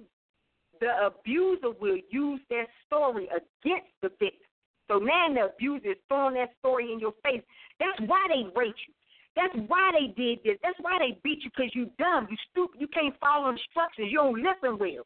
the 0.80 0.90
abuser 1.06 1.72
will 1.80 2.00
use 2.10 2.42
that 2.50 2.66
story 2.88 3.30
against 3.30 3.94
the 4.02 4.10
victim. 4.20 4.50
So 4.88 4.98
now 4.98 5.28
the 5.34 5.54
abuser 5.54 5.92
is 5.92 5.98
throwing 6.08 6.36
that 6.36 6.50
story 6.60 6.92
in 6.92 7.00
your 7.00 7.14
face. 7.24 7.44
That's 7.80 8.02
why 8.10 8.28
they 8.28 8.50
raped 8.58 8.80
you. 8.88 8.94
That's 9.36 9.56
why 9.68 9.92
they 9.94 10.12
did 10.22 10.40
this. 10.44 10.58
That's 10.64 10.78
why 10.82 10.98
they 11.00 11.18
beat 11.24 11.44
you 11.44 11.52
because 11.56 11.72
you 11.74 11.90
dumb, 11.98 12.28
you 12.30 12.38
stupid, 12.52 12.82
you 12.82 12.88
can't 12.88 13.16
follow 13.22 13.50
instructions, 13.50 14.10
you 14.12 14.18
don't 14.18 14.42
listen 14.42 14.78
well. 14.78 15.06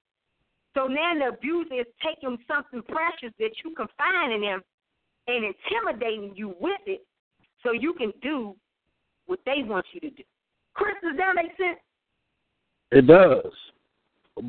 So 0.74 0.88
now 0.88 1.14
the 1.14 1.36
abuser 1.36 1.82
is 1.82 1.92
taking 2.02 2.38
something 2.48 2.82
precious 2.88 3.36
that 3.38 3.52
you 3.64 3.76
confine 3.76 4.32
in 4.32 4.42
them 4.42 4.62
and 5.28 5.46
intimidating 5.46 6.34
you 6.36 6.56
with 6.60 6.80
it 6.86 7.06
so 7.64 7.72
you 7.72 7.94
can 7.94 8.14
do 8.22 8.56
what 9.26 9.40
they 9.46 9.64
want 9.64 9.86
you 9.94 10.00
to 10.02 10.10
do. 10.10 10.24
Chris, 10.74 10.96
does 11.02 11.18
that 11.18 11.36
make 11.36 11.52
sense? 11.58 11.80
It 12.92 13.08
does. 13.08 13.52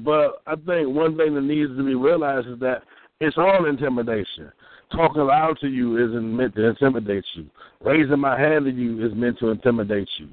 But 0.05 0.43
I 0.47 0.57
think 0.57 0.95
one 0.95 1.17
thing 1.17 1.35
that 1.35 1.43
needs 1.43 1.71
to 1.77 1.85
be 1.85 1.95
realized 1.95 2.49
is 2.49 2.59
that 2.61 2.83
it's 3.21 3.39
all 3.39 3.67
intimidation. 3.67 4.53
Talking 4.93 5.23
loud 5.23 5.59
to 5.61 5.69
you 5.69 5.97
isn't 5.97 6.37
meant 6.37 6.55
to 6.57 6.69
intimidate 6.69 7.25
you. 7.35 7.47
Raising 7.81 8.19
my 8.19 8.39
hand 8.39 8.67
to 8.67 8.71
you 8.71 9.05
is 9.05 9.13
meant 9.15 9.39
to 9.39 9.49
intimidate 9.49 10.09
you. 10.19 10.29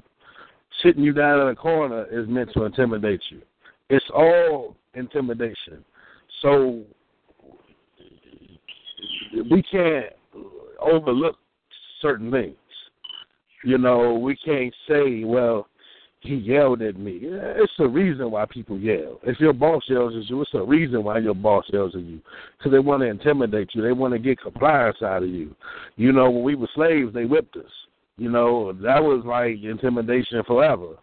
Sitting 0.82 1.02
you 1.02 1.12
down 1.12 1.40
in 1.40 1.48
a 1.48 1.56
corner 1.56 2.06
is 2.10 2.28
meant 2.28 2.50
to 2.54 2.64
intimidate 2.64 3.22
you. 3.30 3.40
It's 3.90 4.04
all 4.14 4.76
intimidation. 4.94 5.84
So 6.42 6.82
we 9.50 9.62
can't 9.62 10.06
overlook 10.84 11.36
certain 12.00 12.30
things. 12.30 12.56
You 13.64 13.78
know, 13.78 14.14
we 14.14 14.36
can't 14.36 14.74
say, 14.88 15.24
well, 15.24 15.68
he 16.20 16.36
yelled 16.36 16.80
at 16.82 16.98
me. 16.98 17.18
It's 17.22 17.72
a 17.78 17.86
reason 17.86 18.30
why 18.30 18.46
people 18.46 18.78
yell. 18.78 19.20
If 19.24 19.38
your 19.40 19.52
boss 19.52 19.82
yells 19.88 20.14
at 20.16 20.28
you, 20.28 20.40
it's 20.40 20.54
a 20.54 20.62
reason 20.62 21.04
why 21.04 21.18
your 21.18 21.34
boss 21.34 21.64
yells 21.72 21.94
at 21.94 22.02
you. 22.02 22.20
Because 22.56 22.72
they 22.72 22.78
want 22.78 23.02
to 23.02 23.08
intimidate 23.08 23.70
you. 23.74 23.82
They 23.82 23.92
want 23.92 24.14
to 24.14 24.18
get 24.18 24.40
compliance 24.40 25.02
out 25.02 25.22
of 25.22 25.28
you. 25.28 25.54
You 25.96 26.12
know, 26.12 26.30
when 26.30 26.42
we 26.42 26.54
were 26.54 26.68
slaves, 26.74 27.12
they 27.12 27.24
whipped 27.24 27.56
us. 27.56 27.70
You 28.16 28.30
know, 28.30 28.72
that 28.72 29.02
was 29.02 29.22
like 29.26 29.62
intimidation 29.62 30.42
forever. 30.46 30.96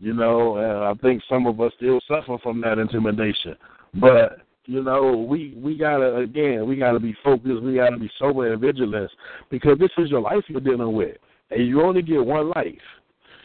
You 0.00 0.14
know, 0.14 0.56
and 0.56 0.84
I 0.84 0.94
think 1.00 1.22
some 1.28 1.46
of 1.46 1.60
us 1.60 1.72
still 1.76 2.00
suffer 2.08 2.36
from 2.42 2.60
that 2.62 2.78
intimidation. 2.78 3.56
But 3.94 4.40
you 4.66 4.82
know, 4.82 5.26
we 5.28 5.54
we 5.56 5.76
gotta 5.76 6.16
again, 6.16 6.66
we 6.66 6.76
gotta 6.76 7.00
be 7.00 7.16
focused. 7.24 7.62
We 7.62 7.76
gotta 7.76 7.96
be 7.96 8.10
sober 8.18 8.52
and 8.52 8.60
vigilant 8.60 9.10
because 9.50 9.78
this 9.78 9.90
is 9.98 10.10
your 10.10 10.20
life 10.20 10.42
you're 10.48 10.60
dealing 10.60 10.92
with, 10.92 11.16
and 11.50 11.66
you 11.66 11.82
only 11.82 12.02
get 12.02 12.24
one 12.24 12.50
life. 12.50 12.74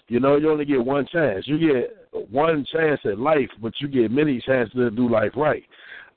You 0.08 0.20
know, 0.20 0.36
you 0.36 0.52
only 0.52 0.66
get 0.66 0.84
one 0.84 1.08
chance. 1.08 1.48
You 1.48 1.58
get 1.58 1.96
one 2.30 2.66
chance 2.72 3.00
at 3.06 3.20
life, 3.20 3.50
but 3.62 3.74
you 3.80 3.88
get 3.88 4.12
many 4.12 4.42
chances 4.42 4.74
to 4.74 4.90
do 4.90 5.08
life 5.08 5.32
right. 5.36 5.64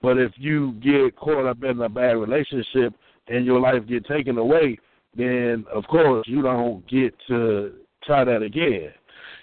But 0.03 0.19
if 0.19 0.33
you 0.37 0.73
get 0.83 1.17
caught 1.17 1.47
up 1.47 1.63
in 1.63 1.81
a 1.81 1.89
bad 1.89 2.13
relationship 2.13 2.95
and 3.29 3.47
your 3.47 3.61
life 3.61 3.87
get 3.87 4.07
taken 4.07 4.39
away, 4.39 4.79
then 5.17 5.65
of 5.73 5.85
course 5.87 6.27
you 6.27 6.43
don't 6.43 6.87
get 6.89 7.15
to 7.29 7.75
try 8.05 8.25
that 8.25 8.43
again. 8.43 8.91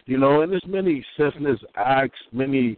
You 0.05 0.17
know, 0.17 0.41
and 0.41 0.51
there's 0.51 0.61
many 0.67 1.05
senseless 1.17 1.59
acts, 1.75 2.19
many 2.31 2.77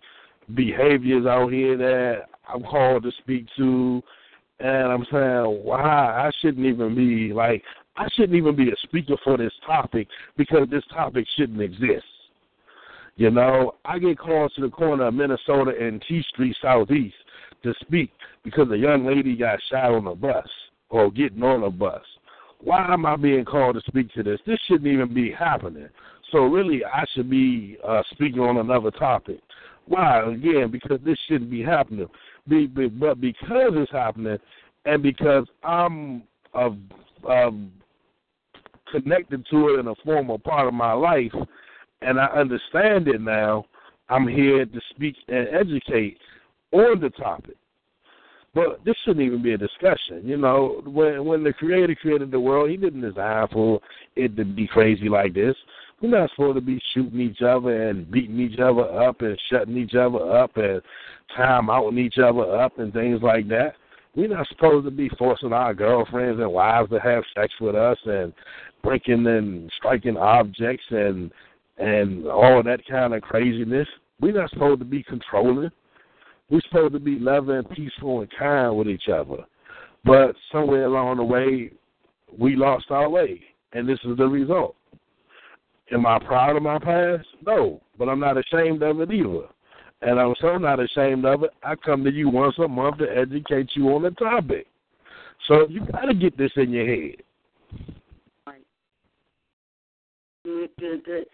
behaviors 0.53 1.25
out 1.25 1.51
here 1.51 1.77
that 1.77 2.23
I'm 2.47 2.63
called 2.63 3.03
to 3.03 3.11
speak 3.19 3.47
to, 3.57 4.01
and 4.59 4.91
I'm 4.91 5.05
saying, 5.11 5.63
why 5.63 5.81
I 5.81 6.31
shouldn't 6.41 6.65
even 6.65 6.95
be 6.95 7.33
like 7.33 7.63
I 7.95 8.07
shouldn't 8.15 8.35
even 8.35 8.55
be 8.55 8.69
a 8.69 8.75
speaker 8.83 9.15
for 9.23 9.37
this 9.37 9.53
topic 9.65 10.07
because 10.35 10.67
this 10.69 10.83
topic 10.91 11.25
shouldn't 11.35 11.61
exist. 11.61 12.05
You 13.15 13.29
know, 13.29 13.75
I 13.85 13.99
get 13.99 14.17
called 14.17 14.51
to 14.55 14.61
the 14.61 14.69
corner 14.69 15.07
of 15.07 15.13
Minnesota 15.13 15.73
and 15.79 16.03
T 16.07 16.23
Street 16.29 16.55
Southeast 16.61 17.15
to 17.61 17.73
speak 17.81 18.11
because 18.43 18.69
a 18.71 18.77
young 18.77 19.05
lady 19.05 19.35
got 19.35 19.59
shot 19.69 19.93
on 19.93 20.07
a 20.07 20.15
bus 20.15 20.47
or 20.89 21.11
getting 21.11 21.43
on 21.43 21.63
a 21.63 21.69
bus. 21.69 22.01
Why 22.59 22.91
am 22.91 23.05
I 23.05 23.15
being 23.15 23.45
called 23.45 23.75
to 23.75 23.81
speak 23.87 24.11
to 24.13 24.23
this? 24.23 24.39
This 24.47 24.59
shouldn't 24.67 24.87
even 24.87 25.13
be 25.13 25.31
happening. 25.31 25.89
So 26.31 26.45
really, 26.45 26.83
I 26.83 27.05
should 27.13 27.29
be 27.29 27.77
uh, 27.87 28.01
speaking 28.11 28.39
on 28.39 28.57
another 28.57 28.89
topic. 28.89 29.39
Why? 29.85 30.23
Again, 30.31 30.71
because 30.71 30.99
this 31.05 31.17
shouldn't 31.27 31.51
be 31.51 31.61
happening. 31.61 32.07
Be, 32.47 32.67
be, 32.67 32.87
but 32.87 33.21
because 33.21 33.71
it's 33.73 33.91
happening, 33.91 34.37
and 34.85 35.01
because 35.01 35.45
I'm 35.63 36.23
of, 36.53 36.77
of 37.23 37.53
connected 38.91 39.45
to 39.49 39.69
it 39.69 39.79
in 39.79 39.87
a 39.87 39.95
formal 40.03 40.39
part 40.39 40.67
of 40.67 40.73
my 40.73 40.93
life, 40.93 41.33
and 42.01 42.19
I 42.19 42.25
understand 42.25 43.07
it 43.07 43.21
now. 43.21 43.65
I'm 44.09 44.27
here 44.27 44.65
to 44.65 44.81
speak 44.89 45.15
and 45.29 45.47
educate 45.47 46.17
on 46.71 46.99
the 46.99 47.09
topic. 47.11 47.55
But 48.53 48.83
this 48.85 48.95
shouldn't 49.03 49.25
even 49.25 49.41
be 49.41 49.53
a 49.53 49.57
discussion. 49.57 50.21
You 50.23 50.37
know, 50.37 50.81
when 50.85 51.25
when 51.25 51.43
the 51.43 51.53
Creator 51.53 51.95
created 51.95 52.29
the 52.29 52.39
world, 52.39 52.69
He 52.69 52.77
didn't 52.77 53.01
design 53.01 53.47
for 53.51 53.79
it 54.15 54.35
to 54.35 54.45
be 54.45 54.67
crazy 54.67 55.09
like 55.09 55.33
this. 55.33 55.55
We're 56.03 56.09
not 56.09 56.31
supposed 56.31 56.57
to 56.57 56.61
be 56.61 56.81
shooting 56.93 57.21
each 57.21 57.41
other 57.41 57.89
and 57.89 58.11
beating 58.11 58.37
each 58.37 58.59
other 58.59 58.81
up 58.81 59.21
and 59.21 59.39
shutting 59.49 59.77
each 59.77 59.95
other 59.95 60.19
up 60.37 60.57
and 60.57 60.81
time 61.33 61.69
outing 61.69 61.97
each 61.97 62.17
other 62.17 62.57
up 62.57 62.77
and 62.77 62.91
things 62.91 63.21
like 63.23 63.47
that. 63.47 63.75
We're 64.13 64.27
not 64.27 64.49
supposed 64.49 64.83
to 64.83 64.91
be 64.91 65.07
forcing 65.17 65.53
our 65.53 65.73
girlfriends 65.73 66.41
and 66.41 66.51
wives 66.51 66.89
to 66.89 66.99
have 66.99 67.23
sex 67.33 67.53
with 67.61 67.75
us 67.75 67.97
and 68.03 68.33
breaking 68.83 69.25
and 69.27 69.71
striking 69.77 70.17
objects 70.17 70.83
and 70.89 71.31
and 71.77 72.27
all 72.27 72.61
that 72.61 72.85
kind 72.85 73.13
of 73.13 73.21
craziness. 73.21 73.87
We're 74.19 74.33
not 74.33 74.49
supposed 74.49 74.79
to 74.79 74.85
be 74.85 75.03
controlling. 75.03 75.71
We're 76.49 76.61
supposed 76.67 76.93
to 76.93 76.99
be 76.99 77.17
loving, 77.17 77.63
peaceful, 77.73 78.19
and 78.19 78.29
kind 78.37 78.75
with 78.75 78.89
each 78.89 79.07
other. 79.07 79.45
But 80.03 80.35
somewhere 80.51 80.83
along 80.83 81.17
the 81.17 81.23
way, 81.23 81.71
we 82.37 82.57
lost 82.57 82.91
our 82.91 83.09
way, 83.09 83.41
and 83.71 83.87
this 83.87 83.99
is 84.03 84.17
the 84.17 84.27
result. 84.27 84.75
Am 85.91 86.05
I 86.05 86.19
proud 86.19 86.55
of 86.55 86.63
my 86.63 86.79
past? 86.79 87.27
No, 87.45 87.81
but 87.97 88.09
I'm 88.09 88.19
not 88.19 88.38
ashamed 88.38 88.81
of 88.84 89.01
it 89.01 89.11
either. 89.11 89.47
And 90.01 90.19
I'm 90.19 90.34
so 90.41 90.57
not 90.57 90.79
ashamed 90.79 91.25
of 91.25 91.43
it, 91.43 91.51
I 91.63 91.75
come 91.75 92.03
to 92.03 92.11
you 92.11 92.29
once 92.29 92.55
a 92.57 92.67
month 92.67 92.97
to 92.97 93.05
educate 93.05 93.69
you 93.73 93.88
on 93.89 94.03
the 94.03 94.11
topic. 94.11 94.67
So 95.47 95.67
you 95.69 95.86
got 95.86 96.05
to 96.05 96.13
get 96.13 96.38
this 96.38 96.51
in 96.55 96.71
your 96.71 96.86
head. 96.86 97.15
Good, 100.45 100.69
good, 100.77 101.05
good. 101.05 101.25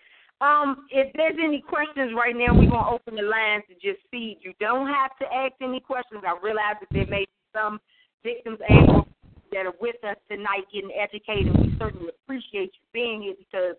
Um, 0.41 0.85
if 0.91 1.11
there's 1.15 1.35
any 1.43 1.61
questions 1.61 2.11
right 2.15 2.35
now, 2.35 2.53
we're 2.53 2.69
gonna 2.69 2.91
open 2.91 3.15
the 3.15 3.23
lines 3.23 3.63
to 3.67 3.73
just 3.73 4.01
see. 4.11 4.37
You 4.41 4.53
don't 4.59 4.87
have 4.87 5.17
to 5.19 5.25
ask 5.33 5.53
any 5.61 5.79
questions. 5.79 6.21
I 6.25 6.37
realize 6.41 6.75
that 6.79 6.87
there 6.91 7.07
may 7.07 7.25
be 7.25 7.31
some 7.53 7.79
victims 8.23 8.59
and 8.69 9.03
that 9.51 9.65
are 9.65 9.73
with 9.81 10.01
us 10.03 10.15
tonight 10.29 10.63
getting 10.71 10.91
educated. 10.95 11.57
We 11.57 11.75
certainly 11.79 12.09
appreciate 12.23 12.71
you 12.71 12.85
being 12.93 13.23
here 13.23 13.33
because 13.37 13.75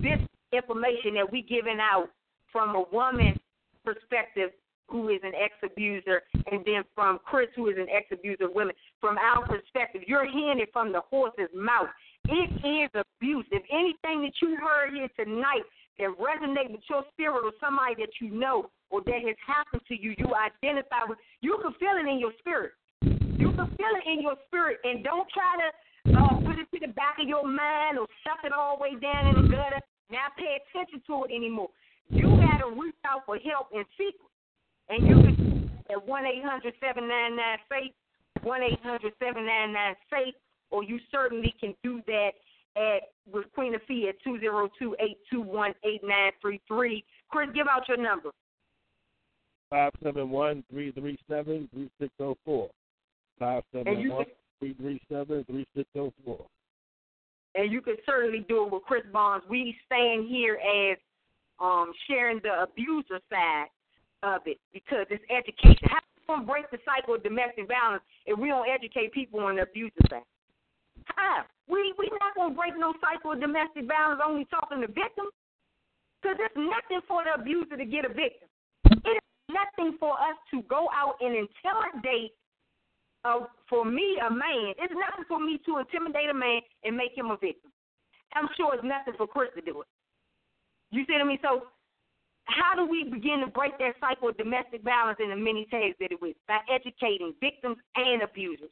this 0.00 0.18
information 0.52 1.14
that 1.14 1.30
we 1.30 1.42
giving 1.42 1.78
out 1.80 2.08
from 2.52 2.74
a 2.74 2.84
woman's 2.92 3.38
perspective 3.84 4.50
who 4.88 5.10
is 5.10 5.20
an 5.22 5.32
ex 5.36 5.52
abuser, 5.62 6.22
and 6.50 6.64
then 6.64 6.82
from 6.94 7.18
Chris, 7.24 7.48
who 7.54 7.68
is 7.68 7.76
an 7.78 7.88
ex 7.94 8.06
abuser 8.10 8.46
of 8.46 8.54
women. 8.54 8.74
From 9.00 9.18
our 9.18 9.46
perspective, 9.46 10.02
you're 10.06 10.30
hearing 10.30 10.60
it 10.60 10.70
from 10.72 10.92
the 10.92 11.00
horse's 11.10 11.52
mouth. 11.54 11.88
It 12.24 12.50
is 12.64 12.90
abuse. 12.94 13.44
If 13.52 13.62
anything 13.70 14.22
that 14.22 14.32
you 14.40 14.56
heard 14.56 14.94
here 14.94 15.08
tonight 15.16 15.64
that 15.98 16.08
resonates 16.16 16.72
with 16.72 16.80
your 16.88 17.04
spirit 17.12 17.44
or 17.44 17.52
somebody 17.60 17.96
that 17.98 18.12
you 18.20 18.30
know 18.30 18.70
or 18.90 19.02
that 19.04 19.20
has 19.26 19.36
happened 19.46 19.82
to 19.88 19.94
you, 19.94 20.14
you 20.16 20.32
identify 20.34 21.04
with, 21.06 21.18
you 21.40 21.58
can 21.62 21.72
feel 21.74 21.96
it 22.00 22.08
in 22.08 22.18
your 22.18 22.32
spirit. 22.38 22.72
You 23.02 23.52
can 23.52 23.68
feel 23.76 23.92
it 23.92 24.08
in 24.08 24.22
your 24.22 24.36
spirit, 24.46 24.78
and 24.84 25.04
don't 25.04 25.28
try 25.30 25.56
to 25.56 25.68
uh, 26.16 26.40
put 26.40 26.58
it 26.58 26.68
to 26.72 26.80
the 26.80 26.92
back 26.92 27.18
of 27.20 27.28
your 27.28 27.46
mind 27.46 27.98
or 27.98 28.06
stuff 28.22 28.38
it 28.44 28.52
all 28.52 28.76
the 28.76 28.82
way 28.82 28.94
down 29.00 29.28
in 29.28 29.42
the 29.42 29.48
gutter. 29.48 29.80
Now 30.10 30.32
pay 30.36 30.58
attention 30.60 31.02
to 31.06 31.24
it 31.24 31.34
anymore. 31.34 31.68
You 32.10 32.28
got 32.40 32.58
to 32.64 32.72
reach 32.80 32.96
out 33.04 33.26
for 33.26 33.36
help 33.38 33.68
in 33.72 33.84
secret. 33.96 34.28
And 34.88 35.06
you 35.06 35.14
can 35.14 35.70
at 35.90 36.06
1 36.06 36.26
800 36.26 36.74
799 36.80 37.58
FAITH, 37.68 38.44
1 38.44 38.62
800 38.62 39.12
799 39.18 39.94
FAITH, 40.10 40.34
or 40.70 40.82
you 40.82 40.98
certainly 41.10 41.54
can 41.60 41.74
do 41.82 42.00
that 42.06 42.32
at 42.76 43.12
with 43.30 43.44
Queen 43.54 43.74
Afia 43.74 44.10
at 44.10 44.22
202 44.24 44.96
821 44.98 45.74
8933. 45.84 47.04
Chris, 47.30 47.48
give 47.54 47.66
out 47.68 47.88
your 47.88 47.98
number. 47.98 48.30
571 49.70 50.64
337 50.70 51.68
3604. 51.72 52.68
571 53.38 54.24
337 54.60 55.44
3604. 55.44 56.46
And 57.54 57.72
you 57.72 57.80
can 57.80 57.96
certainly 58.06 58.44
do 58.48 58.64
it 58.66 58.72
with 58.72 58.82
Chris 58.84 59.02
Bonds. 59.12 59.44
We 59.48 59.76
stand 59.86 60.28
here 60.28 60.58
as 60.62 60.98
um, 61.60 61.92
sharing 62.06 62.40
the 62.42 62.62
abuser 62.62 63.20
side 63.30 63.66
of 64.22 64.42
it 64.46 64.58
because 64.72 65.06
it's 65.10 65.24
education. 65.30 65.88
How 65.88 65.98
are 65.98 66.06
we 66.18 66.26
going 66.26 66.40
to 66.40 66.46
break 66.46 66.70
the 66.70 66.78
cycle 66.84 67.14
of 67.14 67.22
domestic 67.22 67.66
violence 67.66 68.02
if 68.26 68.38
we 68.38 68.48
don't 68.48 68.68
educate 68.68 69.12
people 69.12 69.40
on 69.40 69.56
the 69.56 69.62
abuser 69.62 70.02
side? 70.10 70.26
How? 71.16 71.42
We 71.68 71.94
we 71.98 72.10
not 72.20 72.34
going 72.34 72.52
to 72.52 72.56
break 72.56 72.74
no 72.76 72.94
cycle 73.00 73.32
of 73.32 73.40
domestic 73.40 73.86
violence 73.86 74.20
only 74.24 74.46
talking 74.50 74.80
to 74.80 74.88
victims 74.88 75.32
because 76.20 76.36
it's 76.40 76.56
nothing 76.56 77.00
for 77.06 77.22
the 77.24 77.40
abuser 77.40 77.76
to 77.76 77.84
get 77.84 78.04
a 78.04 78.12
victim. 78.12 78.48
It 78.86 79.18
is 79.18 79.28
nothing 79.48 79.96
for 79.98 80.12
us 80.12 80.36
to 80.52 80.62
go 80.68 80.88
out 80.92 81.16
and 81.20 81.34
intimidate. 81.34 82.37
For 83.68 83.84
me, 83.84 84.18
a 84.24 84.30
man, 84.30 84.74
it's 84.78 84.94
nothing 84.94 85.24
for 85.28 85.38
me 85.38 85.60
to 85.66 85.78
intimidate 85.78 86.30
a 86.30 86.34
man 86.34 86.60
and 86.84 86.96
make 86.96 87.12
him 87.16 87.30
a 87.30 87.36
victim. 87.36 87.70
I'm 88.34 88.48
sure 88.56 88.74
it's 88.74 88.84
nothing 88.84 89.14
for 89.16 89.26
Chris 89.26 89.50
to 89.56 89.62
do 89.62 89.80
it. 89.82 89.86
You 90.90 91.04
see 91.06 91.12
what 91.12 91.22
I 91.22 91.24
mean? 91.24 91.38
So 91.42 91.64
how 92.44 92.74
do 92.74 92.86
we 92.86 93.04
begin 93.04 93.40
to 93.40 93.46
break 93.46 93.76
that 93.78 93.94
cycle 94.00 94.28
of 94.30 94.38
domestic 94.38 94.82
violence 94.82 95.18
in 95.22 95.28
the 95.28 95.36
many 95.36 95.66
tags 95.70 95.96
that 96.00 96.12
it 96.12 96.20
was? 96.22 96.34
By 96.46 96.60
educating 96.72 97.34
victims 97.40 97.76
and 97.96 98.22
abusers, 98.22 98.70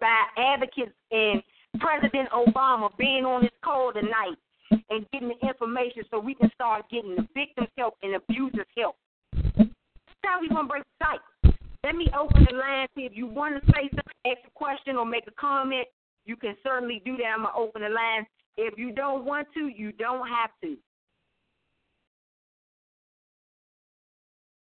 by 0.00 0.24
advocates 0.36 0.94
and 1.12 1.42
President 1.78 2.28
Obama 2.30 2.90
being 2.98 3.24
on 3.24 3.42
this 3.42 3.52
call 3.62 3.92
tonight 3.92 4.38
and 4.90 5.06
getting 5.12 5.28
the 5.28 5.46
information 5.46 6.02
so 6.10 6.18
we 6.18 6.34
can 6.34 6.50
start 6.54 6.84
getting 6.90 7.14
the 7.14 7.26
victims' 7.34 7.68
help 7.76 7.94
and 8.02 8.16
abusers' 8.16 8.66
help. 8.76 8.96
That's 9.32 9.70
how 10.24 10.40
we 10.40 10.48
going 10.48 10.64
to 10.64 10.68
break 10.68 10.82
the 10.82 11.04
cycle. 11.04 11.22
Let 11.84 11.94
me 11.94 12.08
open 12.18 12.46
the 12.50 12.56
line. 12.56 12.88
See 12.94 13.02
if 13.02 13.12
you 13.14 13.26
want 13.26 13.54
to 13.54 13.72
say 13.72 13.88
something, 13.88 14.02
ask 14.26 14.38
a 14.46 14.50
question, 14.54 14.96
or 14.96 15.04
make 15.04 15.26
a 15.26 15.32
comment. 15.32 15.86
You 16.24 16.36
can 16.36 16.56
certainly 16.62 17.00
do 17.04 17.16
that. 17.16 17.26
I'm 17.34 17.42
going 17.42 17.54
to 17.54 17.58
open 17.58 17.82
the 17.82 17.88
line. 17.88 18.26
If 18.56 18.76
you 18.76 18.92
don't 18.92 19.24
want 19.24 19.46
to, 19.54 19.68
you 19.68 19.92
don't 19.92 20.26
have 20.28 20.50
to. 20.62 20.76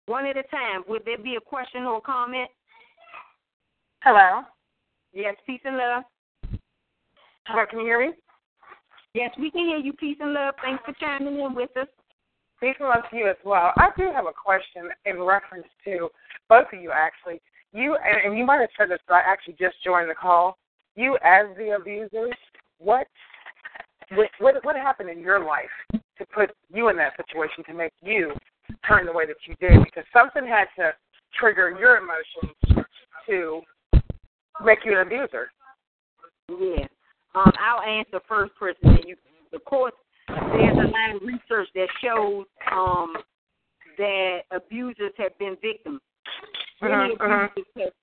One 0.08 0.26
at 0.26 0.38
a 0.38 0.44
time. 0.44 0.84
Would 0.88 1.06
there 1.06 1.18
be 1.18 1.36
a 1.36 1.42
question 1.42 1.84
or 1.84 1.98
a 1.98 2.02
comment? 2.02 2.50
Hello. 4.02 4.42
Yes, 5.14 5.36
peace 5.46 5.62
and 5.66 5.78
love. 5.78 6.04
Hello, 7.46 7.66
can 7.70 7.80
you 7.80 7.86
hear 7.86 8.08
me? 8.08 8.14
Yes, 9.14 9.32
we 9.40 9.50
can 9.50 9.66
hear 9.66 9.78
you. 9.78 9.94
Peace 9.94 10.18
and 10.20 10.34
love. 10.34 10.56
Thanks 10.62 10.84
for 10.86 10.94
chiming 11.00 11.40
in 11.40 11.56
with 11.56 11.76
us. 11.78 11.88
Peace 12.60 12.76
and 12.80 13.04
you 13.14 13.30
as 13.30 13.38
well. 13.46 13.72
I 13.78 13.90
do 13.98 14.12
have 14.14 14.26
a 14.26 14.34
question 14.34 14.90
in 15.06 15.22
reference 15.22 15.68
to 15.86 16.10
both 16.50 16.68
of 16.74 16.82
you, 16.82 16.92
actually. 16.92 17.42
You 17.72 17.96
and 17.96 18.38
you 18.38 18.46
might 18.46 18.60
have 18.60 18.70
said 18.78 18.90
this, 18.90 19.00
but 19.08 19.16
I 19.16 19.22
actually 19.22 19.56
just 19.60 19.76
joined 19.84 20.10
the 20.10 20.16
call. 20.16 20.58
You, 20.96 21.18
as 21.24 21.46
the 21.58 21.76
abusers, 21.80 22.34
what 22.80 23.08
what 24.10 24.56
what, 24.64 24.76
happened 24.76 25.10
in 25.10 25.20
your 25.20 25.46
life 25.46 25.70
to 25.94 26.26
put 26.34 26.52
you 26.74 26.90
in 26.90 26.98
that 26.98 27.14
situation 27.16 27.64
to 27.66 27.74
make 27.74 27.94
you 28.02 28.34
turn 28.88 29.06
the 29.06 29.14
way 29.14 29.26
that 29.26 29.36
you 29.48 29.56
did? 29.60 29.84
Because 29.84 30.04
something 30.12 30.46
had 30.46 30.66
to 30.78 30.92
trigger 31.40 31.78
your 31.80 31.98
emotions 31.98 32.86
to 33.28 33.62
make 34.66 34.80
you 34.84 34.94
an 34.94 35.08
abuser. 35.08 35.52
Yeah. 36.50 36.88
Um, 37.36 37.52
I'll 37.60 37.82
answer 37.82 38.20
first, 38.28 38.54
Chris, 38.56 38.76
and 38.84 39.00
you. 39.06 39.16
Of 39.54 39.64
course, 39.66 39.94
there's 40.58 40.78
a 40.78 40.88
lot 40.88 41.16
of 41.16 41.22
research 41.22 41.68
that 41.76 41.88
shows 42.04 42.46
um, 42.72 43.14
that 43.98 44.40
abusers 44.52 45.14
have 45.18 45.38
been 45.38 45.58
victims. 45.62 46.02
Many 46.82 47.14
uh-huh, 47.14 47.48
abusers 47.52 47.74
have 47.78 47.94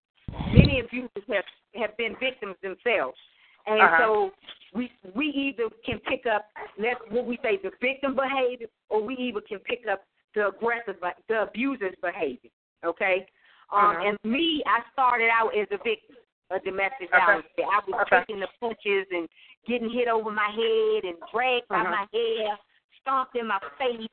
many 0.53 0.81
abusers 0.81 1.25
have 1.29 1.45
have 1.75 1.97
been 1.97 2.17
victims 2.21 2.57
themselves, 2.63 3.19
and 3.67 3.81
Uh-huh. 3.81 3.99
so 3.99 4.33
we 4.75 4.91
we 5.15 5.27
either 5.27 5.69
can 5.85 5.99
pick 6.01 6.27
up 6.27 6.47
that's 6.79 7.01
what 7.11 7.27
we 7.27 7.39
say 7.43 7.57
the 7.63 7.71
victim 7.81 8.15
behavior, 8.15 8.69
or 8.89 9.03
we 9.03 9.15
either 9.17 9.41
can 9.41 9.59
pick 9.61 9.87
up 9.91 10.05
the 10.35 10.49
aggressive 10.49 10.97
the 11.29 11.43
abuser's 11.43 11.95
behavior. 12.03 12.51
Okay, 12.85 13.27
um, 13.73 13.97
Uh-huh. 13.97 14.09
and 14.09 14.19
me, 14.25 14.63
I 14.67 14.83
started 14.93 15.31
out 15.31 15.57
as 15.57 15.67
a 15.71 15.79
victim 15.79 16.17
of 16.51 16.63
domestic 16.65 17.13
Okay. 17.13 17.25
violence. 17.25 17.47
I 17.59 17.81
was 17.87 18.01
Okay. 18.03 18.21
taking 18.21 18.41
the 18.41 18.49
punches 18.61 19.07
and 19.11 19.29
getting 19.67 19.91
hit 19.91 20.09
over 20.09 20.31
my 20.31 20.49
head 20.49 21.05
and 21.05 21.19
dragged 21.33 21.69
by 21.69 21.81
Uh-huh. 21.81 21.91
my 21.91 22.07
hair, 22.13 22.59
stomped 23.01 23.35
in 23.37 23.47
my 23.47 23.59
face. 23.79 24.09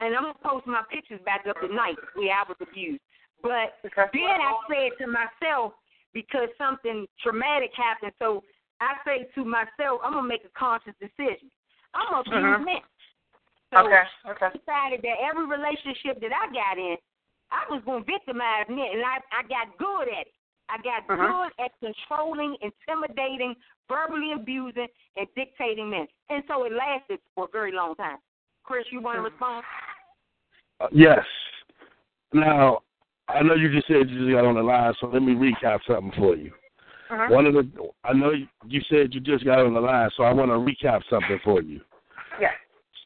And 0.00 0.16
I'm 0.16 0.22
gonna 0.24 0.34
post 0.34 0.66
my 0.66 0.82
pictures 0.82 1.20
back 1.22 1.46
up 1.46 1.60
tonight 1.60 1.98
where 2.14 2.34
I 2.34 2.42
was 2.42 2.60
abused. 2.60 3.02
But 3.40 3.78
Okay. 3.84 4.08
then 4.12 4.40
I 4.40 4.58
said 4.68 4.98
to 4.98 5.06
myself, 5.06 5.74
because 6.12 6.54
something 6.56 7.06
traumatic 7.18 7.72
happened, 7.74 8.12
so 8.18 8.42
I 8.80 8.98
say 9.04 9.24
to 9.34 9.44
myself, 9.44 10.00
I'm 10.02 10.12
gonna 10.14 10.26
make 10.26 10.44
a 10.44 10.50
conscious 10.50 10.96
decision. 10.98 11.50
I'm 11.94 12.08
gonna 12.08 12.20
abuse 12.20 12.60
Mhm. 12.60 12.64
men. 12.64 12.82
So 13.70 13.78
Okay. 13.78 14.08
Okay. 14.26 14.46
I 14.46 14.50
decided 14.50 15.02
that 15.02 15.20
every 15.20 15.46
relationship 15.46 16.20
that 16.20 16.32
I 16.32 16.48
got 16.48 16.78
in, 16.78 16.98
I 17.50 17.66
was 17.68 17.82
gonna 17.84 18.04
victimize 18.04 18.68
men, 18.68 18.92
and 18.92 19.04
I 19.04 19.22
I 19.30 19.42
got 19.44 19.76
good 19.78 20.08
at 20.08 20.26
it. 20.26 20.34
I 20.72 20.78
got 20.82 21.02
Uh-huh. 21.10 21.48
good 21.58 21.64
at 21.64 21.72
controlling, 21.80 22.56
intimidating, 22.62 23.54
verbally 23.88 24.32
abusing, 24.32 24.88
and 25.16 25.26
dictating 25.36 25.90
men. 25.90 26.06
And 26.30 26.42
so 26.48 26.64
it 26.64 26.72
lasted 26.72 27.20
for 27.34 27.44
a 27.44 27.48
very 27.52 27.72
long 27.72 27.94
time. 27.96 28.16
Chris, 28.64 28.84
you 28.90 29.00
want 29.02 29.16
to 29.18 29.22
respond? 29.22 29.64
Uh, 30.80 30.88
yes. 30.92 31.24
Now, 32.32 32.80
I 33.28 33.42
know 33.42 33.54
you 33.54 33.70
just 33.70 33.86
said 33.86 34.08
you 34.08 34.18
just 34.20 34.32
got 34.32 34.46
on 34.46 34.54
the 34.54 34.62
line, 34.62 34.94
so 35.00 35.08
let 35.08 35.22
me 35.22 35.34
recap 35.34 35.80
something 35.86 36.12
for 36.16 36.36
you. 36.36 36.52
Uh-huh. 37.10 37.28
One 37.28 37.44
of 37.44 37.52
the, 37.52 37.68
I 38.04 38.14
know 38.14 38.30
you, 38.30 38.46
you 38.66 38.80
said 38.88 39.12
you 39.12 39.20
just 39.20 39.44
got 39.44 39.58
on 39.58 39.74
the 39.74 39.80
line, 39.80 40.08
so 40.16 40.22
I 40.22 40.32
want 40.32 40.50
to 40.50 40.54
recap 40.54 41.02
something 41.10 41.38
for 41.44 41.60
you. 41.60 41.80
Yes. 42.40 42.54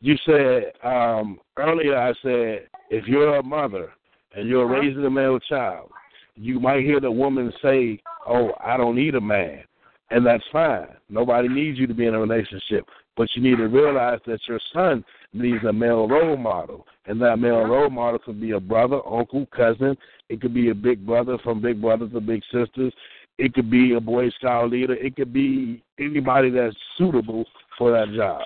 You 0.01 0.17
said 0.25 0.73
um, 0.85 1.41
earlier, 1.57 1.97
I 1.99 2.12
said 2.23 2.69
if 2.91 3.09
you're 3.09 3.37
a 3.37 3.43
mother 3.43 3.93
and 4.37 4.49
you're 4.49 4.64
Uh-huh. 4.67 4.81
raising 4.81 5.05
a 5.05 5.11
male 5.11 5.41
child, 5.41 5.91
you 6.37 6.61
might 6.61 6.84
hear 6.84 7.01
the 7.01 7.11
woman 7.11 7.53
say, 7.62 8.01
"Oh, 8.26 8.53
I 8.62 8.76
don't 8.76 8.97
need 8.97 9.14
a 9.14 9.20
man," 9.20 9.64
and 10.11 10.24
that's 10.24 10.45
fine. 10.53 10.89
Nobody 11.09 11.49
needs 11.49 11.78
you 11.78 11.87
to 11.87 11.95
be 11.95 12.07
in 12.07 12.14
a 12.14 12.20
relationship, 12.20 12.89
but 13.16 13.28
you 13.34 13.43
need 13.43 13.57
to 13.57 13.68
realize 13.68 14.20
that 14.26 14.41
your 14.47 14.61
son 14.72 15.05
needs 15.32 15.64
a 15.64 15.72
male 15.72 16.07
role 16.09 16.37
model, 16.37 16.87
and 17.07 17.20
that 17.22 17.39
male 17.39 17.64
role 17.64 17.91
model 17.91 18.18
could 18.18 18.41
be 18.41 18.53
a 18.53 18.61
brother, 18.61 19.01
uncle, 19.07 19.47
cousin. 19.47 19.97
It 20.28 20.41
could 20.41 20.55
be 20.55 20.70
a 20.70 20.74
big 20.74 21.07
brother 21.07 21.39
from 21.39 21.61
big 21.61 21.80
brothers 21.80 22.12
to 22.12 22.20
big 22.20 22.43
sisters. 22.53 22.93
It 23.39 23.53
could 23.55 23.70
be 23.70 23.95
a 23.95 24.01
Boy 24.01 24.30
Scout 24.30 24.70
leader. 24.70 24.95
It 24.95 25.16
could 25.16 25.32
be 25.32 25.82
anybody 25.99 26.51
that's 26.51 26.76
suitable 26.97 27.45
for 27.76 27.93
that 27.93 28.12
job. 28.14 28.43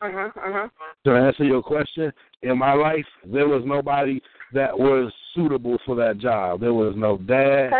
Uh-huh. 0.00 0.28
Uh-huh. 0.36 0.68
To 1.04 1.10
answer 1.16 1.44
your 1.44 1.62
question, 1.62 2.12
in 2.42 2.58
my 2.58 2.72
life, 2.74 3.06
there 3.24 3.48
was 3.48 3.62
nobody 3.64 4.20
that 4.52 4.78
was 4.78 5.12
suitable 5.38 5.78
for 5.86 5.94
that 5.96 6.18
job. 6.18 6.60
There 6.60 6.74
was 6.74 6.94
no 6.96 7.18
dad. 7.18 7.70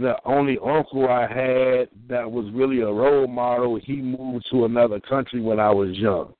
The 0.00 0.16
only 0.24 0.58
uncle 0.58 1.08
I 1.08 1.22
had 1.22 1.88
that 2.08 2.30
was 2.30 2.50
really 2.52 2.80
a 2.80 2.86
role 2.86 3.28
model, 3.28 3.78
he 3.80 3.96
moved 3.96 4.46
to 4.50 4.64
another 4.64 4.98
country 4.98 5.40
when 5.40 5.60
I 5.60 5.70
was 5.70 5.96
young. 5.96 6.34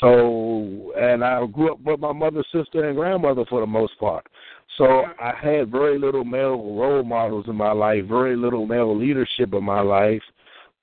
So, 0.00 0.92
and 0.98 1.24
I 1.24 1.46
grew 1.46 1.72
up 1.72 1.80
with 1.80 2.00
my 2.00 2.12
mother, 2.12 2.42
sister, 2.52 2.88
and 2.88 2.96
grandmother 2.96 3.44
for 3.48 3.60
the 3.60 3.66
most 3.66 3.96
part. 4.00 4.26
So 4.76 5.04
I 5.20 5.32
had 5.40 5.70
very 5.70 6.00
little 6.00 6.24
male 6.24 6.74
role 6.76 7.04
models 7.04 7.44
in 7.46 7.54
my 7.54 7.70
life, 7.70 8.06
very 8.06 8.34
little 8.34 8.66
male 8.66 8.96
leadership 8.96 9.54
in 9.54 9.62
my 9.62 9.80
life. 9.80 10.22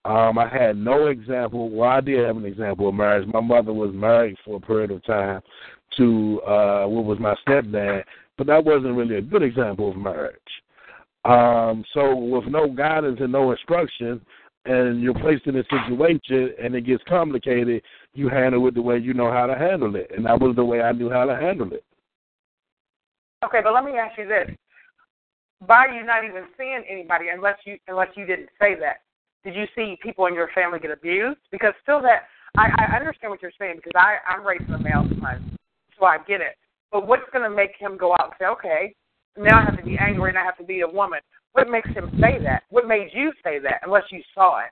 Um, 0.05 0.39
I 0.39 0.47
had 0.47 0.77
no 0.77 1.07
example. 1.07 1.69
Well, 1.69 1.89
I 1.89 1.99
did 1.99 2.25
have 2.25 2.37
an 2.37 2.45
example 2.45 2.87
of 2.87 2.95
marriage. 2.95 3.27
My 3.27 3.41
mother 3.41 3.73
was 3.73 3.91
married 3.93 4.37
for 4.45 4.55
a 4.55 4.61
period 4.61 4.91
of 4.91 5.03
time 5.03 5.41
to 5.97 6.41
uh, 6.41 6.85
what 6.85 7.03
was 7.03 7.19
my 7.19 7.35
stepdad, 7.45 8.03
but 8.41 8.47
that 8.47 8.65
wasn't 8.65 8.95
really 8.95 9.17
a 9.17 9.21
good 9.21 9.43
example 9.43 9.91
of 9.91 9.95
marriage. 9.95 10.35
Um, 11.25 11.85
so 11.93 12.15
with 12.15 12.45
no 12.47 12.67
guidance 12.67 13.19
and 13.21 13.31
no 13.31 13.51
instruction, 13.51 14.19
and 14.65 14.99
you're 14.99 15.13
placed 15.13 15.45
in 15.45 15.57
a 15.57 15.63
situation 15.65 16.55
and 16.59 16.73
it 16.73 16.87
gets 16.87 17.03
complicated, 17.07 17.83
you 18.15 18.29
handle 18.29 18.67
it 18.67 18.73
the 18.73 18.81
way 18.81 18.97
you 18.97 19.13
know 19.13 19.31
how 19.31 19.45
to 19.45 19.53
handle 19.53 19.95
it, 19.95 20.09
and 20.17 20.25
that 20.25 20.41
was 20.41 20.55
the 20.55 20.65
way 20.65 20.81
I 20.81 20.91
knew 20.91 21.07
how 21.07 21.25
to 21.25 21.35
handle 21.35 21.71
it. 21.71 21.83
Okay, 23.45 23.59
but 23.63 23.75
let 23.75 23.85
me 23.85 23.91
ask 23.91 24.17
you 24.17 24.27
this: 24.27 24.49
By 25.67 25.85
you 25.93 26.03
not 26.03 26.25
even 26.25 26.45
seeing 26.57 26.83
anybody, 26.89 27.25
unless 27.31 27.59
you 27.63 27.77
unless 27.87 28.09
you 28.15 28.25
didn't 28.25 28.49
say 28.59 28.73
that, 28.79 29.01
did 29.43 29.53
you 29.53 29.65
see 29.75 29.99
people 30.01 30.25
in 30.25 30.33
your 30.33 30.49
family 30.55 30.79
get 30.79 30.89
abused? 30.89 31.41
Because 31.51 31.73
still, 31.83 32.01
that 32.01 32.23
I, 32.57 32.71
I 32.89 32.95
understand 32.97 33.29
what 33.29 33.43
you're 33.43 33.51
saying 33.59 33.75
because 33.75 33.93
I 33.95 34.17
I'm 34.27 34.43
raising 34.43 34.73
a 34.73 34.79
male 34.79 35.07
son, 35.21 35.57
so 35.99 36.05
I 36.05 36.17
get 36.27 36.41
it. 36.41 36.57
But 36.91 37.07
what's 37.07 37.29
going 37.31 37.49
to 37.49 37.55
make 37.55 37.71
him 37.77 37.97
go 37.97 38.13
out 38.13 38.25
and 38.25 38.33
say, 38.39 38.45
okay, 38.45 38.95
now 39.37 39.59
I 39.59 39.65
have 39.65 39.77
to 39.77 39.83
be 39.83 39.97
angry 39.97 40.29
and 40.29 40.37
I 40.37 40.43
have 40.43 40.57
to 40.57 40.63
be 40.63 40.81
a 40.81 40.87
woman? 40.87 41.19
What 41.53 41.69
makes 41.69 41.89
him 41.89 42.09
say 42.21 42.37
that? 42.43 42.63
What 42.69 42.87
made 42.87 43.09
you 43.13 43.31
say 43.43 43.59
that? 43.59 43.81
Unless 43.83 44.03
you 44.11 44.21
saw 44.33 44.59
it. 44.59 44.71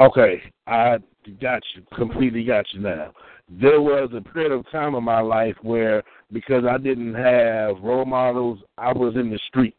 Okay, 0.00 0.40
I 0.66 0.98
got 1.40 1.62
you 1.74 1.82
completely. 1.94 2.44
Got 2.44 2.66
you 2.72 2.80
now. 2.80 3.12
There 3.48 3.82
was 3.82 4.10
a 4.16 4.20
period 4.20 4.52
of 4.52 4.70
time 4.70 4.94
in 4.94 5.04
my 5.04 5.20
life 5.20 5.56
where, 5.62 6.02
because 6.32 6.64
I 6.64 6.78
didn't 6.78 7.14
have 7.14 7.82
role 7.82 8.04
models, 8.04 8.60
I 8.78 8.92
was 8.92 9.14
in 9.16 9.30
the 9.30 9.38
streets. 9.48 9.76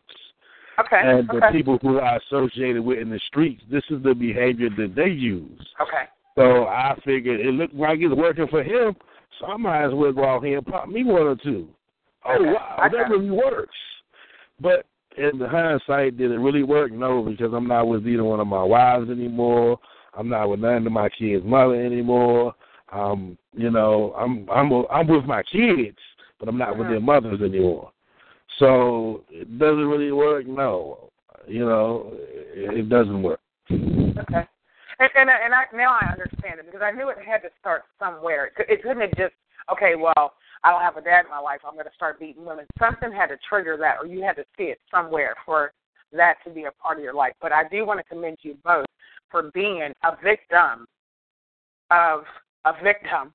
Okay. 0.80 1.02
And 1.04 1.28
the 1.28 1.46
okay. 1.46 1.58
people 1.58 1.80
who 1.82 2.00
I 2.00 2.18
associated 2.18 2.82
with 2.82 3.00
in 3.00 3.10
the 3.10 3.20
streets, 3.28 3.62
this 3.72 3.84
is 3.90 4.04
the 4.04 4.14
behavior 4.14 4.70
that 4.78 4.94
they 4.96 5.10
use. 5.10 5.60
Okay. 5.82 6.06
So 6.38 6.66
I 6.66 6.96
figured 7.06 7.40
it 7.40 7.54
looked 7.54 7.74
like 7.74 8.00
it's 8.02 8.16
working 8.16 8.48
for 8.48 8.64
him, 8.64 8.96
so 9.40 9.48
I 9.48 9.58
might 9.58 9.86
as 9.86 9.94
well 9.94 10.14
go 10.14 10.26
out 10.26 10.44
here 10.44 10.58
and 10.58 10.68
pop 10.68 10.88
me 10.88 11.04
one 11.04 11.24
or 11.24 11.36
two. 11.36 11.70
Oh 12.26 12.36
Okay. 12.36 12.52
wow, 12.54 12.90
that 12.92 13.10
really 13.10 13.30
works. 13.32 13.76
But 14.60 14.86
in 15.18 15.38
the 15.40 15.48
hindsight, 15.48 16.18
did 16.18 16.32
it 16.32 16.38
really 16.38 16.64
work? 16.64 16.92
No, 16.92 17.24
because 17.24 17.54
I'm 17.54 17.68
not 17.68 17.88
with 17.88 18.08
either 18.08 18.24
one 18.24 18.40
of 18.40 18.48
my 18.48 18.64
wives 18.64 19.10
anymore. 19.10 19.80
I'm 20.14 20.30
not 20.30 20.50
with 20.50 20.60
none 20.60 20.86
of 20.86 20.92
my 20.92 21.10
kids' 21.10 21.44
mother 21.46 21.76
anymore. 21.76 22.54
Um, 22.92 23.38
you 23.54 23.72
know, 23.72 24.14
I'm 24.18 24.48
I'm 24.50 24.72
I'm 24.92 25.08
with 25.08 25.26
my 25.26 25.44
kids, 25.44 25.98
but 26.40 26.48
I'm 26.48 26.58
not 26.58 26.78
with 26.78 26.88
Mhm. 26.88 26.92
their 26.92 27.00
mothers 27.00 27.42
anymore. 27.42 27.92
So 28.60 29.24
it 29.30 29.58
doesn't 29.58 29.88
really 29.88 30.12
work. 30.12 30.46
No, 30.46 31.10
you 31.48 31.66
know, 31.66 32.12
it, 32.14 32.80
it 32.80 32.90
doesn't 32.90 33.24
work. 33.24 33.40
Okay. 33.72 34.48
And 35.00 35.10
and, 35.16 35.30
I- 35.32 35.40
and 35.44 35.54
I, 35.54 35.64
now 35.74 35.98
I 36.00 36.12
understand 36.12 36.60
it 36.60 36.66
because 36.66 36.82
I 36.84 36.92
knew 36.92 37.10
it 37.10 37.18
had 37.26 37.42
to 37.42 37.50
start 37.60 37.84
somewhere. 37.98 38.52
It, 38.58 38.66
it 38.70 38.84
couldn't 38.84 39.02
have 39.02 39.16
just 39.18 39.34
okay. 39.72 39.96
Well, 39.96 40.34
I 40.64 40.72
don't 40.72 40.82
have 40.82 40.98
a 40.98 41.02
dad 41.02 41.26
in 41.26 41.32
my 41.32 41.40
life. 41.40 41.62
I'm 41.66 41.74
going 41.74 41.86
to 41.86 41.96
start 41.96 42.20
beating 42.20 42.46
women. 42.46 42.66
Something 42.78 43.12
had 43.12 43.28
to 43.28 43.38
trigger 43.48 43.78
that, 43.78 43.96
or 44.00 44.06
you 44.06 44.22
had 44.22 44.36
to 44.36 44.46
see 44.58 44.66
it 44.66 44.80
somewhere 44.92 45.36
for 45.46 45.74
that 46.14 46.36
to 46.46 46.52
be 46.52 46.66
a 46.66 46.72
part 46.72 46.98
of 46.98 47.04
your 47.04 47.14
life. 47.14 47.34
But 47.42 47.52
I 47.52 47.68
do 47.70 47.86
want 47.86 48.00
to 48.00 48.04
commend 48.04 48.38
you 48.42 48.56
both 48.64 48.86
for 49.30 49.50
being 49.54 49.82
a 50.04 50.12
victim 50.24 50.86
of 51.90 52.24
a 52.66 52.74
victim 52.84 53.34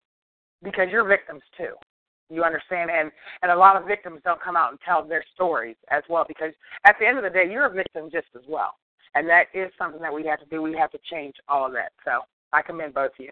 because 0.62 0.88
you're 0.90 1.04
victims 1.04 1.42
too. 1.56 1.74
You 2.28 2.42
understand, 2.42 2.90
and 2.90 3.10
and 3.42 3.52
a 3.52 3.56
lot 3.56 3.76
of 3.76 3.86
victims 3.86 4.20
don't 4.24 4.42
come 4.42 4.56
out 4.56 4.70
and 4.70 4.80
tell 4.84 5.06
their 5.06 5.24
stories 5.34 5.76
as 5.90 6.02
well 6.08 6.24
because 6.26 6.52
at 6.84 6.96
the 7.00 7.06
end 7.06 7.18
of 7.18 7.24
the 7.24 7.30
day, 7.30 7.44
you're 7.50 7.66
a 7.66 7.72
victim 7.72 8.08
just 8.10 8.26
as 8.34 8.42
well, 8.48 8.74
and 9.14 9.28
that 9.28 9.46
is 9.54 9.70
something 9.78 10.00
that 10.00 10.12
we 10.12 10.24
have 10.26 10.40
to 10.40 10.46
do. 10.46 10.60
We 10.60 10.76
have 10.76 10.90
to 10.92 10.98
change 11.10 11.34
all 11.48 11.66
of 11.66 11.72
that. 11.72 11.92
So 12.04 12.20
I 12.52 12.62
commend 12.62 12.94
both 12.94 13.12
of 13.18 13.24
you. 13.24 13.30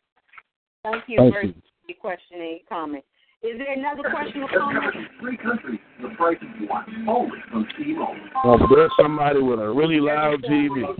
Thank 0.84 1.04
you 1.08 1.18
Thank 1.18 1.34
for 1.34 1.42
you. 1.42 1.54
your 1.88 1.96
question 1.98 2.60
comment. 2.68 3.04
Is 3.44 3.58
there 3.58 3.74
another 3.74 4.08
question 4.08 4.42
or 4.42 4.48
comment? 4.48 5.06
Three 5.20 5.36
countries, 5.36 5.78
the 6.00 6.08
prices 6.16 6.48
you 6.58 6.66
want, 6.66 6.88
only 7.06 7.38
from 7.50 7.66
T-Mobile. 7.76 8.16
Oh, 8.42 8.56
but 8.56 8.74
there's 8.74 8.90
somebody 8.98 9.42
with 9.42 9.60
a 9.60 9.70
really 9.70 10.00
loud 10.00 10.42
TV. 10.44 10.82
Oh, 10.82 10.94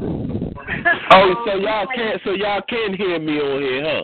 oh, 1.11 1.45
so 1.47 1.53
oh, 1.53 1.57
y'all 1.57 1.87
can't 1.95 2.21
so 2.23 2.33
y'all 2.33 2.61
can 2.69 2.93
hear 2.93 3.19
me 3.19 3.41
on 3.41 3.63
here, 3.63 3.83
huh? 3.83 4.03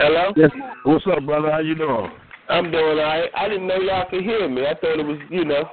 Hello? 0.00 0.32
Yes. 0.36 0.50
What's 0.84 1.06
up, 1.10 1.24
brother? 1.24 1.50
How 1.50 1.60
you 1.60 1.74
doing? 1.74 2.10
I'm 2.50 2.70
doing 2.70 2.84
all 2.84 2.96
right. 2.96 3.30
I 3.34 3.48
didn't 3.48 3.66
know 3.66 3.80
y'all 3.80 4.04
could 4.10 4.22
hear 4.22 4.50
me. 4.50 4.66
I 4.66 4.74
thought 4.74 5.00
it 5.00 5.06
was, 5.06 5.18
you 5.30 5.46
know. 5.46 5.64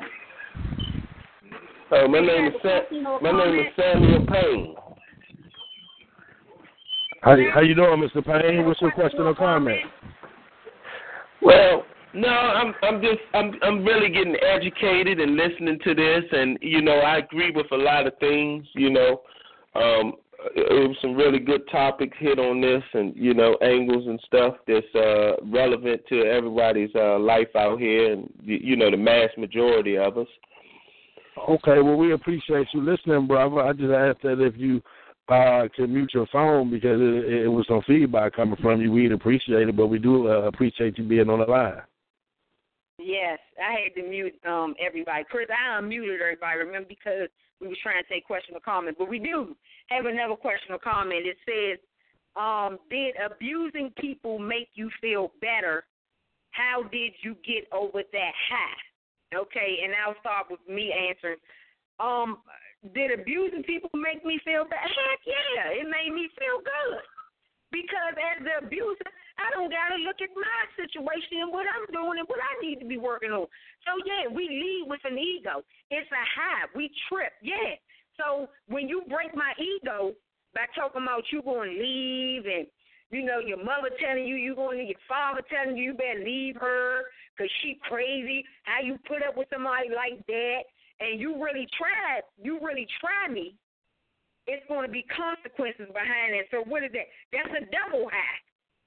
Oh, 1.92 2.08
my 2.08 2.22
name 2.22 2.48
is 2.48 2.54
Sam, 2.62 3.04
my 3.22 3.32
name 3.32 3.60
is 3.60 3.66
Samuel 3.76 4.26
Payne. 4.26 4.76
How 7.24 7.36
how 7.54 7.60
you 7.60 7.76
doing, 7.76 8.08
Mr. 8.08 8.24
Payne? 8.24 8.66
What's 8.66 8.80
your 8.80 8.92
question 8.92 9.22
or 9.22 9.36
comment? 9.36 9.82
Well, 11.46 11.84
no, 12.16 12.28
I'm 12.28 12.74
I'm 12.82 13.02
just 13.02 13.20
I'm 13.36 13.52
I'm 13.62 13.86
really 13.86 14.10
getting 14.10 14.36
educated 14.36 15.20
and 15.20 15.36
listening 15.36 15.78
to 15.84 15.94
this, 15.94 16.24
and 16.32 16.58
you 16.60 16.82
know 16.82 16.98
I 16.98 17.18
agree 17.18 17.52
with 17.52 17.68
a 17.72 17.78
lot 17.78 18.08
of 18.08 18.18
things. 18.20 18.66
You 18.74 18.90
know, 18.90 19.22
um, 19.76 20.14
it 20.56 20.90
was 20.90 20.98
some 21.02 21.14
really 21.14 21.38
good 21.38 21.62
topics 21.72 22.18
hit 22.20 22.40
on 22.40 22.62
this, 22.62 22.82
and 22.94 23.16
you 23.16 23.36
know 23.36 23.58
angles 23.62 24.08
and 24.08 24.20
stuff 24.26 24.56
that's 24.68 24.96
uh, 24.96 25.34
relevant 25.44 26.02
to 26.10 26.24
everybody's 26.24 26.90
uh, 26.96 27.20
life 27.20 27.56
out 27.56 27.80
here, 27.80 28.14
and 28.14 28.28
you 28.44 28.76
know 28.76 28.90
the 28.90 28.98
mass 28.98 29.30
majority 29.38 30.00
of 30.00 30.18
us. 30.18 30.28
Okay, 31.48 31.80
well 31.82 31.98
we 31.98 32.14
appreciate 32.14 32.68
you 32.74 32.82
listening, 32.82 33.28
brother. 33.28 33.60
I 33.60 33.74
just 33.74 33.94
asked 33.94 34.24
that 34.24 34.44
if 34.44 34.58
you 34.58 34.82
uh 35.30 35.68
can 35.76 35.94
mute 35.94 36.12
your 36.14 36.28
phone 36.28 36.70
because 36.70 37.00
it, 37.02 37.46
it 37.46 37.48
was 37.48 37.66
some 37.68 37.82
feedback 37.88 38.36
coming 38.36 38.58
from 38.62 38.82
you. 38.82 38.92
We'd 38.92 39.12
appreciate 39.12 39.68
it, 39.68 39.76
but 39.76 39.88
we 39.88 40.00
do 40.00 40.28
uh, 40.28 40.42
appreciate 40.44 40.98
you 40.98 41.04
being 41.04 41.30
on 41.30 41.40
the 41.40 41.46
line. 41.46 41.82
Yes, 43.00 43.40
I 43.60 43.72
had 43.84 44.02
to 44.02 44.08
mute 44.08 44.36
um 44.48 44.76
everybody. 44.80 45.24
Chris, 45.30 45.48
I 45.50 45.82
unmuted 45.82 46.22
everybody, 46.22 46.60
remember, 46.60 46.88
because 46.88 47.30
we 47.62 47.68
was 47.68 47.78
trying 47.82 48.04
to 48.04 48.10
take 48.10 48.26
question 48.26 48.56
or 48.56 48.60
comment. 48.60 48.98
But 48.98 49.10
we 49.10 49.20
do 49.20 49.56
have 49.88 50.06
another 50.06 50.36
question 50.36 50.74
or 50.74 50.80
comment. 50.80 51.26
It 51.26 51.38
says, 51.46 51.80
um, 52.36 52.78
did 52.90 53.16
abusing 53.24 53.92
people 53.98 54.40
make 54.40 54.70
you 54.76 54.90
feel 55.02 55.32
better? 55.42 55.86
How 56.52 56.84
did 56.84 57.14
you 57.22 57.36
get 57.46 57.68
over 57.74 58.02
that 58.12 58.34
high? 58.50 59.38
Okay, 59.38 59.80
and 59.84 59.94
I'll 60.06 60.20
start 60.20 60.48
with 60.50 60.60
me 60.70 60.94
answering. 60.94 61.38
Um, 62.00 62.38
did 62.94 63.10
abusing 63.18 63.64
people 63.64 63.90
make 63.96 64.22
me 64.22 64.38
feel 64.46 64.66
bad? 64.66 64.86
Heck 64.86 65.22
yeah, 65.26 65.82
it 65.82 65.88
made 65.90 66.14
me 66.14 66.30
feel 66.38 66.62
good. 66.62 67.02
Because 67.74 68.14
as 68.16 68.46
the 68.46 68.66
abuser, 68.66 69.10
I 69.42 69.50
don't 69.52 69.74
gotta 69.74 70.00
look 70.06 70.22
at 70.22 70.32
my 70.32 70.62
situation 70.78 71.44
and 71.44 71.52
what 71.52 71.66
I'm 71.66 71.90
doing 71.92 72.22
and 72.22 72.28
what 72.30 72.40
I 72.40 72.54
need 72.62 72.80
to 72.80 72.88
be 72.88 73.02
working 73.02 73.34
on. 73.34 73.48
So 73.84 73.92
yeah, 74.06 74.30
we 74.30 74.48
lead 74.48 74.86
with 74.88 75.02
an 75.04 75.18
ego. 75.18 75.66
It's 75.90 76.08
a 76.12 76.26
high. 76.38 76.70
We 76.76 76.92
trip. 77.10 77.34
Yeah. 77.42 77.76
So 78.16 78.48
when 78.68 78.88
you 78.88 79.04
break 79.10 79.36
my 79.36 79.52
ego 79.60 80.14
by 80.54 80.72
talking 80.72 81.04
about 81.04 81.28
you 81.32 81.42
going 81.42 81.76
to 81.76 81.82
leave 81.82 82.46
and 82.46 82.68
you 83.12 83.26
know 83.26 83.40
your 83.40 83.60
mother 83.60 83.92
telling 84.00 84.26
you 84.26 84.36
you're 84.36 84.56
going 84.56 84.78
to 84.80 84.84
your 84.86 85.04
father 85.08 85.42
telling 85.52 85.76
you 85.76 85.92
you 85.92 85.94
better 85.94 86.24
leave 86.24 86.56
her 86.56 87.04
because 87.36 87.52
she 87.62 87.78
crazy. 87.84 88.46
How 88.64 88.82
you 88.82 88.98
put 89.08 89.20
up 89.22 89.36
with 89.36 89.48
somebody 89.52 89.90
like 89.92 90.26
that? 90.28 90.64
And 91.00 91.20
you 91.20 91.44
really 91.44 91.68
tried. 91.78 92.22
You 92.42 92.60
really 92.62 92.88
try 93.02 93.32
me 93.32 93.56
it's 94.48 94.66
going 94.68 94.86
to 94.86 94.92
be 94.92 95.06
consequences 95.10 95.88
behind 95.88 96.34
it. 96.34 96.48
So 96.52 96.64
what 96.70 96.84
is 96.84 96.92
that? 96.94 97.08
That's 97.32 97.50
a 97.50 97.66
double 97.66 98.10
high, 98.10 98.40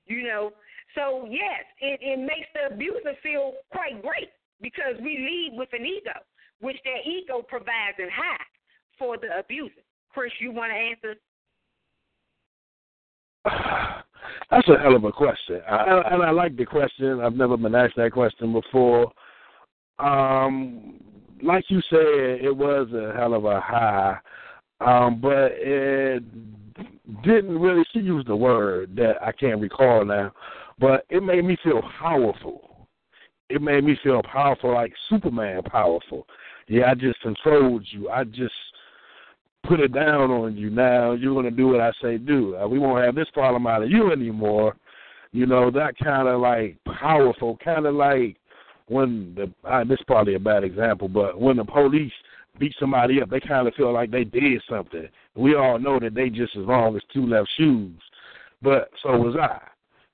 you 0.06 0.22
know. 0.22 0.52
So 0.94 1.26
yes, 1.30 1.64
it, 1.80 2.00
it 2.02 2.18
makes 2.18 2.48
the 2.54 2.74
abuser 2.74 3.14
feel 3.22 3.54
quite 3.70 4.00
great 4.02 4.30
because 4.60 4.94
we 5.02 5.18
lead 5.18 5.52
with 5.58 5.68
an 5.72 5.84
ego, 5.84 6.18
which 6.60 6.76
that 6.84 7.08
ego 7.08 7.42
provides 7.42 7.98
an 7.98 8.08
high 8.14 8.44
for 8.98 9.16
the 9.18 9.38
abuser. 9.38 9.82
Chris, 10.12 10.32
you 10.40 10.52
want 10.52 10.72
to 10.72 10.76
answer? 10.76 11.14
That's 14.50 14.68
a 14.68 14.78
hell 14.80 14.96
of 14.96 15.04
a 15.04 15.12
question, 15.12 15.60
I, 15.68 16.02
and 16.10 16.22
I 16.22 16.30
like 16.30 16.56
the 16.56 16.64
question. 16.64 17.20
I've 17.20 17.34
never 17.34 17.56
been 17.56 17.74
asked 17.74 17.96
that 17.96 18.12
question 18.12 18.52
before. 18.52 19.12
Um, 19.98 21.00
like 21.42 21.64
you 21.68 21.80
said, 21.90 22.44
it 22.44 22.56
was 22.56 22.88
a 22.92 23.16
hell 23.16 23.34
of 23.34 23.44
a 23.44 23.60
high, 23.60 24.18
um, 24.80 25.20
but 25.20 25.52
it 25.54 26.22
didn't 27.22 27.58
really. 27.58 27.84
She 27.92 28.00
used 28.00 28.28
the 28.28 28.36
word 28.36 28.94
that 28.96 29.22
I 29.22 29.32
can't 29.32 29.60
recall 29.60 30.04
now, 30.04 30.32
but 30.78 31.04
it 31.10 31.22
made 31.22 31.44
me 31.44 31.56
feel 31.62 31.82
powerful. 31.98 32.86
It 33.48 33.62
made 33.62 33.84
me 33.84 33.98
feel 34.02 34.22
powerful, 34.22 34.74
like 34.74 34.92
Superman 35.08 35.62
powerful. 35.62 36.26
Yeah, 36.68 36.90
I 36.90 36.94
just 36.94 37.20
controlled 37.20 37.86
you. 37.90 38.10
I 38.10 38.24
just 38.24 38.52
put 39.66 39.80
it 39.80 39.92
down 39.92 40.30
on 40.30 40.56
you. 40.56 40.70
Now 40.70 41.12
you're 41.12 41.34
going 41.34 41.44
to 41.44 41.50
do 41.50 41.68
what 41.68 41.80
I 41.80 41.92
say 42.02 42.18
do. 42.18 42.56
Uh, 42.56 42.68
we 42.68 42.78
won't 42.78 43.04
have 43.04 43.14
this 43.14 43.30
problem 43.32 43.66
out 43.66 43.82
of 43.82 43.90
you 43.90 44.12
anymore. 44.12 44.76
You 45.32 45.46
know 45.46 45.70
that 45.70 45.98
kind 45.98 46.28
of 46.28 46.40
like 46.40 46.76
powerful, 47.00 47.58
kind 47.62 47.86
of 47.86 47.94
like 47.94 48.36
when 48.88 49.34
the 49.34 49.68
uh, 49.68 49.84
this 49.84 49.98
is 49.98 50.04
probably 50.06 50.34
a 50.34 50.40
bad 50.40 50.64
example, 50.64 51.08
but 51.08 51.40
when 51.40 51.56
the 51.56 51.64
police 51.64 52.12
beat 52.58 52.74
somebody 52.80 53.22
up, 53.22 53.30
they 53.30 53.40
kind 53.40 53.68
of 53.68 53.74
feel 53.74 53.92
like 53.92 54.10
they 54.10 54.24
did 54.24 54.60
something. 54.68 55.08
We 55.34 55.54
all 55.54 55.78
know 55.78 56.00
that 56.00 56.14
they 56.14 56.28
just 56.30 56.56
as 56.56 56.64
long 56.64 56.96
as 56.96 57.02
two 57.12 57.26
left 57.26 57.48
shoes. 57.56 58.00
But 58.62 58.90
so 59.02 59.16
was 59.16 59.36
I. 59.36 59.60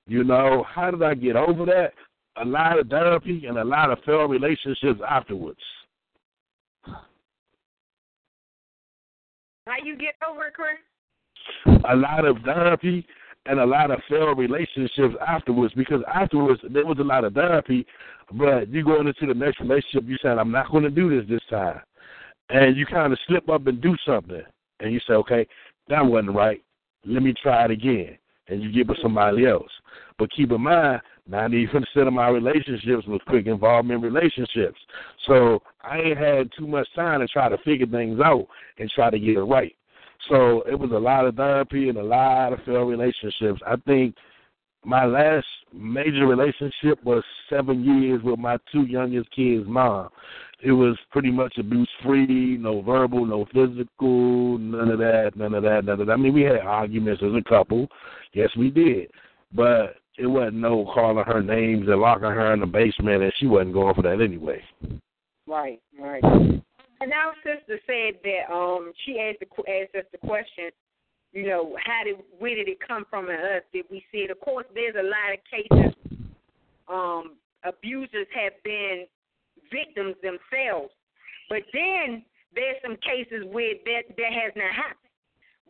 You 0.07 0.25
know, 0.25 0.65
how 0.69 0.91
did 0.91 1.03
I 1.03 1.15
get 1.15 1.37
over 1.37 1.65
that? 1.67 1.93
A 2.37 2.45
lot 2.45 2.79
of 2.79 2.89
therapy 2.89 3.47
and 3.47 3.59
a 3.59 3.65
lot 3.65 3.91
of 3.91 3.99
failed 4.05 4.31
relationships 4.31 5.01
afterwards. 5.09 5.61
How 9.67 9.77
you 9.83 9.97
get 9.97 10.15
over 10.29 10.47
it, 10.47 10.55
Chris? 10.55 11.79
A 11.89 11.97
lot 11.97 12.27
of 12.27 12.37
therapy 12.45 13.07
and 13.47 13.61
a 13.61 13.67
lot 13.67 13.91
of 13.91 14.01
failed 14.09 14.39
relationships 14.39 15.15
afterwards 15.27 15.75
because 15.75 16.03
afterwards 16.13 16.61
there 16.71 16.87
was 16.87 16.99
a 16.99 17.05
lot 17.05 17.25
of 17.25 17.35
therapy, 17.35 17.87
but 18.33 18.69
you 18.69 18.85
going 18.85 19.07
into 19.07 19.27
the 19.27 19.39
next 19.39 19.61
relationship, 19.61 20.05
you 20.07 20.17
said, 20.23 20.39
I'm 20.39 20.51
not 20.51 20.71
going 20.71 20.85
to 20.85 20.91
do 20.91 21.11
this 21.11 21.29
this 21.29 21.43
time. 21.51 21.81
And 22.51 22.77
you 22.77 22.87
kind 22.87 23.13
of 23.13 23.19
slip 23.27 23.49
up 23.49 23.67
and 23.67 23.81
do 23.81 23.97
something. 24.07 24.43
And 24.81 24.93
you 24.93 25.01
say, 25.07 25.15
okay, 25.15 25.47
that 25.89 26.05
wasn't 26.05 26.35
right. 26.35 26.63
Let 27.05 27.23
me 27.23 27.35
try 27.43 27.67
it 27.67 27.71
again. 27.71 28.19
And 28.49 28.63
you 28.63 28.73
give 28.73 28.91
it 28.91 28.99
somebody 29.03 29.47
else. 29.47 29.71
But 30.19 30.31
keep 30.33 30.53
in 30.53 30.61
mind, 30.61 31.01
90% 31.31 32.07
of 32.07 32.13
my 32.13 32.29
relationships 32.29 33.07
was 33.07 33.21
quick 33.27 33.47
involvement 33.47 34.03
relationships. 34.03 34.79
So 35.27 35.63
I 35.83 35.99
ain't 35.99 36.19
had 36.19 36.51
too 36.57 36.67
much 36.67 36.87
time 36.95 37.21
to 37.21 37.29
try 37.29 37.49
to 37.49 37.59
figure 37.59 37.87
things 37.87 38.21
out 38.21 38.47
and 38.79 38.91
try 38.91 39.11
to 39.11 39.19
get 39.19 39.37
it 39.37 39.43
right. 39.43 39.75
So 40.29 40.63
it 40.63 40.79
was 40.79 40.91
a 40.93 40.99
lot 40.99 41.27
of 41.27 41.37
therapy 41.37 41.89
and 41.89 41.99
a 41.99 42.03
lot 42.03 42.53
of 42.53 42.61
failed 42.65 42.89
relationships. 42.89 43.61
I 43.67 43.77
think 43.87 44.15
my 44.85 45.05
last 45.05 45.47
major 45.73 46.27
relationship 46.27 47.03
was 47.05 47.23
seven 47.51 47.85
years 47.85 48.23
with 48.23 48.39
my 48.39 48.59
two 48.73 48.83
youngest 48.83 49.31
kids' 49.35 49.67
mom. 49.67 50.09
It 50.63 50.73
was 50.73 50.97
pretty 51.11 51.31
much 51.31 51.59
abuse 51.59 51.89
free, 52.03 52.57
no 52.59 52.81
verbal, 52.81 53.27
no 53.27 53.47
physical, 53.53 54.59
none 54.59 54.91
of 54.91 54.99
that, 54.99 55.33
none 55.37 55.55
of 55.55 55.63
that, 55.63 55.85
none 55.85 56.01
of 56.01 56.07
that. 56.07 56.13
I 56.13 56.17
mean, 56.17 56.33
we 56.33 56.43
had 56.43 56.59
arguments 56.59 57.23
as 57.23 57.33
a 57.35 57.49
couple. 57.49 57.89
Yes, 58.33 58.49
we 58.57 58.71
did. 58.71 59.11
But 59.53 59.97
it 60.17 60.27
wasn't 60.27 60.57
no 60.57 60.91
calling 60.95 61.25
her 61.25 61.43
names 61.43 61.89
and 61.89 62.01
locking 62.01 62.25
her 62.25 62.55
in 62.55 62.61
the 62.61 62.67
basement, 62.67 63.23
and 63.23 63.33
she 63.39 63.47
wasn't 63.47 63.75
going 63.75 63.95
for 63.95 64.03
that 64.03 64.21
anyway. 64.23 64.63
Right, 65.47 65.81
right. 66.01 66.23
And 67.01 67.13
our 67.13 67.35
sister 67.43 67.79
said 67.87 68.21
that 68.23 68.53
um 68.53 68.93
she 69.05 69.19
asked 69.21 69.41
the, 69.41 69.49
asked 69.71 69.95
us 69.95 70.07
the 70.13 70.19
question, 70.19 70.71
you 71.33 71.47
know, 71.47 71.77
how 71.85 72.05
did 72.05 72.17
where 72.39 72.55
did 72.55 72.69
it 72.69 72.79
come 72.87 73.05
from 73.11 73.29
in 73.29 73.37
us? 73.37 73.63
Did 73.73 73.87
we 73.91 74.05
see 74.13 74.19
it? 74.19 74.31
Of 74.31 74.41
course, 74.41 74.67
there's 74.75 74.95
a 74.95 75.03
lot 75.03 75.35
of 75.35 75.41
cases. 75.51 75.95
Um, 76.89 77.37
abusers 77.65 78.29
have 78.35 78.53
been 78.63 79.07
victims 79.73 80.15
themselves, 80.23 80.93
but 81.49 81.63
then 81.73 82.23
there's 82.55 82.77
some 82.83 82.97
cases 83.03 83.45
where 83.51 83.75
that 83.85 84.15
that 84.17 84.33
has 84.33 84.53
not 84.55 84.73
happened, 84.75 85.11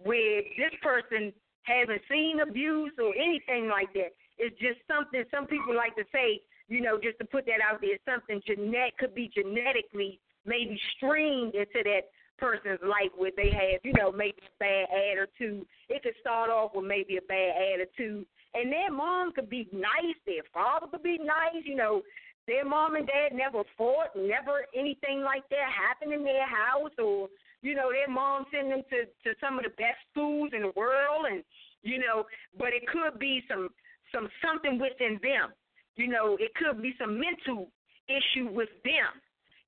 where 0.02 0.42
this 0.58 0.74
person 0.82 1.32
hasn't 1.62 2.02
seen 2.10 2.40
abuse 2.40 2.92
or 3.00 3.14
anything 3.16 3.68
like 3.68 3.92
that. 3.94 4.12
It's 4.36 4.58
just 4.60 4.80
something 4.84 5.24
some 5.32 5.46
people 5.46 5.74
like 5.74 5.96
to 5.96 6.04
say, 6.12 6.42
you 6.68 6.80
know, 6.80 6.98
just 7.00 7.18
to 7.20 7.24
put 7.24 7.46
that 7.46 7.64
out 7.64 7.80
there, 7.80 7.96
something 8.04 8.42
genetic 8.46 8.98
could 8.98 9.14
be 9.14 9.30
genetically 9.32 10.20
maybe 10.46 10.80
streamed 10.96 11.54
into 11.54 11.82
that 11.84 12.10
person's 12.38 12.80
life 12.82 13.12
where 13.16 13.30
they 13.36 13.50
have, 13.50 13.80
you 13.84 13.92
know, 13.96 14.10
maybe 14.10 14.38
a 14.38 14.58
bad 14.58 14.86
attitude. 14.90 15.66
It 15.88 16.02
could 16.02 16.14
start 16.20 16.50
off 16.50 16.72
with 16.74 16.84
maybe 16.84 17.16
a 17.16 17.22
bad 17.22 17.54
attitude. 17.74 18.26
And 18.54 18.72
their 18.72 18.90
mom 18.90 19.32
could 19.32 19.50
be 19.50 19.68
nice, 19.72 20.18
their 20.26 20.42
father 20.52 20.86
could 20.90 21.02
be 21.02 21.18
nice, 21.18 21.64
you 21.64 21.74
know, 21.74 22.02
their 22.46 22.64
mom 22.64 22.94
and 22.94 23.06
dad 23.06 23.32
never 23.32 23.62
fought, 23.76 24.14
never 24.16 24.66
anything 24.76 25.22
like 25.22 25.48
that 25.48 25.70
happened 25.72 26.12
in 26.12 26.24
their 26.24 26.46
house 26.46 26.92
or 26.98 27.28
you 27.62 27.74
know, 27.74 27.90
their 27.90 28.12
mom 28.12 28.44
sent 28.52 28.68
them 28.68 28.82
to 28.90 29.06
to 29.24 29.34
some 29.40 29.56
of 29.56 29.64
the 29.64 29.70
best 29.70 29.96
schools 30.12 30.50
in 30.52 30.62
the 30.62 30.72
world 30.76 31.26
and 31.30 31.42
you 31.82 31.98
know, 31.98 32.24
but 32.58 32.68
it 32.68 32.86
could 32.86 33.18
be 33.18 33.42
some 33.48 33.68
some 34.12 34.28
something 34.44 34.78
within 34.78 35.18
them. 35.22 35.52
You 35.96 36.08
know, 36.08 36.36
it 36.38 36.52
could 36.54 36.82
be 36.82 36.94
some 37.00 37.18
mental 37.18 37.68
issue 38.08 38.52
with 38.52 38.68
them, 38.84 39.16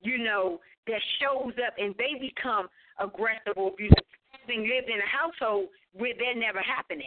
you 0.01 0.17
know, 0.17 0.59
that 0.87 1.01
shows 1.19 1.53
up 1.65 1.73
and 1.77 1.95
they 1.97 2.15
become 2.19 2.67
aggressive 2.99 3.53
or 3.55 3.71
abusive. 3.73 4.05
Having 4.41 4.69
lived 4.69 4.89
in 4.89 4.99
a 4.99 5.09
household 5.09 5.67
where 5.93 6.13
that 6.13 6.35
never 6.37 6.61
happened. 6.61 7.03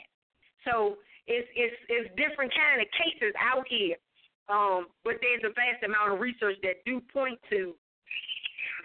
So 0.64 0.96
it's 1.26 1.48
it's 1.56 1.76
it's 1.88 2.08
different 2.16 2.52
kind 2.52 2.80
of 2.80 2.88
cases 2.92 3.32
out 3.40 3.64
here. 3.68 3.96
Um, 4.50 4.90
but 5.04 5.22
there's 5.22 5.46
a 5.46 5.54
vast 5.54 5.84
amount 5.86 6.12
of 6.12 6.18
research 6.18 6.58
that 6.66 6.82
do 6.84 7.00
point 7.12 7.38
to 7.50 7.72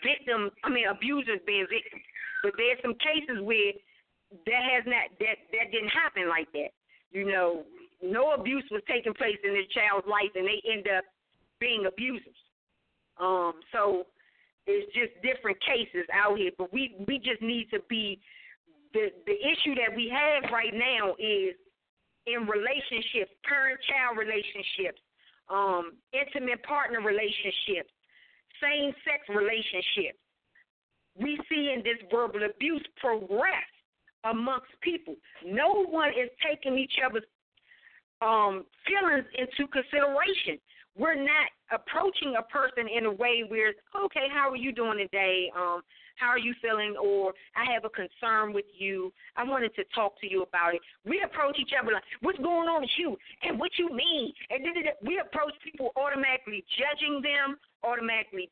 victims 0.05 0.51
I 0.63 0.69
mean 0.69 0.87
abusers 0.87 1.41
being 1.45 1.67
victims. 1.67 2.05
But 2.43 2.53
there's 2.55 2.79
some 2.85 2.95
cases 3.01 3.41
where 3.41 3.73
that 4.45 4.63
has 4.71 4.83
not 4.85 5.11
that 5.19 5.37
that 5.51 5.73
didn't 5.73 5.91
happen 5.91 6.29
like 6.29 6.51
that. 6.53 6.71
You 7.11 7.25
know, 7.25 7.63
no 8.03 8.31
abuse 8.33 8.65
was 8.71 8.83
taking 8.87 9.13
place 9.13 9.39
in 9.43 9.53
this 9.53 9.67
child's 9.73 10.07
life, 10.07 10.31
and 10.35 10.45
they 10.45 10.61
end 10.69 10.87
up 10.87 11.03
being 11.59 11.85
abusers. 11.87 12.44
Um, 13.19 13.53
so 13.71 14.05
it's 14.67 14.91
just 14.93 15.13
different 15.21 15.57
cases 15.61 16.07
out 16.13 16.37
here, 16.37 16.51
but 16.57 16.73
we 16.73 16.95
we 17.07 17.19
just 17.19 17.41
need 17.41 17.69
to 17.71 17.79
be 17.89 18.19
the 18.93 19.11
the 19.25 19.33
issue 19.33 19.75
that 19.75 19.95
we 19.95 20.09
have 20.09 20.51
right 20.51 20.73
now 20.73 21.13
is 21.19 21.55
in 22.25 22.47
relationships, 22.47 23.31
parent 23.45 23.79
child 23.85 24.17
relationships, 24.17 24.99
um, 25.49 25.93
intimate 26.11 26.63
partner 26.63 26.99
relationships, 26.99 27.91
same 28.61 28.91
sex 29.05 29.21
relationships. 29.29 30.17
We 31.15 31.39
see 31.47 31.71
in 31.71 31.83
this 31.83 32.01
verbal 32.11 32.43
abuse 32.43 32.83
progress 32.97 33.69
amongst 34.25 34.73
people. 34.81 35.15
No 35.45 35.85
one 35.85 36.09
is 36.09 36.29
taking 36.41 36.77
each 36.77 36.97
other's 37.05 37.23
um, 38.21 38.65
feelings 38.87 39.25
into 39.37 39.69
consideration. 39.71 40.59
We're 40.97 41.15
not 41.15 41.51
approaching 41.71 42.35
a 42.37 42.43
person 42.43 42.87
in 42.87 43.05
a 43.05 43.11
way 43.11 43.43
where, 43.47 43.73
okay, 44.05 44.27
how 44.31 44.49
are 44.49 44.55
you 44.55 44.71
doing 44.71 44.97
today? 44.97 45.51
Um, 45.55 45.81
how 46.15 46.27
are 46.27 46.39
you 46.39 46.53
feeling? 46.61 46.95
Or 47.01 47.33
I 47.55 47.71
have 47.73 47.83
a 47.83 47.89
concern 47.89 48.53
with 48.53 48.65
you. 48.77 49.11
I 49.35 49.43
wanted 49.43 49.75
to 49.75 49.83
talk 49.93 50.19
to 50.21 50.29
you 50.29 50.43
about 50.43 50.75
it. 50.75 50.81
We 51.05 51.21
approach 51.25 51.57
each 51.59 51.71
other 51.79 51.91
like, 51.91 52.03
what's 52.21 52.39
going 52.39 52.69
on 52.69 52.81
with 52.81 52.95
you? 52.97 53.17
And 53.43 53.59
what 53.59 53.71
you 53.77 53.89
mean? 53.89 54.31
And 54.49 54.63
then 54.63 54.73
we 55.03 55.19
approach 55.19 55.53
people 55.63 55.91
automatically 55.95 56.63
judging 56.79 57.21
them, 57.21 57.57
automatically 57.83 58.49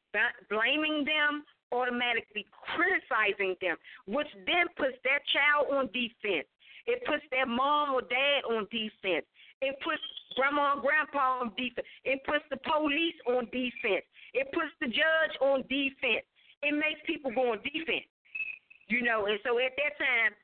blaming 0.49 1.05
them, 1.05 1.43
automatically 1.71 2.45
criticizing 2.75 3.55
them, 3.61 3.77
which 4.07 4.27
then 4.45 4.67
puts 4.77 4.99
that 5.03 5.23
child 5.31 5.71
on 5.73 5.87
defense. 5.95 6.47
It 6.85 6.99
puts 7.07 7.23
their 7.31 7.47
mom 7.47 7.95
or 7.95 8.01
dad 8.01 8.43
on 8.43 8.67
defense. 8.67 9.25
It 9.63 9.79
puts 9.79 10.03
grandma 10.35 10.73
and 10.73 10.81
grandpa 10.81 11.39
on 11.41 11.55
defense. 11.55 11.87
It 12.03 12.19
puts 12.27 12.43
the 12.51 12.57
police 12.61 13.17
on 13.27 13.45
defense. 13.49 14.03
It 14.33 14.51
puts 14.51 14.73
the 14.81 14.87
judge 14.87 15.35
on 15.41 15.63
defense. 15.71 16.25
It 16.61 16.73
makes 16.75 16.99
people 17.07 17.31
go 17.31 17.55
on 17.55 17.59
defense. 17.63 18.07
You 18.87 19.01
know, 19.01 19.25
and 19.25 19.39
so 19.47 19.57
at 19.59 19.71
that 19.79 19.95
time, 19.95 20.35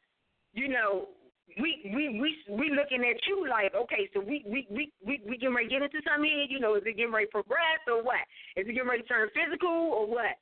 you 0.53 0.69
know, 0.69 1.09
we 1.57 1.91
we 1.93 2.21
we 2.21 2.29
we 2.47 2.69
looking 2.71 3.03
at 3.03 3.17
you 3.27 3.47
like, 3.49 3.73
okay, 3.73 4.09
so 4.13 4.19
we 4.19 4.45
we 4.45 4.67
we 4.69 4.91
we, 5.05 5.21
we 5.27 5.37
getting 5.37 5.55
ready 5.55 5.67
to 5.67 5.73
get 5.73 5.81
into 5.83 5.99
something 6.05 6.29
here. 6.29 6.45
You 6.47 6.59
know, 6.59 6.75
is 6.75 6.83
it 6.85 6.95
getting 6.95 7.11
ready 7.11 7.25
to 7.27 7.31
progress 7.31 7.81
or 7.87 8.03
what? 8.03 8.21
Is 8.55 8.67
it 8.67 8.73
getting 8.73 8.87
ready 8.87 9.01
to 9.01 9.07
turn 9.07 9.29
physical 9.33 9.69
or 9.69 10.07
what? 10.07 10.37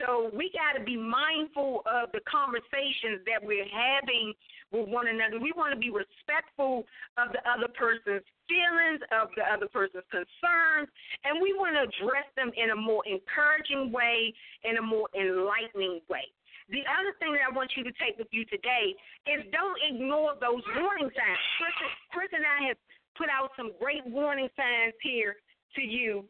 So 0.00 0.32
we 0.32 0.48
got 0.56 0.78
to 0.78 0.82
be 0.82 0.96
mindful 0.96 1.84
of 1.84 2.08
the 2.16 2.24
conversations 2.24 3.20
that 3.28 3.36
we're 3.36 3.68
having 3.68 4.32
with 4.72 4.88
one 4.88 5.12
another. 5.12 5.36
We 5.36 5.52
want 5.52 5.76
to 5.76 5.80
be 5.80 5.92
respectful 5.92 6.88
of 7.20 7.28
the 7.36 7.44
other 7.44 7.68
person's 7.68 8.24
feelings, 8.48 9.04
of 9.12 9.28
the 9.36 9.44
other 9.44 9.68
person's 9.68 10.08
concerns, 10.08 10.88
and 11.28 11.36
we 11.36 11.52
want 11.52 11.76
to 11.76 11.84
address 11.84 12.24
them 12.32 12.48
in 12.56 12.72
a 12.72 12.78
more 12.78 13.04
encouraging 13.04 13.92
way, 13.92 14.32
in 14.64 14.80
a 14.80 14.84
more 14.84 15.04
enlightening 15.12 16.00
way. 16.08 16.24
The 16.72 16.80
other 16.88 17.12
thing 17.20 17.36
that 17.36 17.44
I 17.44 17.52
want 17.52 17.76
you 17.76 17.84
to 17.84 17.92
take 18.00 18.16
with 18.16 18.32
you 18.32 18.48
today 18.48 18.96
is 19.28 19.44
don't 19.52 19.78
ignore 19.84 20.32
those 20.40 20.64
warning 20.80 21.12
signs. 21.12 21.42
Chris, 21.60 21.76
Chris 22.14 22.30
and 22.32 22.46
I 22.46 22.72
have 22.72 22.78
put 23.18 23.28
out 23.28 23.52
some 23.52 23.76
great 23.76 24.06
warning 24.06 24.48
signs 24.56 24.96
here 25.02 25.36
to 25.76 25.82
you, 25.82 26.24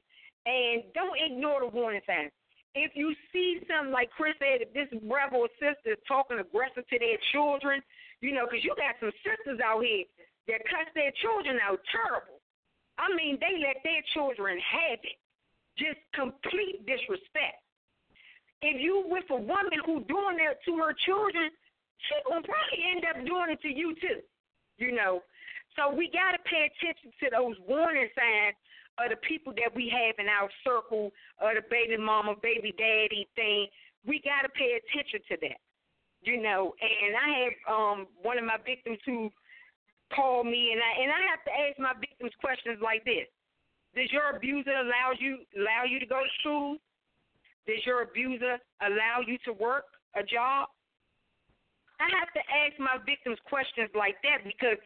and 0.49 0.83
don't 0.91 1.15
ignore 1.21 1.61
the 1.61 1.71
warning 1.71 2.03
signs 2.09 2.33
if 2.75 2.95
you 2.95 3.15
see 3.33 3.59
something 3.67 3.93
like 3.93 4.11
Chris 4.15 4.39
said, 4.39 4.63
if 4.63 4.71
this 4.71 4.91
brother 5.03 5.43
or 5.43 5.49
sister 5.59 5.99
is 5.99 6.03
talking 6.07 6.39
aggressive 6.39 6.87
to 6.87 6.99
their 6.99 7.19
children, 7.35 7.83
you 8.23 8.31
know, 8.31 8.47
because 8.47 8.63
you 8.63 8.75
got 8.79 8.95
some 9.03 9.15
sisters 9.27 9.59
out 9.59 9.83
here 9.83 10.07
that 10.47 10.63
cuss 10.71 10.87
their 10.95 11.11
children 11.19 11.59
out 11.59 11.83
terrible. 11.91 12.39
I 12.99 13.11
mean, 13.17 13.41
they 13.41 13.59
let 13.59 13.83
their 13.83 14.05
children 14.15 14.61
have 14.61 15.01
it. 15.03 15.19
Just 15.79 15.99
complete 16.15 16.85
disrespect. 16.87 17.65
If 18.61 18.77
you 18.77 19.09
with 19.09 19.25
a 19.33 19.41
woman 19.41 19.81
who 19.87 20.05
doing 20.05 20.37
that 20.45 20.61
to 20.69 20.73
her 20.85 20.93
children, 21.09 21.49
she 22.07 22.17
will 22.29 22.45
probably 22.45 22.81
end 22.93 23.03
up 23.09 23.19
doing 23.25 23.57
it 23.57 23.61
to 23.65 23.73
you 23.73 23.97
too. 23.99 24.21
You 24.77 24.93
know. 24.93 25.25
So 25.79 25.89
we 25.95 26.11
gotta 26.13 26.39
pay 26.45 26.69
attention 26.69 27.09
to 27.25 27.27
those 27.33 27.57
warning 27.65 28.11
signs 28.13 28.59
of 29.01 29.11
the 29.11 29.17
people 29.25 29.53
that 29.57 29.75
we 29.75 29.89
have 29.89 30.17
in 30.19 30.29
our 30.29 30.49
circle, 30.65 31.11
of 31.41 31.57
the 31.57 31.65
baby 31.71 31.97
mama, 31.97 32.35
baby 32.43 32.75
daddy 32.77 33.27
thing. 33.35 33.67
we 34.07 34.21
got 34.21 34.43
to 34.43 34.51
pay 34.53 34.77
attention 34.77 35.21
to 35.29 35.37
that. 35.49 35.61
You 36.23 36.43
know, 36.43 36.75
and 36.85 37.17
I 37.17 37.29
have 37.41 37.57
um 37.65 37.99
one 38.21 38.37
of 38.37 38.45
my 38.45 38.61
victims 38.61 38.99
who 39.07 39.33
called 40.13 40.45
me, 40.45 40.77
and 40.77 40.81
I 40.81 40.93
and 41.01 41.11
I 41.11 41.23
have 41.33 41.43
to 41.49 41.53
ask 41.53 41.75
my 41.81 41.97
victims 41.97 42.33
questions 42.45 42.77
like 42.85 43.05
this: 43.09 43.25
Does 43.97 44.13
your 44.13 44.37
abuser 44.37 44.85
allow 44.85 45.17
you 45.17 45.49
allow 45.57 45.89
you 45.89 45.99
to 45.99 46.05
go 46.05 46.21
to 46.21 46.33
school? 46.41 46.77
Does 47.67 47.81
your 47.87 48.03
abuser 48.03 48.61
allow 48.85 49.25
you 49.25 49.39
to 49.49 49.53
work 49.57 49.89
a 50.13 50.23
job? 50.23 50.69
I 52.01 52.09
have 52.17 52.33
to 52.33 52.43
ask 52.53 52.77
my 52.81 52.97
victims 53.05 53.39
questions 53.49 53.89
like 53.97 54.17
that 54.25 54.45
because 54.45 54.77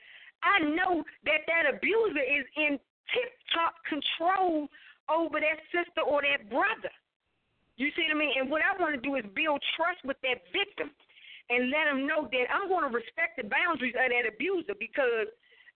I 0.43 0.62
know 0.62 1.03
that 1.25 1.47
that 1.47 1.67
abuser 1.71 2.23
is 2.23 2.47
in 2.59 2.79
tip 3.13 3.31
top 3.53 3.75
control 3.89 4.69
over 5.11 5.37
that 5.41 5.61
sister 5.69 6.01
or 6.01 6.23
that 6.23 6.49
brother. 6.49 6.93
You 7.77 7.91
see 7.99 8.07
what 8.07 8.17
I 8.17 8.19
mean? 8.19 8.35
And 8.39 8.49
what 8.49 8.63
I 8.63 8.73
want 8.79 8.95
to 8.95 9.03
do 9.03 9.19
is 9.19 9.27
build 9.35 9.59
trust 9.75 10.01
with 10.07 10.17
that 10.23 10.47
victim 10.55 10.95
and 11.51 11.69
let 11.69 11.91
them 11.91 12.07
know 12.07 12.31
that 12.31 12.47
I'm 12.49 12.71
going 12.71 12.87
to 12.87 12.95
respect 12.95 13.37
the 13.37 13.45
boundaries 13.45 13.99
of 13.99 14.09
that 14.09 14.25
abuser 14.25 14.79
because 14.79 15.29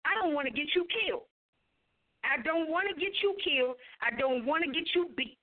I 0.07 0.14
don't 0.22 0.33
want 0.33 0.47
to 0.47 0.55
get 0.55 0.70
you 0.72 0.87
killed. 0.89 1.26
I 2.24 2.41
don't 2.43 2.70
want 2.70 2.89
to 2.89 2.95
get 2.97 3.12
you 3.22 3.35
killed. 3.43 3.76
I 4.01 4.14
don't 4.16 4.47
want 4.47 4.64
to 4.64 4.70
get 4.70 4.89
you 4.95 5.11
beat. 5.16 5.39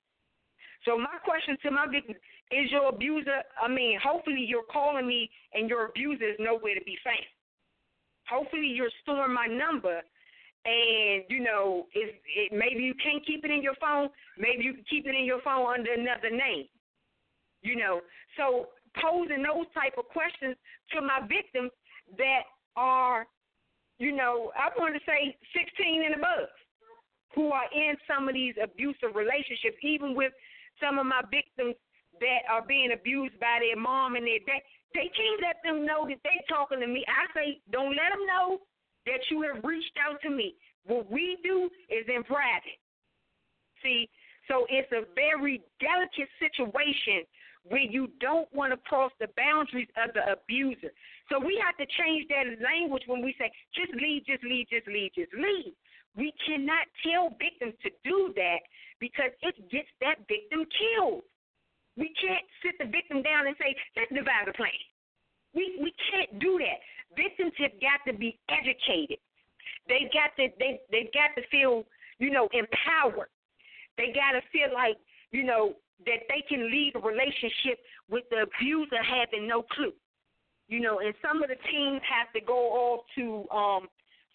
So 0.83 0.97
my 0.97 1.17
question 1.23 1.57
to 1.63 1.71
my 1.71 1.87
victim 1.89 2.15
is 2.51 2.71
your 2.71 2.89
abuser, 2.89 3.41
I 3.61 3.67
mean, 3.67 3.97
hopefully 4.01 4.45
you're 4.47 4.69
calling 4.71 5.07
me 5.07 5.29
and 5.53 5.69
your 5.69 5.87
abuser 5.87 6.29
is 6.29 6.37
nowhere 6.39 6.75
to 6.75 6.85
be 6.85 6.97
found. 7.03 7.25
Hopefully 8.29 8.67
you're 8.67 8.93
storing 9.01 9.33
my 9.33 9.47
number 9.47 10.01
and, 10.65 11.23
you 11.29 11.41
know, 11.41 11.85
if 11.93 12.15
it, 12.25 12.51
maybe 12.51 12.81
you 12.81 12.95
can't 12.97 13.25
keep 13.25 13.45
it 13.45 13.51
in 13.51 13.61
your 13.61 13.75
phone, 13.79 14.09
maybe 14.37 14.63
you 14.63 14.73
can 14.73 14.83
keep 14.89 15.05
it 15.05 15.13
in 15.13 15.25
your 15.25 15.41
phone 15.41 15.71
under 15.71 15.93
another 15.93 16.31
name. 16.31 16.65
You 17.61 17.75
know, 17.75 18.01
so 18.37 18.69
posing 19.01 19.43
those 19.43 19.69
type 19.73 19.93
of 19.97 20.05
questions 20.09 20.55
to 20.93 21.01
my 21.01 21.21
victims 21.27 21.71
that 22.17 22.49
are, 22.75 23.27
you 23.99 24.11
know, 24.11 24.51
I 24.57 24.69
want 24.77 24.95
to 24.95 25.01
say 25.05 25.37
16 25.53 26.05
and 26.05 26.15
above, 26.15 26.49
who 27.35 27.51
are 27.51 27.69
in 27.73 27.95
some 28.09 28.27
of 28.27 28.33
these 28.33 28.55
abusive 28.61 29.13
relationships, 29.13 29.77
even 29.83 30.15
with 30.15 30.33
some 30.81 30.97
of 30.97 31.05
my 31.05 31.21
victims 31.29 31.75
that 32.19 32.41
are 32.49 32.65
being 32.65 32.91
abused 32.93 33.37
by 33.39 33.59
their 33.61 33.77
mom 33.77 34.15
and 34.15 34.25
their 34.25 34.41
dad. 34.47 34.65
They 34.93 35.11
can't 35.11 35.43
let 35.43 35.59
them 35.61 35.85
know 35.85 36.07
that 36.07 36.23
they're 36.23 36.47
talking 36.49 36.79
to 36.79 36.87
me. 36.87 37.03
I 37.05 37.27
say, 37.35 37.59
don't 37.71 37.91
let 37.91 38.15
them 38.15 38.25
know 38.25 38.63
that 39.05 39.19
you 39.29 39.41
have 39.43 39.63
reached 39.63 39.97
out 40.01 40.21
to 40.21 40.29
me. 40.29 40.55
What 40.85 41.09
we 41.09 41.37
do 41.43 41.69
is 41.89 42.05
in 42.07 42.23
private. 42.23 42.79
See, 43.81 44.09
so 44.47 44.65
it's 44.69 44.91
a 44.91 45.05
very 45.15 45.61
delicate 45.79 46.29
situation 46.39 47.25
where 47.65 47.81
you 47.81 48.09
don't 48.21 48.47
want 48.53 48.71
to 48.73 48.77
cross 48.85 49.11
the 49.19 49.27
boundaries 49.35 49.89
of 49.97 50.13
the 50.13 50.37
abuser. 50.37 50.93
So 51.31 51.39
we 51.39 51.61
have 51.65 51.75
to 51.81 51.85
change 51.97 52.29
that 52.29 52.61
language 52.61 53.03
when 53.07 53.25
we 53.25 53.33
say, 53.39 53.49
just 53.73 53.89
leave, 53.97 54.25
just 54.25 54.43
leave, 54.43 54.69
just 54.69 54.87
leave, 54.87 55.11
just 55.17 55.33
leave. 55.33 55.73
We 56.15 56.31
cannot 56.45 56.85
tell 57.01 57.33
victims 57.41 57.73
to 57.83 57.89
do 58.05 58.31
that 58.37 58.61
because 58.99 59.33
it 59.41 59.57
gets 59.71 59.89
that 60.01 60.21
victim 60.29 60.63
killed. 60.69 61.25
We 61.97 62.13
can't 62.21 62.45
sit 62.61 62.77
the 62.77 62.85
victim 62.85 63.23
down 63.23 63.47
and 63.47 63.55
say, 63.59 63.75
let's 63.97 64.13
devise 64.13 64.47
a 64.47 64.53
plan. 64.53 64.71
We 65.55 65.79
we 65.81 65.93
can't 66.11 66.39
do 66.39 66.59
that. 66.59 66.79
Victims 67.15 67.53
have 67.59 67.71
got 67.79 67.99
to 68.09 68.17
be 68.17 68.37
educated. 68.49 69.17
They 69.87 70.09
got 70.13 70.35
to 70.37 70.49
they 70.59 70.79
they've 70.91 71.11
got 71.13 71.35
to 71.35 71.47
feel, 71.49 71.83
you 72.19 72.31
know, 72.31 72.49
empowered. 72.53 73.29
They 73.97 74.07
got 74.07 74.31
to 74.33 74.41
feel 74.51 74.73
like, 74.73 74.97
you 75.31 75.43
know, 75.43 75.73
that 76.05 76.27
they 76.27 76.43
can 76.47 76.69
lead 76.69 76.93
a 76.95 76.99
relationship 76.99 77.79
with 78.09 78.23
the 78.29 78.43
abuser 78.43 79.01
having 79.03 79.47
no 79.47 79.63
clue. 79.63 79.93
You 80.67 80.79
know, 80.79 80.99
and 80.99 81.13
some 81.21 81.43
of 81.43 81.49
the 81.49 81.61
teams 81.71 82.01
have 82.09 82.33
to 82.33 82.41
go 82.41 82.57
off 82.73 83.05
to 83.15 83.45
um 83.55 83.87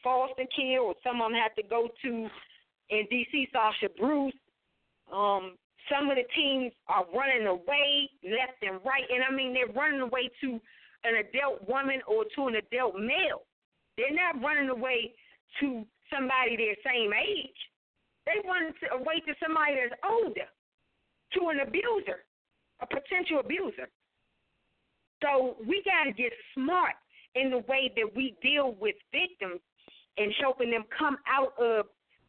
foster 0.03 0.45
care 0.55 0.81
or 0.81 0.95
some 1.03 1.21
of 1.21 1.31
them 1.31 1.39
have 1.41 1.55
to 1.57 1.63
go 1.63 1.89
to 2.03 2.29
in 2.91 3.07
DC 3.13 3.51
Sasha 3.53 3.89
Bruce. 3.99 4.35
Um, 5.13 5.57
some 5.91 6.09
of 6.09 6.17
the 6.17 6.27
teams 6.35 6.73
are 6.89 7.05
running 7.15 7.47
away 7.47 8.11
left 8.25 8.63
and 8.63 8.81
right, 8.85 9.05
and 9.11 9.25
I 9.25 9.35
mean 9.35 9.55
they're 9.55 9.75
running 9.75 10.01
away 10.01 10.31
to 10.43 10.61
an 11.05 11.17
adult 11.17 11.67
woman 11.69 12.01
or 12.07 12.25
to 12.37 12.49
an 12.49 12.57
adult 12.57 12.97
male. 12.97 13.47
They're 13.97 14.15
not 14.15 14.43
running 14.43 14.69
away 14.69 15.13
to 15.61 15.85
somebody 16.13 16.57
their 16.57 16.77
same 16.85 17.13
age. 17.13 17.61
They 18.27 18.41
run 18.47 18.73
away 18.93 19.21
to 19.27 19.35
somebody 19.43 19.77
that's 19.77 20.01
older, 20.05 20.49
to 21.35 21.41
an 21.49 21.61
abuser, 21.61 22.25
a 22.81 22.87
potential 22.87 23.41
abuser. 23.41 23.89
So 25.23 25.57
we 25.67 25.83
got 25.85 26.05
to 26.05 26.13
get 26.13 26.33
smart 26.55 26.95
in 27.35 27.51
the 27.51 27.59
way 27.69 27.93
that 27.97 28.09
we 28.15 28.37
deal 28.43 28.77
with 28.81 28.95
victims 29.13 29.61
and 30.17 30.33
helping 30.41 30.71
them 30.71 30.85
come 30.97 31.17
out 31.27 31.53
of 31.59 31.87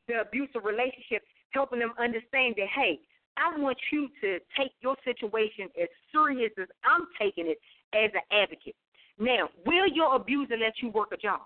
the 0.08 0.22
abusive 0.22 0.64
relationship, 0.64 1.24
helping 1.52 1.80
them 1.80 1.94
understand 2.00 2.56
that, 2.58 2.68
hey, 2.76 3.00
I 3.38 3.58
want 3.58 3.78
you 3.92 4.10
to 4.22 4.40
take 4.58 4.72
your 4.82 4.96
situation 5.04 5.70
as 5.82 5.88
serious 6.12 6.52
as 6.62 6.68
I'm 6.84 7.08
taking 7.20 7.48
it 7.48 7.58
as 7.94 8.12
an 8.14 8.22
advocate. 8.32 8.76
Now, 9.20 9.50
will 9.66 9.88
your 9.88 10.16
abuser 10.16 10.58
let 10.58 10.74
you 10.82 10.90
work 10.90 11.10
a 11.14 11.18
job? 11.18 11.42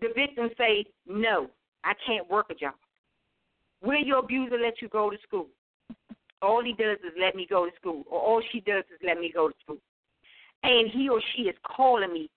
The 0.00 0.08
victim 0.14 0.50
say, 0.56 0.86
no, 1.06 1.48
I 1.84 1.92
can't 2.06 2.28
work 2.30 2.46
a 2.50 2.54
job. 2.54 2.74
Will 3.82 4.02
your 4.02 4.20
abuser 4.20 4.58
let 4.58 4.80
you 4.80 4.88
go 4.88 5.10
to 5.10 5.16
school? 5.26 5.48
All 6.42 6.62
he 6.62 6.72
does 6.72 6.98
is 6.98 7.12
let 7.20 7.34
me 7.34 7.46
go 7.48 7.66
to 7.66 7.72
school, 7.76 8.02
or 8.10 8.20
all 8.20 8.42
she 8.52 8.60
does 8.60 8.84
is 8.92 9.00
let 9.04 9.18
me 9.18 9.30
go 9.32 9.48
to 9.48 9.54
school. 9.62 9.78
And 10.62 10.90
he 10.90 11.08
or 11.08 11.20
she 11.34 11.42
is 11.42 11.56
calling 11.76 12.12
me 12.12 12.30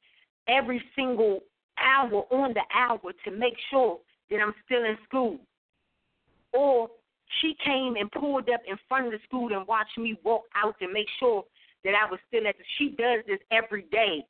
every 0.47 0.81
single 0.95 1.41
hour 1.79 2.23
on 2.31 2.53
the 2.53 2.63
hour 2.73 2.99
to 3.25 3.31
make 3.31 3.55
sure 3.69 3.99
that 4.29 4.39
I'm 4.39 4.53
still 4.65 4.83
in 4.83 4.97
school. 5.07 5.39
Or 6.53 6.89
she 7.41 7.55
came 7.63 7.95
and 7.95 8.11
pulled 8.11 8.49
up 8.49 8.61
in 8.67 8.77
front 8.87 9.07
of 9.07 9.11
the 9.11 9.19
school 9.25 9.53
and 9.53 9.67
watched 9.67 9.97
me 9.97 10.17
walk 10.23 10.43
out 10.55 10.75
to 10.79 10.91
make 10.91 11.07
sure 11.19 11.43
that 11.83 11.93
I 11.93 12.09
was 12.09 12.19
still 12.27 12.47
at 12.47 12.57
the 12.57 12.63
she 12.77 12.89
does 12.89 13.23
this 13.27 13.39
every 13.51 13.83
day. 13.91 14.25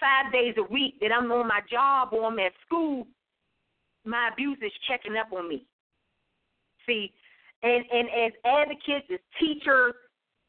Five 0.00 0.32
days 0.32 0.54
a 0.58 0.72
week 0.72 1.00
that 1.00 1.12
I'm 1.12 1.30
on 1.32 1.48
my 1.48 1.60
job 1.70 2.08
or 2.12 2.24
I'm 2.24 2.38
at 2.38 2.52
school, 2.66 3.06
my 4.04 4.30
abuser 4.32 4.66
is 4.66 4.72
checking 4.88 5.16
up 5.16 5.32
on 5.32 5.48
me. 5.48 5.64
See, 6.86 7.12
and 7.62 7.84
and 7.90 8.08
as 8.08 8.32
advocates, 8.44 9.06
as 9.12 9.20
teachers, 9.40 9.94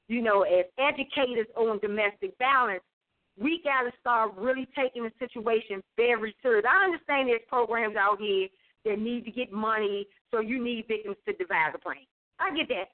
you 0.07 0.21
know, 0.21 0.43
as 0.43 0.65
educators 0.77 1.47
on 1.55 1.79
domestic 1.79 2.33
violence, 2.37 2.83
we 3.39 3.61
got 3.63 3.83
to 3.83 3.91
start 3.99 4.33
really 4.37 4.67
taking 4.77 5.03
the 5.03 5.11
situation 5.19 5.81
very 5.97 6.35
serious. 6.41 6.65
I 6.69 6.85
understand 6.85 7.29
there's 7.29 7.41
programs 7.47 7.95
out 7.95 8.19
here 8.19 8.47
that 8.85 8.99
need 8.99 9.25
to 9.25 9.31
get 9.31 9.51
money, 9.51 10.07
so 10.31 10.39
you 10.39 10.63
need 10.63 10.85
victims 10.87 11.17
to 11.27 11.33
devise 11.33 11.73
a 11.73 11.79
plan. 11.79 11.97
I 12.39 12.55
get 12.55 12.67
that. 12.69 12.89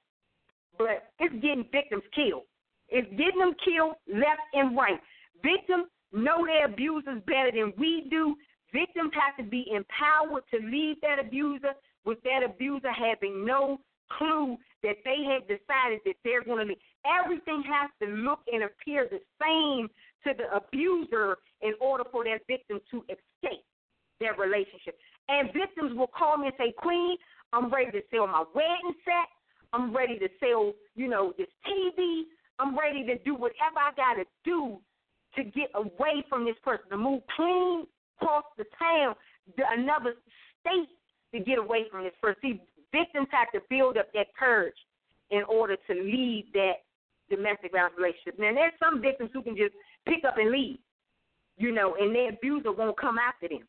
But 0.78 1.12
it's 1.20 1.34
getting 1.36 1.66
victims 1.72 2.04
killed. 2.16 2.44
It's 2.92 3.10
getting 3.12 3.40
them 3.40 3.56
killed 3.64 3.96
left 4.08 4.42
and 4.54 4.76
right. 4.76 5.00
Victims 5.42 5.88
know 6.12 6.46
their 6.46 6.66
abusers 6.66 7.22
better 7.26 7.52
than 7.52 7.74
we 7.78 8.08
do. 8.10 8.36
Victims 8.74 9.12
have 9.16 9.44
to 9.44 9.50
be 9.50 9.66
empowered 9.74 10.44
to 10.54 10.60
leave 10.60 10.98
that 11.02 11.20
abuser 11.20 11.74
with 12.06 12.22
that 12.24 12.44
abuser 12.44 12.92
having 12.92 13.46
no 13.46 13.80
clue 14.18 14.58
that 14.84 14.98
they 15.06 15.24
had 15.24 15.48
decided 15.48 16.00
that 16.06 16.16
they're 16.24 16.44
going 16.44 16.60
to 16.60 16.66
leave. 16.66 16.84
Everything 17.06 17.64
has 17.64 17.90
to 18.02 18.14
look 18.16 18.40
and 18.52 18.64
appear 18.64 19.08
the 19.10 19.20
same 19.42 19.88
to 20.24 20.34
the 20.38 20.56
abuser 20.56 21.38
in 21.62 21.74
order 21.80 22.04
for 22.12 22.24
that 22.24 22.42
victim 22.48 22.80
to 22.92 23.04
escape 23.08 23.64
their 24.20 24.36
relationship. 24.36 24.98
And 25.30 25.48
victims 25.54 25.94
will 25.96 26.12
call 26.16 26.38
me 26.38 26.48
and 26.48 26.56
say, 26.58 26.74
Queen, 26.78 27.18
I'm 27.54 27.72
ready 27.72 27.92
to 27.92 28.02
sell 28.12 28.28
my 28.28 28.44
wedding 28.54 28.96
set. 29.06 29.30
I'm 29.74 29.96
ready 29.96 30.20
to 30.20 30.28
sell, 30.40 30.74
you 30.96 31.08
know, 31.08 31.34
this 31.38 31.48
TV. 31.68 32.24
I'm 32.62 32.78
ready 32.78 33.04
to 33.06 33.18
do 33.24 33.34
whatever 33.34 33.80
I 33.80 33.92
got 33.96 34.22
to 34.22 34.26
do 34.46 34.78
to 35.36 35.44
get 35.44 35.72
away 35.74 36.24
from 36.30 36.46
this 36.46 36.56
person, 36.64 36.86
to 36.92 36.98
move 36.98 37.22
clean 37.36 37.88
across 38.20 38.44
the 38.58 38.66
town, 38.78 39.16
to 39.58 39.64
another 39.72 40.14
state 40.60 40.90
to 41.34 41.40
get 41.40 41.58
away 41.58 41.86
from 41.90 42.04
this 42.04 42.14
person. 42.22 42.38
See, 42.42 42.62
victims 42.92 43.28
have 43.32 43.52
to 43.54 43.62
build 43.70 43.98
up 43.98 44.12
that 44.14 44.28
courage 44.38 44.76
in 45.32 45.44
order 45.44 45.78
to 45.88 45.94
leave 45.94 46.46
that 46.54 46.84
domestic 47.30 47.72
violence 47.72 47.96
relationship. 47.98 48.38
Now, 48.38 48.54
there's 48.54 48.74
some 48.80 49.02
victims 49.02 49.32
who 49.34 49.42
can 49.42 49.56
just 49.56 49.74
pick 50.06 50.26
up 50.28 50.38
and 50.38 50.52
leave, 50.52 50.78
you 51.58 51.72
know, 51.72 51.96
and 52.00 52.14
their 52.14 52.30
abuser 52.30 52.72
won't 52.72 53.00
come 53.00 53.18
after 53.18 53.48
them. 53.48 53.66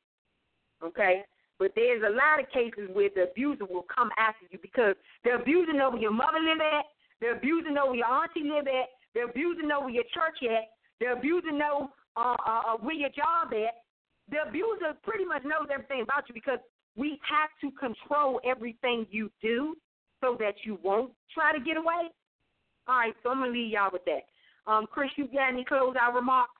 Okay? 0.84 1.22
But 1.58 1.72
there's 1.76 2.02
a 2.02 2.10
lot 2.10 2.42
of 2.42 2.50
cases 2.50 2.90
where 2.92 3.08
the 3.14 3.30
abuser 3.30 3.64
will 3.64 3.86
come 3.94 4.10
after 4.18 4.44
you 4.50 4.58
because 4.60 4.96
the 5.24 5.38
abuser 5.38 5.72
know 5.72 5.90
where 5.90 6.00
your 6.00 6.10
mother 6.10 6.40
live 6.42 6.58
at, 6.60 6.84
the 7.22 7.30
abuser 7.30 7.70
know 7.70 7.86
where 7.86 8.02
your 8.02 8.06
auntie 8.06 8.42
live 8.42 8.66
at, 8.66 8.90
the 9.14 9.30
abuser 9.30 9.62
know 9.62 9.80
where 9.80 9.90
your 9.90 10.04
church 10.12 10.42
at, 10.42 10.74
the 11.00 11.12
abuser 11.12 11.52
know 11.52 11.88
uh, 12.16 12.34
uh, 12.46 12.74
uh, 12.74 12.76
where 12.78 12.96
your 12.96 13.10
job 13.10 13.54
at. 13.54 13.74
The 14.30 14.48
abuser 14.48 14.98
pretty 15.02 15.24
much 15.24 15.42
knows 15.44 15.68
everything 15.72 16.02
about 16.02 16.28
you 16.28 16.34
because 16.34 16.58
we 16.96 17.20
have 17.22 17.50
to 17.60 17.70
control 17.78 18.40
everything 18.44 19.06
you 19.10 19.30
do 19.40 19.76
so 20.20 20.36
that 20.40 20.54
you 20.64 20.78
won't 20.82 21.12
try 21.32 21.56
to 21.56 21.60
get 21.62 21.76
away. 21.76 22.10
All 22.88 22.96
right, 22.96 23.14
so 23.22 23.30
I'm 23.30 23.40
gonna 23.40 23.52
leave 23.52 23.72
y'all 23.72 23.90
with 23.92 24.04
that. 24.06 24.22
Um, 24.70 24.86
Chris, 24.90 25.10
you 25.16 25.28
got 25.28 25.52
any 25.52 25.64
closeout 25.64 26.14
remarks? 26.14 26.52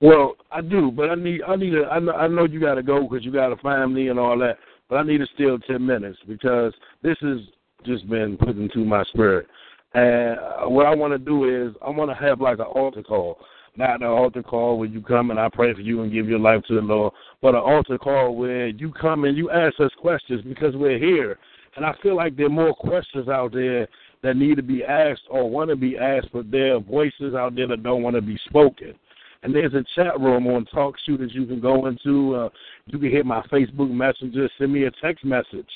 Well, 0.00 0.36
I 0.50 0.60
do, 0.60 0.90
but 0.90 1.10
I 1.10 1.14
need 1.14 1.42
I 1.46 1.56
need 1.56 1.74
a, 1.74 1.86
I 1.86 1.98
know, 1.98 2.12
I 2.12 2.28
know 2.28 2.44
you 2.44 2.60
got 2.60 2.74
to 2.74 2.82
go 2.82 3.06
because 3.06 3.24
you 3.24 3.32
got 3.32 3.52
a 3.52 3.56
family 3.56 4.08
and 4.08 4.18
all 4.18 4.38
that. 4.38 4.56
But 4.88 4.96
I 4.96 5.02
need 5.02 5.18
to 5.18 5.26
steal 5.34 5.58
ten 5.58 5.84
minutes 5.84 6.18
because 6.26 6.72
this 7.02 7.16
has 7.20 7.38
just 7.86 8.08
been 8.08 8.36
put 8.36 8.56
into 8.56 8.84
my 8.84 9.04
spirit. 9.04 9.46
And 9.94 10.72
what 10.74 10.86
I 10.86 10.94
want 10.94 11.12
to 11.12 11.18
do 11.18 11.44
is 11.44 11.74
I 11.80 11.90
want 11.90 12.10
to 12.10 12.16
have 12.16 12.40
like 12.40 12.58
an 12.58 12.64
altar 12.64 13.02
call, 13.02 13.38
not 13.76 14.02
an 14.02 14.08
altar 14.08 14.42
call 14.42 14.78
where 14.78 14.88
you 14.88 15.00
come 15.00 15.30
and 15.30 15.38
I 15.38 15.48
pray 15.48 15.72
for 15.72 15.80
you 15.80 16.02
and 16.02 16.12
give 16.12 16.28
your 16.28 16.40
life 16.40 16.62
to 16.68 16.74
the 16.74 16.80
Lord, 16.80 17.12
but 17.40 17.54
an 17.54 17.60
altar 17.60 17.96
call 17.96 18.34
where 18.34 18.68
you 18.68 18.92
come 18.92 19.24
and 19.24 19.36
you 19.36 19.50
ask 19.50 19.78
us 19.80 19.92
questions 20.00 20.42
because 20.42 20.74
we're 20.74 20.98
here. 20.98 21.38
And 21.76 21.84
I 21.84 21.94
feel 22.02 22.16
like 22.16 22.36
there 22.36 22.46
are 22.46 22.50
more 22.50 22.74
questions 22.74 23.28
out 23.28 23.52
there 23.52 23.88
that 24.22 24.36
need 24.36 24.56
to 24.56 24.62
be 24.62 24.84
asked 24.84 25.22
or 25.28 25.48
want 25.48 25.70
to 25.70 25.76
be 25.76 25.96
asked, 25.98 26.28
but 26.32 26.50
there 26.50 26.76
are 26.76 26.80
voices 26.80 27.34
out 27.34 27.54
there 27.54 27.68
that 27.68 27.82
don't 27.82 28.02
want 28.02 28.16
to 28.16 28.22
be 28.22 28.38
spoken. 28.46 28.94
And 29.42 29.54
there's 29.54 29.74
a 29.74 29.84
chat 29.94 30.18
room 30.18 30.46
on 30.46 30.64
TalkShoe 30.66 31.18
that 31.18 31.32
you 31.32 31.44
can 31.44 31.60
go 31.60 31.86
into. 31.86 32.34
Uh, 32.34 32.48
you 32.86 32.98
can 32.98 33.10
hit 33.10 33.26
my 33.26 33.42
Facebook 33.42 33.90
Messenger, 33.90 34.48
send 34.56 34.72
me 34.72 34.84
a 34.84 34.90
text 35.02 35.24
message, 35.24 35.68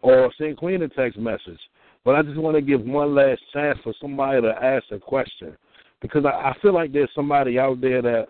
or 0.00 0.32
send 0.36 0.56
Queen 0.56 0.82
a 0.82 0.88
text 0.88 1.18
message. 1.18 1.60
But 2.04 2.16
I 2.16 2.22
just 2.22 2.38
want 2.38 2.56
to 2.56 2.62
give 2.62 2.82
one 2.82 3.14
last 3.14 3.40
chance 3.52 3.78
for 3.84 3.94
somebody 4.00 4.42
to 4.42 4.54
ask 4.62 4.84
a 4.90 4.98
question 4.98 5.56
because 6.00 6.24
I, 6.24 6.50
I 6.50 6.56
feel 6.60 6.74
like 6.74 6.92
there's 6.92 7.10
somebody 7.14 7.58
out 7.58 7.80
there 7.80 8.02
that 8.02 8.26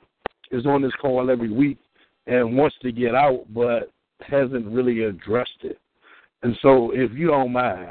is 0.51 0.67
on 0.67 0.83
this 0.83 0.93
call 1.01 1.31
every 1.31 1.51
week 1.51 1.79
and 2.27 2.57
wants 2.57 2.77
to 2.83 2.93
get 2.93 3.15
out 3.15 3.45
but 3.55 3.91
hasn't 4.21 4.67
really 4.67 5.05
addressed 5.05 5.51
it. 5.63 5.79
And 6.43 6.57
so, 6.61 6.91
if 6.93 7.13
you 7.13 7.29
don't 7.29 7.53
mind, 7.53 7.91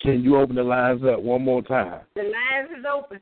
can 0.00 0.22
you 0.22 0.36
open 0.36 0.56
the 0.56 0.62
lines 0.62 1.02
up 1.04 1.20
one 1.20 1.42
more 1.42 1.62
time? 1.62 2.00
The 2.14 2.22
lines 2.22 2.70
is 2.78 2.84
open. 2.90 3.20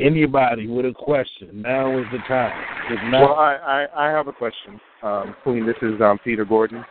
Anybody 0.00 0.66
with 0.66 0.86
a 0.86 0.92
question, 0.92 1.62
now 1.62 1.96
is 1.98 2.04
the 2.10 2.18
time. 2.26 2.64
If 2.90 2.98
not, 3.12 3.20
Well, 3.20 3.34
I, 3.34 3.86
I, 3.94 4.08
I 4.08 4.10
have 4.10 4.26
a 4.26 4.32
question. 4.32 4.80
Um, 5.02 5.36
Queen, 5.44 5.64
this 5.64 5.76
is 5.82 6.00
um, 6.00 6.18
Peter 6.24 6.44
Gordon. 6.44 6.84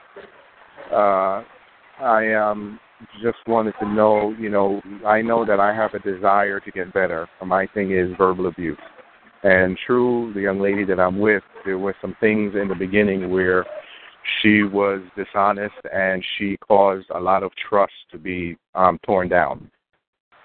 Uh, 0.90 1.44
I 2.00 2.34
um, 2.34 2.80
just 3.22 3.38
wanted 3.48 3.74
to 3.80 3.88
know, 3.88 4.36
you 4.40 4.50
know, 4.50 4.82
I 5.06 5.22
know 5.22 5.46
that 5.46 5.60
I 5.60 5.74
have 5.74 5.94
a 5.94 6.00
desire 6.00 6.60
to 6.60 6.72
get 6.72 6.94
better. 6.94 7.28
My 7.46 7.68
thing 7.68 7.92
is 7.92 8.10
verbal 8.18 8.48
abuse. 8.48 8.78
And 9.44 9.78
true, 9.86 10.32
the 10.34 10.42
young 10.42 10.60
lady 10.60 10.86
that 10.86 11.00
I'm 11.00 11.20
with, 11.20 11.44
there 11.66 11.78
were 11.78 11.96
some 12.02 12.16
things 12.20 12.54
in 12.56 12.68
the 12.68 12.76
beginning 12.76 13.30
where 13.30 13.66
she 14.42 14.64
was 14.64 15.02
dishonest 15.18 15.76
and 15.94 16.24
she 16.38 16.58
caused 16.58 17.08
a 17.14 17.20
lot 17.20 17.44
of 17.44 17.52
trust 17.70 17.94
to 18.12 18.18
be 18.18 18.58
um, 18.74 19.00
torn 19.06 19.28
down. 19.28 19.70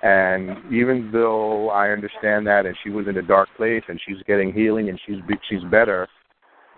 And 0.02 0.50
even 0.72 1.11
though 1.12 1.70
I 1.70 1.90
understand 1.90 2.46
that, 2.46 2.66
and 2.66 2.76
she 2.82 2.90
was 2.90 3.09
in 3.09 3.16
a 3.16 3.22
dark 3.22 3.48
place, 3.56 3.82
and 3.88 4.00
she's 4.06 4.22
getting 4.28 4.52
healing, 4.52 4.88
and 4.90 5.00
she's 5.04 5.16
she's 5.48 5.64
better, 5.72 6.06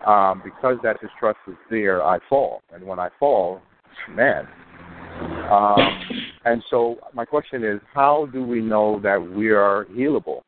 um, 0.06 0.40
because 0.42 0.78
that 0.82 1.00
distrust 1.02 1.38
is 1.46 1.56
there, 1.70 2.02
I 2.02 2.18
fall, 2.30 2.62
and 2.72 2.82
when 2.82 2.98
I 2.98 3.10
fall, 3.18 3.60
man. 4.08 4.48
Um, 5.50 5.78
and 6.44 6.62
so 6.70 6.96
my 7.12 7.24
question 7.24 7.64
is, 7.64 7.80
how 7.92 8.28
do 8.32 8.42
we 8.42 8.60
know 8.60 9.00
that 9.02 9.18
we 9.20 9.50
are 9.50 9.86
healable? 9.86 10.40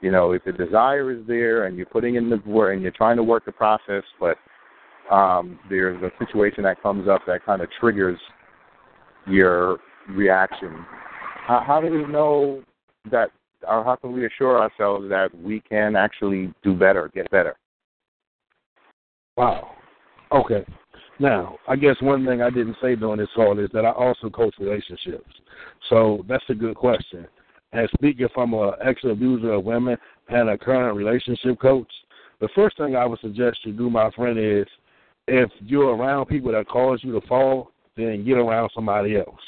You 0.00 0.12
know, 0.12 0.32
if 0.32 0.44
the 0.44 0.52
desire 0.52 1.10
is 1.10 1.26
there, 1.26 1.64
and 1.64 1.76
you're 1.76 1.86
putting 1.86 2.14
in 2.14 2.30
the 2.30 2.40
work, 2.46 2.74
and 2.74 2.82
you're 2.82 2.92
trying 2.92 3.16
to 3.16 3.22
work 3.22 3.44
the 3.44 3.52
process, 3.52 4.04
but 4.20 4.36
um, 5.12 5.58
there's 5.68 6.00
a 6.02 6.24
situation 6.24 6.62
that 6.64 6.80
comes 6.82 7.08
up 7.08 7.22
that 7.26 7.44
kind 7.44 7.62
of 7.62 7.68
triggers 7.80 8.18
your 9.26 9.78
reaction. 10.10 10.84
How, 11.46 11.64
how 11.66 11.80
do 11.80 11.90
we 11.90 12.06
know 12.06 12.62
that, 13.10 13.30
or 13.66 13.82
how 13.82 13.96
can 13.96 14.12
we 14.12 14.26
assure 14.26 14.60
ourselves 14.60 15.08
that 15.08 15.30
we 15.42 15.60
can 15.60 15.96
actually 15.96 16.52
do 16.62 16.74
better, 16.74 17.10
get 17.14 17.30
better? 17.30 17.56
Wow. 19.36 19.70
Okay. 20.30 20.64
Now, 21.18 21.58
I 21.66 21.76
guess 21.76 21.96
one 22.00 22.24
thing 22.24 22.42
I 22.42 22.50
didn't 22.50 22.76
say 22.80 22.94
during 22.94 23.18
this 23.18 23.28
call 23.34 23.58
is 23.58 23.70
that 23.72 23.84
I 23.84 23.90
also 23.90 24.30
coach 24.30 24.54
relationships. 24.58 25.30
So 25.88 26.24
that's 26.28 26.44
a 26.48 26.54
good 26.54 26.76
question. 26.76 27.26
And 27.72 27.88
speaking 27.94 28.28
from 28.32 28.54
an 28.54 28.72
ex 28.84 29.00
abuser 29.04 29.52
of 29.52 29.64
women 29.64 29.96
and 30.28 30.48
a 30.48 30.56
current 30.56 30.96
relationship 30.96 31.60
coach, 31.60 31.90
the 32.40 32.48
first 32.54 32.76
thing 32.76 32.94
I 32.94 33.04
would 33.04 33.20
suggest 33.20 33.58
you 33.64 33.72
do, 33.72 33.90
my 33.90 34.10
friend, 34.12 34.38
is 34.38 34.66
if 35.26 35.50
you're 35.60 35.94
around 35.94 36.26
people 36.26 36.52
that 36.52 36.68
cause 36.68 37.00
you 37.02 37.18
to 37.18 37.26
fall, 37.26 37.72
then 37.96 38.24
get 38.24 38.38
around 38.38 38.70
somebody 38.74 39.16
else. 39.16 39.40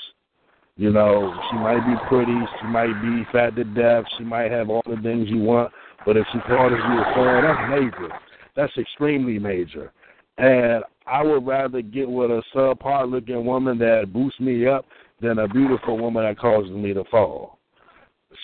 You 0.77 0.91
know, 0.91 1.35
she 1.51 1.57
might 1.57 1.87
be 1.87 1.95
pretty, 2.09 2.39
she 2.61 2.67
might 2.67 3.01
be 3.03 3.25
fat 3.33 3.55
to 3.57 3.65
death, 3.65 4.05
she 4.17 4.25
might 4.25 4.51
have 4.51 4.71
all 4.71 4.83
the 4.87 5.01
things 5.03 5.29
you 5.29 5.39
want, 5.39 5.73
but 6.07 6.17
if 6.17 6.27
she 6.33 6.39
causes 6.41 6.79
you 6.79 6.97
to 6.97 7.13
fall, 7.15 7.43
that's 7.43 7.71
major. 7.71 8.13
That's 8.57 8.77
extremely 8.77 9.39
major. 9.39 9.93
And 10.39 10.83
I 11.11 11.23
would 11.23 11.47
rather 11.47 11.83
get 11.83 12.09
with 12.09 12.31
a 12.31 12.43
subpar 12.55 13.11
looking 13.11 13.45
woman 13.45 13.79
that 13.79 14.13
boosts 14.13 14.39
me 14.41 14.67
up 14.67 14.87
than 15.21 15.41
a 15.41 15.49
beautiful 15.49 15.99
woman 15.99 16.25
that 16.25 16.39
causes 16.39 16.71
me 16.71 16.95
to 16.95 17.05
fall. 17.05 17.59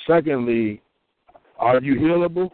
Secondly, 0.06 0.82
are 1.58 1.80
you 1.80 1.94
healable? 1.94 2.50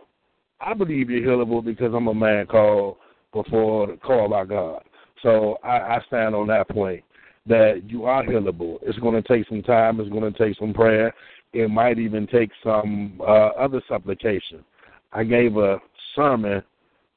I 0.60 0.74
believe 0.74 1.10
you're 1.10 1.22
healable 1.28 1.64
because 1.64 1.92
I'm 1.94 2.08
a 2.08 2.14
man 2.14 2.46
called 2.46 2.96
before 3.32 3.96
called 3.96 4.30
by 4.30 4.44
God. 4.44 4.82
So 5.22 5.58
I, 5.64 5.78
I 5.78 5.98
stand 6.06 6.34
on 6.34 6.46
that 6.48 6.68
point 6.68 7.02
that 7.46 7.82
you 7.86 8.04
are 8.04 8.22
healable. 8.22 8.78
It's 8.82 8.98
going 8.98 9.20
to 9.20 9.26
take 9.26 9.48
some 9.48 9.62
time. 9.62 9.98
It's 9.98 10.10
going 10.10 10.30
to 10.30 10.38
take 10.38 10.56
some 10.58 10.74
prayer. 10.74 11.14
It 11.52 11.70
might 11.70 11.98
even 11.98 12.26
take 12.26 12.50
some 12.62 13.20
uh, 13.20 13.48
other 13.58 13.82
supplication. 13.88 14.64
I 15.12 15.24
gave 15.24 15.56
a 15.56 15.78
sermon 16.14 16.62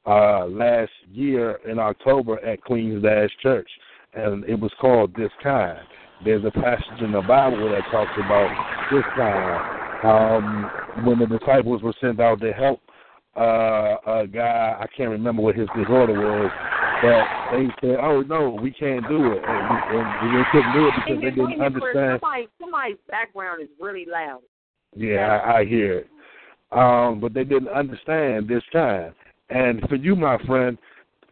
uh, 0.06 0.46
last 0.48 0.92
year 1.12 1.60
in 1.68 1.80
October 1.80 2.44
at 2.46 2.62
Queens 2.62 3.02
Dash 3.04 3.30
Church, 3.42 3.70
and 4.14 4.44
it 4.46 4.60
was 4.60 4.72
called 4.80 5.14
This 5.16 5.32
Kind. 5.42 5.80
There's 6.24 6.46
a 6.46 6.52
passage 6.52 7.02
in 7.02 7.12
the 7.12 7.22
Bible 7.22 7.70
that 7.70 7.82
talks 7.92 8.12
about 8.18 8.50
this 8.92 9.04
kind. 9.16 9.82
Um, 10.06 11.06
when 11.06 11.20
the 11.20 11.26
disciples 11.26 11.82
were 11.82 11.94
sent 12.00 12.20
out 12.20 12.40
to 12.42 12.54
help 12.54 12.80
uh, 13.36 13.98
a 14.06 14.28
guy, 14.28 14.78
I 14.80 14.86
can't 14.96 15.10
remember 15.10 15.42
what 15.42 15.56
his 15.56 15.68
disorder 15.76 16.14
was, 16.14 16.52
but 17.02 17.58
they 17.58 17.68
said, 17.82 17.98
"Oh 18.02 18.22
no, 18.22 18.58
we 18.62 18.72
can't 18.72 19.06
do 19.10 19.34
it," 19.34 19.44
and, 19.46 19.70
we, 19.70 20.28
and 20.30 20.38
they 20.38 20.44
couldn't 20.52 20.74
do 20.74 20.88
it 20.88 20.94
because 20.96 21.22
they 21.22 21.30
then, 21.30 21.46
wait 21.46 21.56
a 21.56 21.58
didn't 21.58 21.62
understand. 21.62 22.20
Somebody, 22.22 22.48
somebody's 22.62 22.98
background 23.10 23.62
is 23.62 23.70
really 23.80 24.06
loud. 24.10 24.42
Yeah, 24.96 25.42
I, 25.44 25.60
I 25.60 25.66
hear 25.66 26.00
it. 26.00 26.10
Um, 26.72 27.20
but 27.20 27.34
they 27.34 27.44
didn't 27.44 27.70
understand 27.70 28.48
this 28.48 28.64
kind. 28.72 29.14
And 29.50 29.82
for 29.88 29.96
you, 29.96 30.16
my 30.16 30.38
friend, 30.46 30.78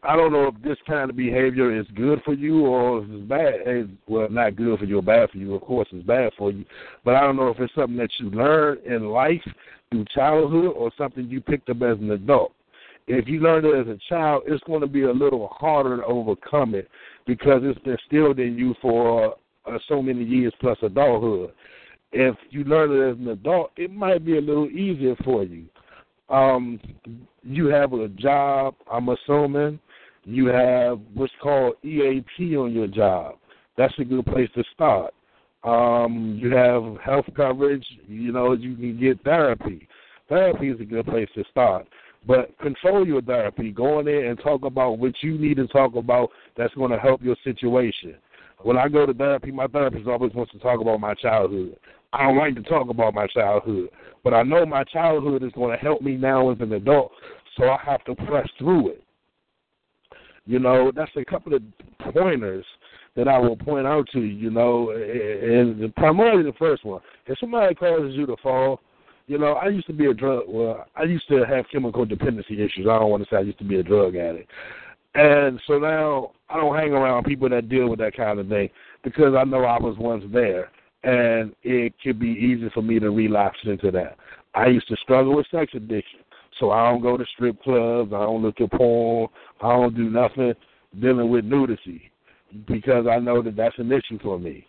I 0.03 0.17
don't 0.17 0.33
know 0.33 0.47
if 0.47 0.61
this 0.61 0.77
kind 0.85 1.09
of 1.09 1.15
behavior 1.15 1.77
is 1.77 1.87
good 1.95 2.21
for 2.25 2.33
you 2.33 2.65
or 2.65 3.03
if 3.03 3.09
it's 3.09 3.27
bad. 3.29 3.53
It's, 3.65 3.89
well, 4.07 4.29
not 4.29 4.57
good 4.57 4.77
for 4.79 4.85
you 4.85 4.99
or 4.99 5.01
bad 5.01 5.29
for 5.29 5.37
you. 5.37 5.55
Of 5.55 5.61
course, 5.61 5.87
it's 5.91 6.05
bad 6.05 6.31
for 6.37 6.51
you. 6.51 6.65
But 7.05 7.15
I 7.15 7.21
don't 7.21 7.37
know 7.37 7.47
if 7.47 7.59
it's 7.59 7.73
something 7.73 7.97
that 7.97 8.09
you 8.19 8.29
learned 8.29 8.85
in 8.85 9.09
life 9.09 9.41
through 9.89 10.05
childhood 10.13 10.73
or 10.75 10.91
something 10.97 11.29
you 11.29 11.39
picked 11.39 11.69
up 11.69 11.81
as 11.81 11.97
an 11.99 12.11
adult. 12.11 12.51
If 13.07 13.27
you 13.27 13.39
learned 13.39 13.65
it 13.65 13.75
as 13.75 13.87
a 13.87 13.99
child, 14.09 14.43
it's 14.45 14.63
going 14.65 14.81
to 14.81 14.87
be 14.87 15.03
a 15.03 15.11
little 15.11 15.47
harder 15.47 15.97
to 15.97 16.05
overcome 16.05 16.75
it 16.75 16.89
because 17.25 17.61
it's 17.63 17.79
instilled 17.85 18.39
in 18.39 18.57
you 18.57 18.75
for 18.81 19.35
uh, 19.65 19.77
so 19.87 20.01
many 20.01 20.23
years 20.23 20.53
plus 20.59 20.77
adulthood. 20.81 21.51
If 22.11 22.35
you 22.49 22.63
learn 22.65 22.91
it 22.91 23.11
as 23.11 23.17
an 23.17 23.29
adult, 23.29 23.71
it 23.75 23.91
might 23.91 24.25
be 24.25 24.37
a 24.37 24.41
little 24.41 24.69
easier 24.69 25.15
for 25.23 25.43
you. 25.43 25.65
Um, 26.33 26.79
you 27.43 27.67
have 27.67 27.93
a 27.93 28.07
job, 28.07 28.73
I'm 28.91 29.09
assuming. 29.09 29.79
You 30.23 30.47
have 30.47 30.99
what's 31.13 31.33
called 31.41 31.75
EAP 31.83 32.57
on 32.57 32.73
your 32.73 32.87
job. 32.87 33.35
That's 33.77 33.93
a 33.99 34.03
good 34.03 34.25
place 34.25 34.49
to 34.55 34.63
start. 34.73 35.13
Um, 35.63 36.39
you 36.41 36.55
have 36.55 36.97
health 37.03 37.25
coverage. 37.35 37.85
You 38.07 38.31
know, 38.31 38.53
you 38.53 38.75
can 38.75 38.99
get 38.99 39.23
therapy. 39.23 39.87
Therapy 40.27 40.69
is 40.69 40.81
a 40.81 40.85
good 40.85 41.05
place 41.05 41.29
to 41.35 41.43
start. 41.51 41.87
But 42.25 42.57
control 42.59 43.05
your 43.05 43.21
therapy. 43.21 43.71
Go 43.71 43.99
in 43.99 44.05
there 44.05 44.29
and 44.29 44.39
talk 44.39 44.63
about 44.63 44.97
what 44.97 45.13
you 45.21 45.37
need 45.37 45.57
to 45.57 45.67
talk 45.67 45.95
about 45.95 46.29
that's 46.57 46.73
going 46.73 46.91
to 46.91 46.97
help 46.97 47.21
your 47.21 47.35
situation. 47.43 48.15
When 48.63 48.77
I 48.77 48.87
go 48.87 49.05
to 49.05 49.13
therapy, 49.13 49.51
my 49.51 49.67
therapist 49.67 50.07
always 50.07 50.33
wants 50.33 50.53
to 50.53 50.59
talk 50.59 50.81
about 50.81 50.99
my 50.99 51.13
childhood. 51.13 51.77
I 52.13 52.27
don't 52.27 52.37
like 52.37 52.55
to 52.55 52.61
talk 52.61 52.89
about 52.89 53.15
my 53.15 53.25
childhood, 53.27 53.89
but 54.23 54.33
I 54.33 54.43
know 54.43 54.65
my 54.65 54.83
childhood 54.83 55.43
is 55.43 55.51
going 55.53 55.75
to 55.75 55.83
help 55.83 56.01
me 56.01 56.15
now 56.15 56.51
as 56.51 56.57
an 56.61 56.71
adult, 56.73 57.11
so 57.57 57.69
I 57.69 57.77
have 57.83 58.03
to 58.05 58.15
press 58.15 58.47
through 58.59 58.89
it. 58.91 59.03
You 60.45 60.59
know, 60.59 60.91
that's 60.95 61.11
a 61.17 61.25
couple 61.25 61.55
of 61.55 61.63
pointers 62.13 62.65
that 63.15 63.27
I 63.27 63.39
will 63.39 63.57
point 63.57 63.87
out 63.87 64.07
to 64.13 64.19
you, 64.19 64.27
you 64.27 64.49
know, 64.51 64.91
and 64.91 65.93
primarily 65.95 66.43
the 66.43 66.57
first 66.57 66.85
one. 66.85 67.01
If 67.25 67.39
somebody 67.39 67.73
causes 67.73 68.13
you 68.15 68.27
to 68.27 68.35
fall, 68.43 68.79
you 69.27 69.39
know, 69.39 69.53
I 69.53 69.69
used 69.69 69.87
to 69.87 69.93
be 69.93 70.07
a 70.07 70.13
drug, 70.13 70.43
well, 70.47 70.85
I 70.95 71.03
used 71.03 71.27
to 71.29 71.45
have 71.45 71.65
chemical 71.71 72.05
dependency 72.05 72.55
issues. 72.55 72.87
I 72.89 72.99
don't 72.99 73.09
want 73.09 73.23
to 73.23 73.29
say 73.29 73.37
I 73.37 73.41
used 73.41 73.59
to 73.59 73.63
be 73.63 73.79
a 73.79 73.83
drug 73.83 74.15
addict. 74.15 74.51
And 75.15 75.59
so 75.65 75.79
now 75.79 76.31
I 76.49 76.57
don't 76.57 76.75
hang 76.75 76.91
around 76.91 77.23
people 77.23 77.49
that 77.49 77.69
deal 77.69 77.87
with 77.87 77.99
that 77.99 78.15
kind 78.15 78.39
of 78.39 78.49
thing 78.49 78.69
because 79.03 79.33
I 79.35 79.43
know 79.43 79.63
I 79.63 79.79
was 79.79 79.95
once 79.97 80.23
there. 80.31 80.69
And 81.03 81.53
it 81.63 81.93
could 82.03 82.19
be 82.19 82.29
easy 82.29 82.69
for 82.73 82.81
me 82.81 82.99
to 82.99 83.09
relapse 83.09 83.59
into 83.63 83.91
that. 83.91 84.17
I 84.53 84.67
used 84.67 84.87
to 84.87 84.95
struggle 84.97 85.35
with 85.35 85.47
sex 85.51 85.71
addiction, 85.75 86.19
so 86.59 86.71
I 86.71 86.89
don't 86.89 87.01
go 87.01 87.17
to 87.17 87.25
strip 87.33 87.61
clubs, 87.63 88.13
I 88.13 88.19
don't 88.19 88.41
look 88.41 88.61
at 88.61 88.71
porn, 88.71 89.27
I 89.61 89.69
don't 89.69 89.95
do 89.95 90.09
nothing 90.09 90.53
dealing 90.99 91.29
with 91.29 91.45
nudity 91.45 92.11
because 92.67 93.07
I 93.07 93.19
know 93.19 93.41
that 93.41 93.55
that's 93.55 93.77
an 93.79 93.91
issue 93.91 94.19
for 94.21 94.39
me. 94.39 94.67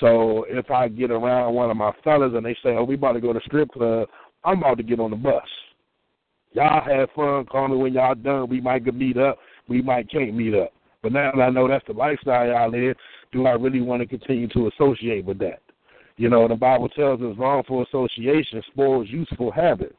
So 0.00 0.44
if 0.48 0.70
I 0.70 0.88
get 0.88 1.10
around 1.10 1.54
one 1.54 1.70
of 1.70 1.76
my 1.76 1.92
fellas 2.02 2.32
and 2.34 2.44
they 2.44 2.54
say, 2.62 2.70
"Oh, 2.70 2.84
we 2.84 2.94
about 2.94 3.12
to 3.12 3.20
go 3.20 3.32
to 3.32 3.40
strip 3.40 3.70
club," 3.70 4.08
I'm 4.44 4.58
about 4.58 4.78
to 4.78 4.82
get 4.82 5.00
on 5.00 5.10
the 5.10 5.16
bus. 5.16 5.46
Y'all 6.52 6.82
have 6.82 7.10
fun. 7.12 7.44
Call 7.46 7.68
me 7.68 7.76
when 7.76 7.92
y'all 7.92 8.14
done. 8.14 8.48
We 8.48 8.60
might 8.60 8.84
get 8.84 8.94
meet 8.94 9.16
up. 9.16 9.38
We 9.68 9.80
might 9.80 10.10
can't 10.10 10.34
meet 10.34 10.54
up. 10.54 10.72
But 11.02 11.12
now 11.12 11.32
that 11.32 11.42
I 11.42 11.50
know 11.50 11.68
that's 11.68 11.86
the 11.86 11.92
lifestyle 11.92 12.46
y'all 12.46 12.70
live, 12.70 12.96
do 13.32 13.46
I 13.46 13.52
really 13.52 13.80
want 13.80 14.02
to 14.02 14.06
continue 14.06 14.48
to 14.48 14.68
associate 14.68 15.24
with 15.24 15.38
that? 15.40 15.60
You 16.16 16.28
know, 16.28 16.46
the 16.46 16.54
Bible 16.54 16.88
tells 16.90 17.20
us 17.22 17.36
wrongful 17.38 17.82
association 17.82 18.62
spoils 18.70 19.08
useful 19.08 19.50
habits. 19.50 19.96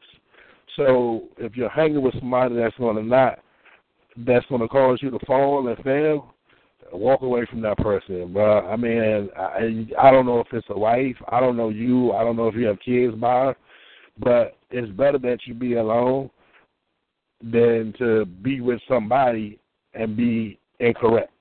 So 0.75 1.23
if 1.37 1.55
you're 1.55 1.69
hanging 1.69 2.01
with 2.01 2.13
somebody 2.19 2.55
that's 2.55 2.77
going 2.77 2.95
to 2.95 3.03
not, 3.03 3.39
that's 4.17 4.45
going 4.45 4.61
to 4.61 4.67
cause 4.67 4.99
you 5.01 5.09
to 5.09 5.19
fall 5.25 5.67
and 5.67 5.77
fail, 5.83 6.33
walk 6.91 7.21
away 7.21 7.45
from 7.49 7.61
that 7.61 7.77
person, 7.77 8.31
bro. 8.31 8.67
I 8.67 8.75
mean, 8.75 9.29
I 9.35 9.85
I 9.99 10.11
don't 10.11 10.25
know 10.25 10.39
if 10.39 10.47
it's 10.51 10.67
a 10.69 10.77
wife. 10.77 11.15
I 11.29 11.39
don't 11.39 11.57
know 11.57 11.69
you. 11.69 12.11
I 12.11 12.23
don't 12.23 12.37
know 12.37 12.47
if 12.47 12.55
you 12.55 12.67
have 12.67 12.79
kids 12.79 13.15
by, 13.15 13.55
but 14.19 14.57
it's 14.69 14.91
better 14.91 15.17
that 15.19 15.39
you 15.45 15.53
be 15.53 15.75
alone 15.75 16.29
than 17.41 17.93
to 17.97 18.25
be 18.25 18.61
with 18.61 18.79
somebody 18.87 19.59
and 19.93 20.15
be 20.15 20.59
incorrect. 20.79 21.32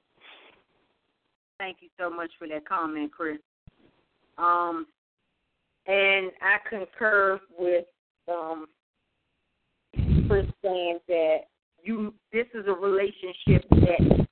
Thank 1.62 1.76
you 1.80 1.90
so 1.96 2.10
much 2.10 2.32
for 2.40 2.48
that 2.48 2.68
comment, 2.68 3.12
Chris. 3.12 3.38
Um, 4.36 4.84
and 5.86 6.32
I 6.42 6.56
concur 6.68 7.40
with 7.56 7.84
um, 8.28 8.66
Chris 10.26 10.46
saying 10.60 10.98
that 11.06 11.36
you 11.80 12.14
this 12.32 12.46
is 12.52 12.64
a 12.66 12.72
relationship 12.72 13.64
that 13.70 14.26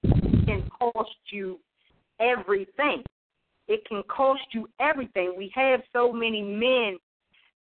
can 0.44 0.68
cost 0.76 1.10
you 1.30 1.60
everything. 2.18 3.04
It 3.68 3.86
can 3.86 4.02
cost 4.08 4.42
you 4.50 4.68
everything. 4.80 5.34
We 5.38 5.52
have 5.54 5.82
so 5.92 6.12
many 6.12 6.42
men 6.42 6.98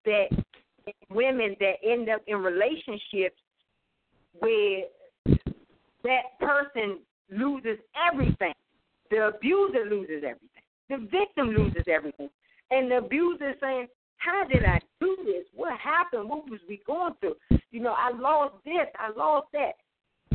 that 0.05 0.27
women 1.09 1.57
that 1.59 1.73
end 1.83 2.07
up 2.07 2.21
in 2.25 2.37
relationships 2.37 3.35
where 4.39 4.83
that 6.05 6.39
person 6.39 6.99
loses 7.29 7.79
everything. 8.09 8.53
The 9.09 9.27
abuser 9.27 9.85
loses 9.89 10.23
everything. 10.23 10.63
The 10.89 10.97
victim 10.97 11.49
loses 11.49 11.83
everything. 11.87 12.29
And 12.71 12.91
the 12.91 12.97
abuser 12.97 13.51
is 13.51 13.55
saying, 13.61 13.87
How 14.17 14.43
did 14.45 14.65
I 14.65 14.79
do 14.99 15.17
this? 15.25 15.45
What 15.55 15.77
happened? 15.79 16.29
What 16.29 16.49
was 16.49 16.59
we 16.67 16.81
going 16.85 17.13
through? 17.19 17.35
You 17.71 17.81
know, 17.81 17.95
I 17.97 18.11
lost 18.11 18.55
this, 18.65 18.87
I 18.97 19.11
lost 19.17 19.47
that. 19.53 19.73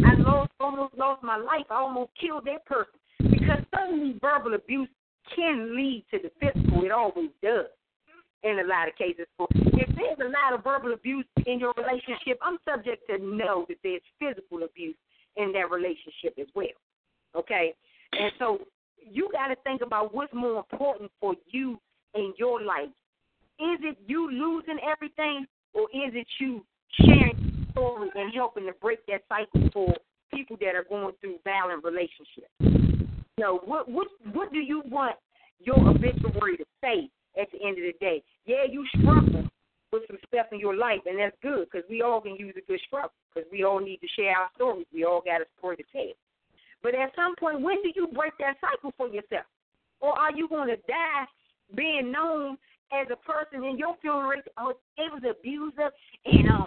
I 0.05 0.15
lost 0.15 0.53
almost 0.61 0.95
lost 0.97 1.23
my 1.23 1.37
life. 1.37 1.67
I 1.71 1.75
almost 1.75 2.13
killed 2.21 2.47
that 2.47 2.65
person. 2.67 2.95
Because 3.19 3.63
suddenly 3.75 4.19
verbal 4.21 4.55
abuse 4.55 4.89
can 5.35 5.77
lead 5.77 6.05
to 6.11 6.19
the 6.19 6.31
physical. 6.41 6.85
It 6.85 6.91
always 6.91 7.31
does 7.43 7.67
in 8.43 8.59
a 8.59 8.67
lot 8.67 8.89
of 8.89 8.97
cases. 8.97 9.27
If 9.39 9.89
there's 9.95 10.19
a 10.21 10.31
lot 10.31 10.53
of 10.55 10.65
verbal 10.65 10.95
abuse 10.95 11.27
in 11.47 11.61
your 11.61 11.75
relationship, 11.77 12.39
I'm 12.43 12.59
subject 12.69 13.07
to 13.09 13.19
know 13.19 13.67
that 13.69 13.79
there's 13.83 14.03
physical 14.19 14.65
abuse 14.65 14.97
in 15.37 15.53
that 15.53 15.71
relationship 15.71 16.35
as 16.41 16.49
well. 16.55 16.67
Okay? 17.37 17.75
And 18.13 18.33
so 18.39 18.59
you 18.99 19.29
got 19.33 19.49
to 19.49 19.57
think 19.65 19.83
about 19.83 20.15
what's 20.15 20.33
more 20.33 20.59
important 20.59 21.11
for 21.21 21.35
you 21.47 21.79
in 22.15 22.35
your 22.39 22.63
life. 22.63 22.89
Is 23.59 23.79
it 23.83 23.99
you 24.07 24.31
losing 24.31 24.79
everything, 24.83 25.47
or 25.75 25.83
is 25.93 26.13
it 26.15 26.27
you 26.41 26.65
sharing 27.01 27.39
your 27.39 27.71
story 27.73 28.11
and 28.15 28.35
helping 28.35 28.67
to 28.67 28.73
break 28.81 29.05
that 29.07 29.23
cycle 29.29 29.69
for 29.73 29.95
people 30.33 30.57
that 30.61 30.75
are 30.75 30.85
going 30.89 31.15
through 31.21 31.37
violent 31.45 31.85
relationships? 31.85 32.51
You 32.61 33.45
know, 33.45 33.61
what 33.65 33.89
what 33.89 34.09
what 34.33 34.53
do 34.53 34.59
you 34.59 34.83
want 34.87 35.17
your 35.61 35.79
obituary 35.79 36.57
to 36.57 36.65
say 36.83 37.09
at 37.41 37.49
the 37.53 37.67
end 37.67 37.79
of 37.79 37.85
the 37.85 37.95
day? 38.01 38.23
Yeah, 38.47 38.65
you 38.69 38.85
struggle 38.99 39.45
with 39.93 40.03
some 40.07 40.19
stuff 40.27 40.47
in 40.53 40.59
your 40.59 40.75
life, 40.75 41.01
and 41.07 41.19
that's 41.19 41.37
good 41.43 41.69
because 41.71 41.89
we 41.89 42.03
all 42.03 42.21
can 42.21 42.37
use 42.37 42.55
a 42.57 42.67
good 42.71 42.81
struggle 42.87 43.13
because 43.33 43.49
we 43.53 43.63
all 43.63 43.81
need 43.81 43.99
to 43.99 44.09
share 44.17 44.37
our 44.37 44.49
stories. 44.55 44.87
We 44.93 45.05
all 45.05 45.23
got 45.25 45.41
a 45.41 45.45
story 45.59 45.77
to 45.77 45.85
tell. 45.93 46.13
But 46.83 46.95
at 46.95 47.15
some 47.15 47.35
point, 47.37 47.61
when 47.61 47.83
do 47.83 47.93
you 47.95 48.09
break 48.09 48.33
that 48.39 48.57
cycle 48.61 48.93
for 48.97 49.09
yourself? 49.09 49.47
Or 50.01 50.19
are 50.19 50.33
you 50.33 50.49
going 50.49 50.69
to 50.69 50.77
die 50.77 51.27
being 51.77 52.11
known 52.11 52.59
as 52.93 53.07
a 53.11 53.17
person 53.17 53.65
in 53.65 53.79
your 53.79 53.97
funeral 54.01 54.31
rate? 54.31 54.43
Oh, 54.59 54.75
was 54.99 55.23
abuser, 55.29 55.91
and 56.27 56.51
um, 56.51 56.67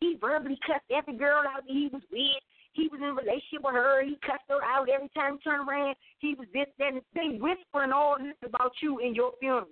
he 0.00 0.16
verbally 0.20 0.58
cussed 0.66 0.84
every 0.90 1.16
girl 1.16 1.42
out 1.48 1.66
that 1.66 1.72
he 1.72 1.88
was 1.92 2.02
with. 2.12 2.42
He 2.72 2.88
was 2.88 3.00
in 3.00 3.08
a 3.08 3.14
relationship 3.14 3.64
with 3.64 3.74
her. 3.74 4.04
He 4.04 4.18
cussed 4.24 4.44
her 4.48 4.62
out 4.62 4.88
every 4.88 5.08
time 5.16 5.38
he 5.38 5.50
turned 5.50 5.68
around. 5.68 5.96
He 6.18 6.34
was 6.34 6.46
this, 6.52 6.66
that, 6.78 6.92
and 6.92 7.02
they 7.14 7.38
whispering 7.38 7.92
all 7.92 8.16
this 8.18 8.36
about 8.44 8.72
you 8.82 8.98
in 8.98 9.14
your 9.14 9.32
funeral. 9.40 9.66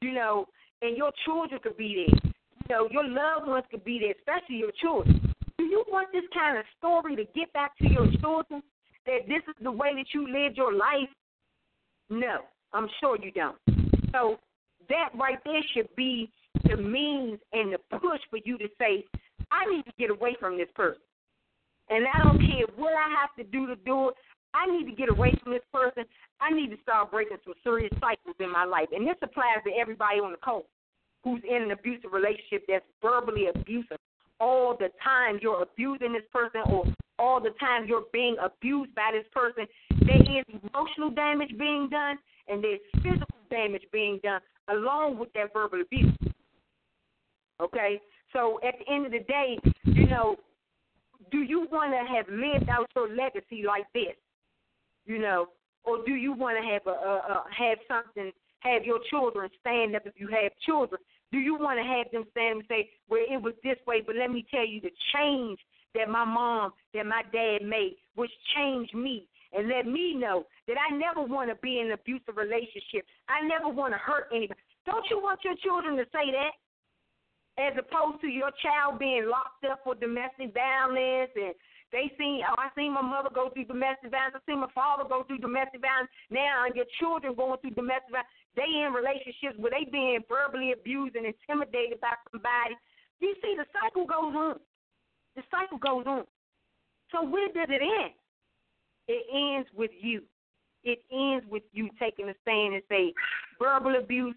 You 0.00 0.12
know, 0.12 0.46
and 0.82 0.96
your 0.96 1.10
children 1.24 1.60
could 1.62 1.76
be 1.76 2.06
there. 2.06 2.32
You 2.68 2.76
know, 2.76 2.88
your 2.90 3.08
loved 3.08 3.48
ones 3.48 3.64
could 3.70 3.84
be 3.84 3.98
there, 3.98 4.14
especially 4.18 4.56
your 4.56 4.72
children. 4.80 5.34
Do 5.56 5.64
you 5.64 5.84
want 5.88 6.08
this 6.12 6.24
kind 6.32 6.58
of 6.58 6.64
story 6.76 7.16
to 7.16 7.24
get 7.34 7.52
back 7.52 7.76
to 7.78 7.88
your 7.88 8.06
children? 8.20 8.62
That 9.08 9.26
this 9.26 9.42
is 9.48 9.54
the 9.62 9.72
way 9.72 9.94
that 9.96 10.12
you 10.12 10.28
live 10.28 10.52
your 10.54 10.72
life? 10.72 11.08
No, 12.10 12.40
I'm 12.72 12.88
sure 13.00 13.16
you 13.20 13.32
don't. 13.32 13.56
So 14.12 14.38
that 14.88 15.08
right 15.18 15.38
there 15.44 15.62
should 15.74 15.88
be 15.96 16.30
the 16.64 16.76
means 16.76 17.38
and 17.52 17.72
the 17.72 17.78
push 17.98 18.20
for 18.30 18.38
you 18.44 18.58
to 18.58 18.68
say, 18.78 19.04
I 19.50 19.64
need 19.64 19.84
to 19.86 19.92
get 19.98 20.10
away 20.10 20.36
from 20.38 20.58
this 20.58 20.68
person. 20.74 21.00
And 21.88 22.04
I 22.06 22.22
don't 22.22 22.38
care 22.38 22.66
what 22.76 22.92
I 22.92 23.08
have 23.18 23.34
to 23.38 23.44
do 23.50 23.66
to 23.66 23.76
do 23.76 24.10
it. 24.10 24.14
I 24.52 24.66
need 24.66 24.84
to 24.90 24.96
get 24.96 25.08
away 25.08 25.32
from 25.42 25.52
this 25.52 25.62
person. 25.72 26.04
I 26.40 26.50
need 26.50 26.68
to 26.70 26.76
start 26.82 27.10
breaking 27.10 27.38
some 27.44 27.54
serious 27.64 27.92
cycles 28.00 28.36
in 28.40 28.52
my 28.52 28.64
life. 28.64 28.88
And 28.92 29.06
this 29.06 29.16
applies 29.22 29.64
to 29.66 29.72
everybody 29.80 30.20
on 30.20 30.32
the 30.32 30.38
coast 30.38 30.66
who's 31.24 31.42
in 31.48 31.62
an 31.62 31.70
abusive 31.70 32.12
relationship 32.12 32.64
that's 32.68 32.84
verbally 33.00 33.46
abusive 33.54 33.98
all 34.38 34.76
the 34.78 34.88
time. 35.02 35.38
You're 35.40 35.62
abusing 35.62 36.12
this 36.12 36.28
person 36.32 36.60
or 36.70 36.84
all 37.18 37.40
the 37.40 37.50
time 37.60 37.86
you're 37.86 38.04
being 38.12 38.36
abused 38.42 38.94
by 38.94 39.10
this 39.12 39.26
person. 39.32 39.66
There 40.06 40.38
is 40.38 40.44
emotional 40.72 41.10
damage 41.10 41.52
being 41.58 41.88
done 41.90 42.18
and 42.48 42.62
there's 42.62 42.80
physical 43.02 43.26
damage 43.50 43.84
being 43.92 44.20
done 44.22 44.40
along 44.68 45.18
with 45.18 45.32
that 45.34 45.52
verbal 45.52 45.80
abuse. 45.80 46.14
Okay? 47.60 48.00
So 48.32 48.60
at 48.66 48.74
the 48.78 48.92
end 48.92 49.06
of 49.06 49.12
the 49.12 49.20
day, 49.20 49.58
you 49.84 50.06
know, 50.06 50.36
do 51.30 51.38
you 51.38 51.66
want 51.70 51.92
to 51.92 52.14
have 52.14 52.26
lived 52.28 52.68
out 52.68 52.88
your 52.94 53.08
legacy 53.14 53.64
like 53.66 53.86
this? 53.94 54.14
You 55.06 55.18
know, 55.18 55.48
or 55.84 56.04
do 56.04 56.12
you 56.12 56.32
want 56.32 56.58
to 56.62 56.70
have 56.70 56.86
a, 56.86 56.90
a, 56.90 57.14
a 57.16 57.44
have 57.56 57.78
something, 57.88 58.30
have 58.60 58.84
your 58.84 58.98
children 59.10 59.48
stand 59.60 59.96
up 59.96 60.02
if 60.06 60.14
you 60.16 60.28
have 60.28 60.52
children? 60.64 61.00
Do 61.32 61.38
you 61.38 61.58
want 61.58 61.78
to 61.78 61.84
have 61.84 62.10
them 62.12 62.24
stand 62.30 62.58
and 62.60 62.64
say, 62.68 62.90
"Well, 63.08 63.24
it 63.28 63.40
was 63.40 63.54
this 63.64 63.76
way," 63.86 64.02
but 64.06 64.16
let 64.16 64.30
me 64.30 64.46
tell 64.50 64.66
you, 64.66 64.80
the 64.80 64.90
change 65.14 65.58
that 65.94 66.08
my 66.08 66.24
mom, 66.24 66.72
that 66.94 67.06
my 67.06 67.22
dad 67.32 67.62
made, 67.62 67.96
which 68.14 68.30
changed 68.56 68.94
me 68.94 69.26
and 69.52 69.68
let 69.68 69.86
me 69.86 70.14
know 70.14 70.44
that 70.66 70.76
I 70.76 70.94
never 70.94 71.22
want 71.22 71.48
to 71.50 71.56
be 71.56 71.80
in 71.80 71.86
an 71.86 71.92
abusive 71.92 72.36
relationship. 72.36 73.06
I 73.28 73.46
never 73.46 73.68
want 73.68 73.94
to 73.94 73.98
hurt 73.98 74.28
anybody. 74.34 74.60
Don't 74.84 75.04
you 75.10 75.20
want 75.20 75.40
your 75.44 75.56
children 75.64 75.96
to 75.96 76.04
say 76.12 76.32
that? 76.32 76.54
As 77.58 77.74
opposed 77.74 78.20
to 78.22 78.28
your 78.28 78.52
child 78.62 78.98
being 78.98 79.26
locked 79.26 79.64
up 79.66 79.80
for 79.82 79.94
domestic 79.94 80.54
violence 80.54 81.32
and 81.34 81.54
they 81.90 82.12
seen 82.20 82.44
oh 82.44 82.54
I 82.54 82.68
seen 82.76 82.92
my 82.92 83.02
mother 83.02 83.32
go 83.32 83.50
through 83.50 83.64
domestic 83.64 84.12
violence, 84.12 84.36
I 84.36 84.40
seen 84.46 84.60
my 84.60 84.70
father 84.76 85.08
go 85.08 85.24
through 85.24 85.42
domestic 85.42 85.80
violence. 85.80 86.12
Now 86.30 86.68
your 86.70 86.86
children 87.00 87.34
going 87.34 87.58
through 87.58 87.74
domestic 87.74 88.12
violence. 88.14 88.30
They 88.54 88.68
in 88.68 88.94
relationships 88.94 89.58
where 89.58 89.74
they 89.74 89.90
being 89.90 90.22
verbally 90.28 90.70
abused 90.70 91.16
and 91.16 91.26
intimidated 91.26 91.98
by 91.98 92.14
somebody. 92.30 92.76
You 93.18 93.34
see 93.42 93.58
the 93.58 93.66
cycle 93.74 94.06
goes 94.06 94.34
on. 94.36 94.62
The 95.38 95.44
cycle 95.52 95.78
goes 95.78 96.04
on. 96.04 96.24
So 97.12 97.24
where 97.24 97.46
does 97.46 97.68
it 97.68 97.80
end? 97.80 98.12
It 99.06 99.24
ends 99.32 99.68
with 99.76 99.92
you. 100.00 100.22
It 100.82 100.98
ends 101.12 101.46
with 101.48 101.62
you 101.72 101.90
taking 101.96 102.28
a 102.28 102.34
stand 102.42 102.74
and 102.74 102.82
say, 102.88 103.14
verbal 103.56 103.94
abuse, 103.94 104.34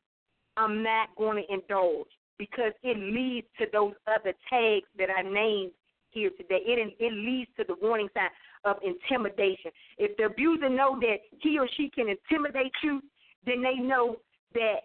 I'm 0.57 0.83
not 0.83 1.09
going 1.17 1.43
to 1.43 1.53
indulge 1.53 2.07
because 2.37 2.73
it 2.83 2.97
leads 2.97 3.47
to 3.57 3.65
those 3.73 3.93
other 4.05 4.33
tags 4.47 4.85
that 4.99 5.09
I 5.09 5.23
named 5.23 5.71
here 6.11 6.29
today. 6.37 6.59
It 6.67 6.95
it 6.99 7.13
leads 7.13 7.49
to 7.57 7.63
the 7.67 7.75
warning 7.81 8.09
sign 8.13 8.29
of 8.63 8.77
intimidation. 8.83 9.71
If 9.97 10.15
the 10.17 10.25
abuser 10.25 10.69
know 10.69 10.99
that 10.99 11.17
he 11.39 11.57
or 11.57 11.67
she 11.77 11.89
can 11.89 12.09
intimidate 12.09 12.73
you, 12.83 13.01
then 13.43 13.63
they 13.63 13.81
know 13.81 14.17
that 14.53 14.81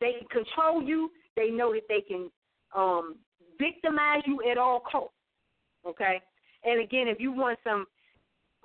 they 0.00 0.12
can 0.20 0.44
control 0.44 0.82
you. 0.82 1.10
They 1.36 1.50
know 1.50 1.74
that 1.74 1.82
they 1.90 2.00
can 2.00 2.30
um, 2.74 3.16
victimize 3.58 4.22
you 4.24 4.40
at 4.50 4.56
all 4.56 4.80
costs. 4.80 5.10
Okay. 5.86 6.20
And 6.64 6.80
again, 6.80 7.08
if 7.08 7.20
you 7.20 7.32
want 7.32 7.58
some 7.62 7.86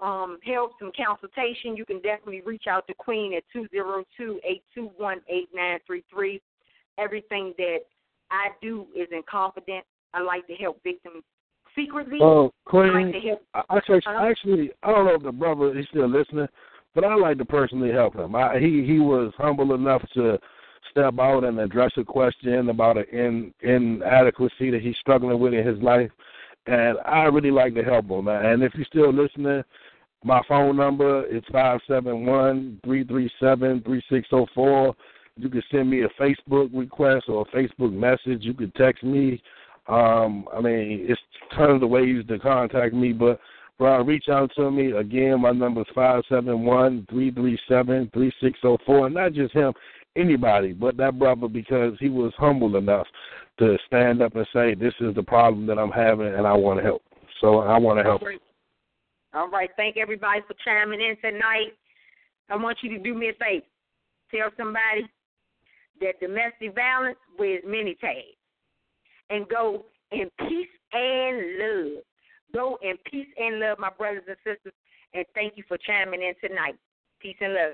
um, 0.01 0.37
help, 0.45 0.71
some 0.79 0.91
consultation, 0.95 1.75
you 1.75 1.85
can 1.85 1.97
definitely 1.97 2.41
reach 2.41 2.63
out 2.69 2.87
to 2.87 2.93
Queen 2.93 3.33
at 3.33 3.43
two 3.51 3.67
zero 3.71 4.03
two 4.15 4.39
eight 4.47 4.63
two 4.73 4.89
one 4.97 5.19
eight 5.27 5.49
nine 5.53 5.79
three 5.85 6.03
three. 6.13 6.41
Everything 6.97 7.53
that 7.57 7.79
I 8.31 8.49
do 8.61 8.87
is 8.95 9.07
in 9.11 9.21
confidence. 9.29 9.85
I 10.13 10.21
like 10.21 10.47
to 10.47 10.55
help 10.55 10.81
victims 10.83 11.23
secretly. 11.75 12.19
Oh, 12.21 12.51
Queen, 12.65 12.89
I 12.89 13.03
like. 13.03 13.39
I, 13.53 13.77
actually, 13.77 13.97
Uh-huh. 13.97 14.25
actually, 14.25 14.71
I 14.83 14.91
don't 14.91 15.05
know 15.05 15.15
if 15.15 15.23
the 15.23 15.31
brother 15.31 15.77
is 15.77 15.85
still 15.89 16.07
listening, 16.07 16.47
but 16.95 17.03
I 17.03 17.15
like 17.15 17.37
to 17.37 17.45
personally 17.45 17.91
help 17.91 18.15
him. 18.15 18.35
I, 18.35 18.59
he 18.59 18.85
he 18.85 18.99
was 18.99 19.33
humble 19.37 19.73
enough 19.75 20.01
to 20.13 20.39
step 20.91 21.19
out 21.19 21.43
and 21.43 21.59
address 21.59 21.91
a 21.97 22.03
question 22.03 22.69
about 22.69 22.97
an 22.97 23.05
in, 23.11 23.53
inadequacy 23.61 24.71
that 24.71 24.81
he's 24.81 24.97
struggling 24.97 25.39
with 25.39 25.53
in 25.53 25.65
his 25.65 25.79
life, 25.81 26.09
and 26.67 26.97
I 27.05 27.23
really 27.23 27.51
like 27.51 27.73
to 27.75 27.83
help 27.83 28.05
him. 28.05 28.27
And 28.27 28.63
if 28.63 28.73
you're 28.75 28.85
still 28.85 29.13
listening, 29.13 29.63
my 30.23 30.41
phone 30.47 30.75
number 30.75 31.25
is 31.25 31.43
five 31.51 31.79
seven 31.87 32.25
one 32.25 32.79
three 32.83 33.03
three 33.03 33.31
seven 33.39 33.81
three 33.83 34.03
six 34.09 34.29
zero 34.29 34.47
four. 34.53 34.95
You 35.37 35.49
can 35.49 35.63
send 35.71 35.89
me 35.89 36.03
a 36.03 36.09
Facebook 36.21 36.69
request 36.73 37.25
or 37.29 37.45
a 37.47 37.55
Facebook 37.55 37.93
message. 37.93 38.43
You 38.43 38.53
can 38.53 38.71
text 38.71 39.03
me. 39.03 39.41
Um, 39.87 40.47
I 40.53 40.59
mean, 40.59 41.05
it's 41.09 41.21
tons 41.55 41.81
of 41.81 41.89
ways 41.89 42.23
to 42.27 42.37
contact 42.37 42.93
me, 42.93 43.13
but 43.13 43.39
bro, 43.77 44.03
reach 44.03 44.25
out 44.29 44.51
to 44.57 44.69
me. 44.69 44.91
Again, 44.91 45.41
my 45.41 45.51
number 45.51 45.81
is 45.81 45.87
five 45.95 46.23
seven 46.29 46.65
one 46.65 47.07
three 47.09 47.31
three 47.31 47.57
seven 47.67 48.09
three 48.13 48.31
six 48.41 48.59
zero 48.61 48.77
four. 48.85 49.09
Not 49.09 49.33
just 49.33 49.53
him, 49.53 49.73
anybody, 50.15 50.73
but 50.73 50.97
that 50.97 51.19
brother 51.19 51.47
because 51.47 51.93
he 51.99 52.09
was 52.09 52.33
humble 52.37 52.75
enough 52.77 53.07
to 53.59 53.77
stand 53.87 54.21
up 54.21 54.35
and 54.35 54.47
say, 54.53 54.73
"This 54.73 54.93
is 54.99 55.15
the 55.15 55.23
problem 55.23 55.65
that 55.67 55.77
I'm 55.77 55.91
having, 55.91 56.33
and 56.33 56.47
I 56.47 56.53
want 56.53 56.79
to 56.79 56.83
help." 56.83 57.03
So 57.41 57.59
I 57.59 57.77
want 57.77 57.99
to 57.99 58.03
help. 58.03 58.21
All 59.33 59.49
right. 59.49 59.69
Thank 59.77 59.97
everybody 59.97 60.41
for 60.41 60.55
chiming 60.65 61.01
in 61.01 61.15
tonight. 61.17 61.73
I 62.49 62.55
want 62.55 62.79
you 62.81 62.89
to 62.89 62.99
do 62.99 63.13
me 63.13 63.29
a 63.29 63.33
favor. 63.33 63.65
Tell 64.31 64.49
somebody 64.57 65.07
that 66.01 66.19
domestic 66.19 66.73
violence 66.73 67.19
wears 67.37 67.63
many 67.65 67.95
tags. 67.95 68.35
And 69.29 69.47
go 69.47 69.85
in 70.11 70.29
peace 70.39 70.69
and 70.93 71.57
love. 71.59 72.03
Go 72.53 72.79
in 72.81 72.97
peace 73.05 73.27
and 73.37 73.59
love, 73.59 73.77
my 73.77 73.91
brothers 73.95 74.23
and 74.27 74.37
sisters. 74.37 74.73
And 75.13 75.25
thank 75.35 75.57
you 75.57 75.63
for 75.67 75.77
chiming 75.77 76.23
in 76.23 76.33
tonight. 76.41 76.75
Peace 77.19 77.37
and 77.41 77.53
love. 77.53 77.73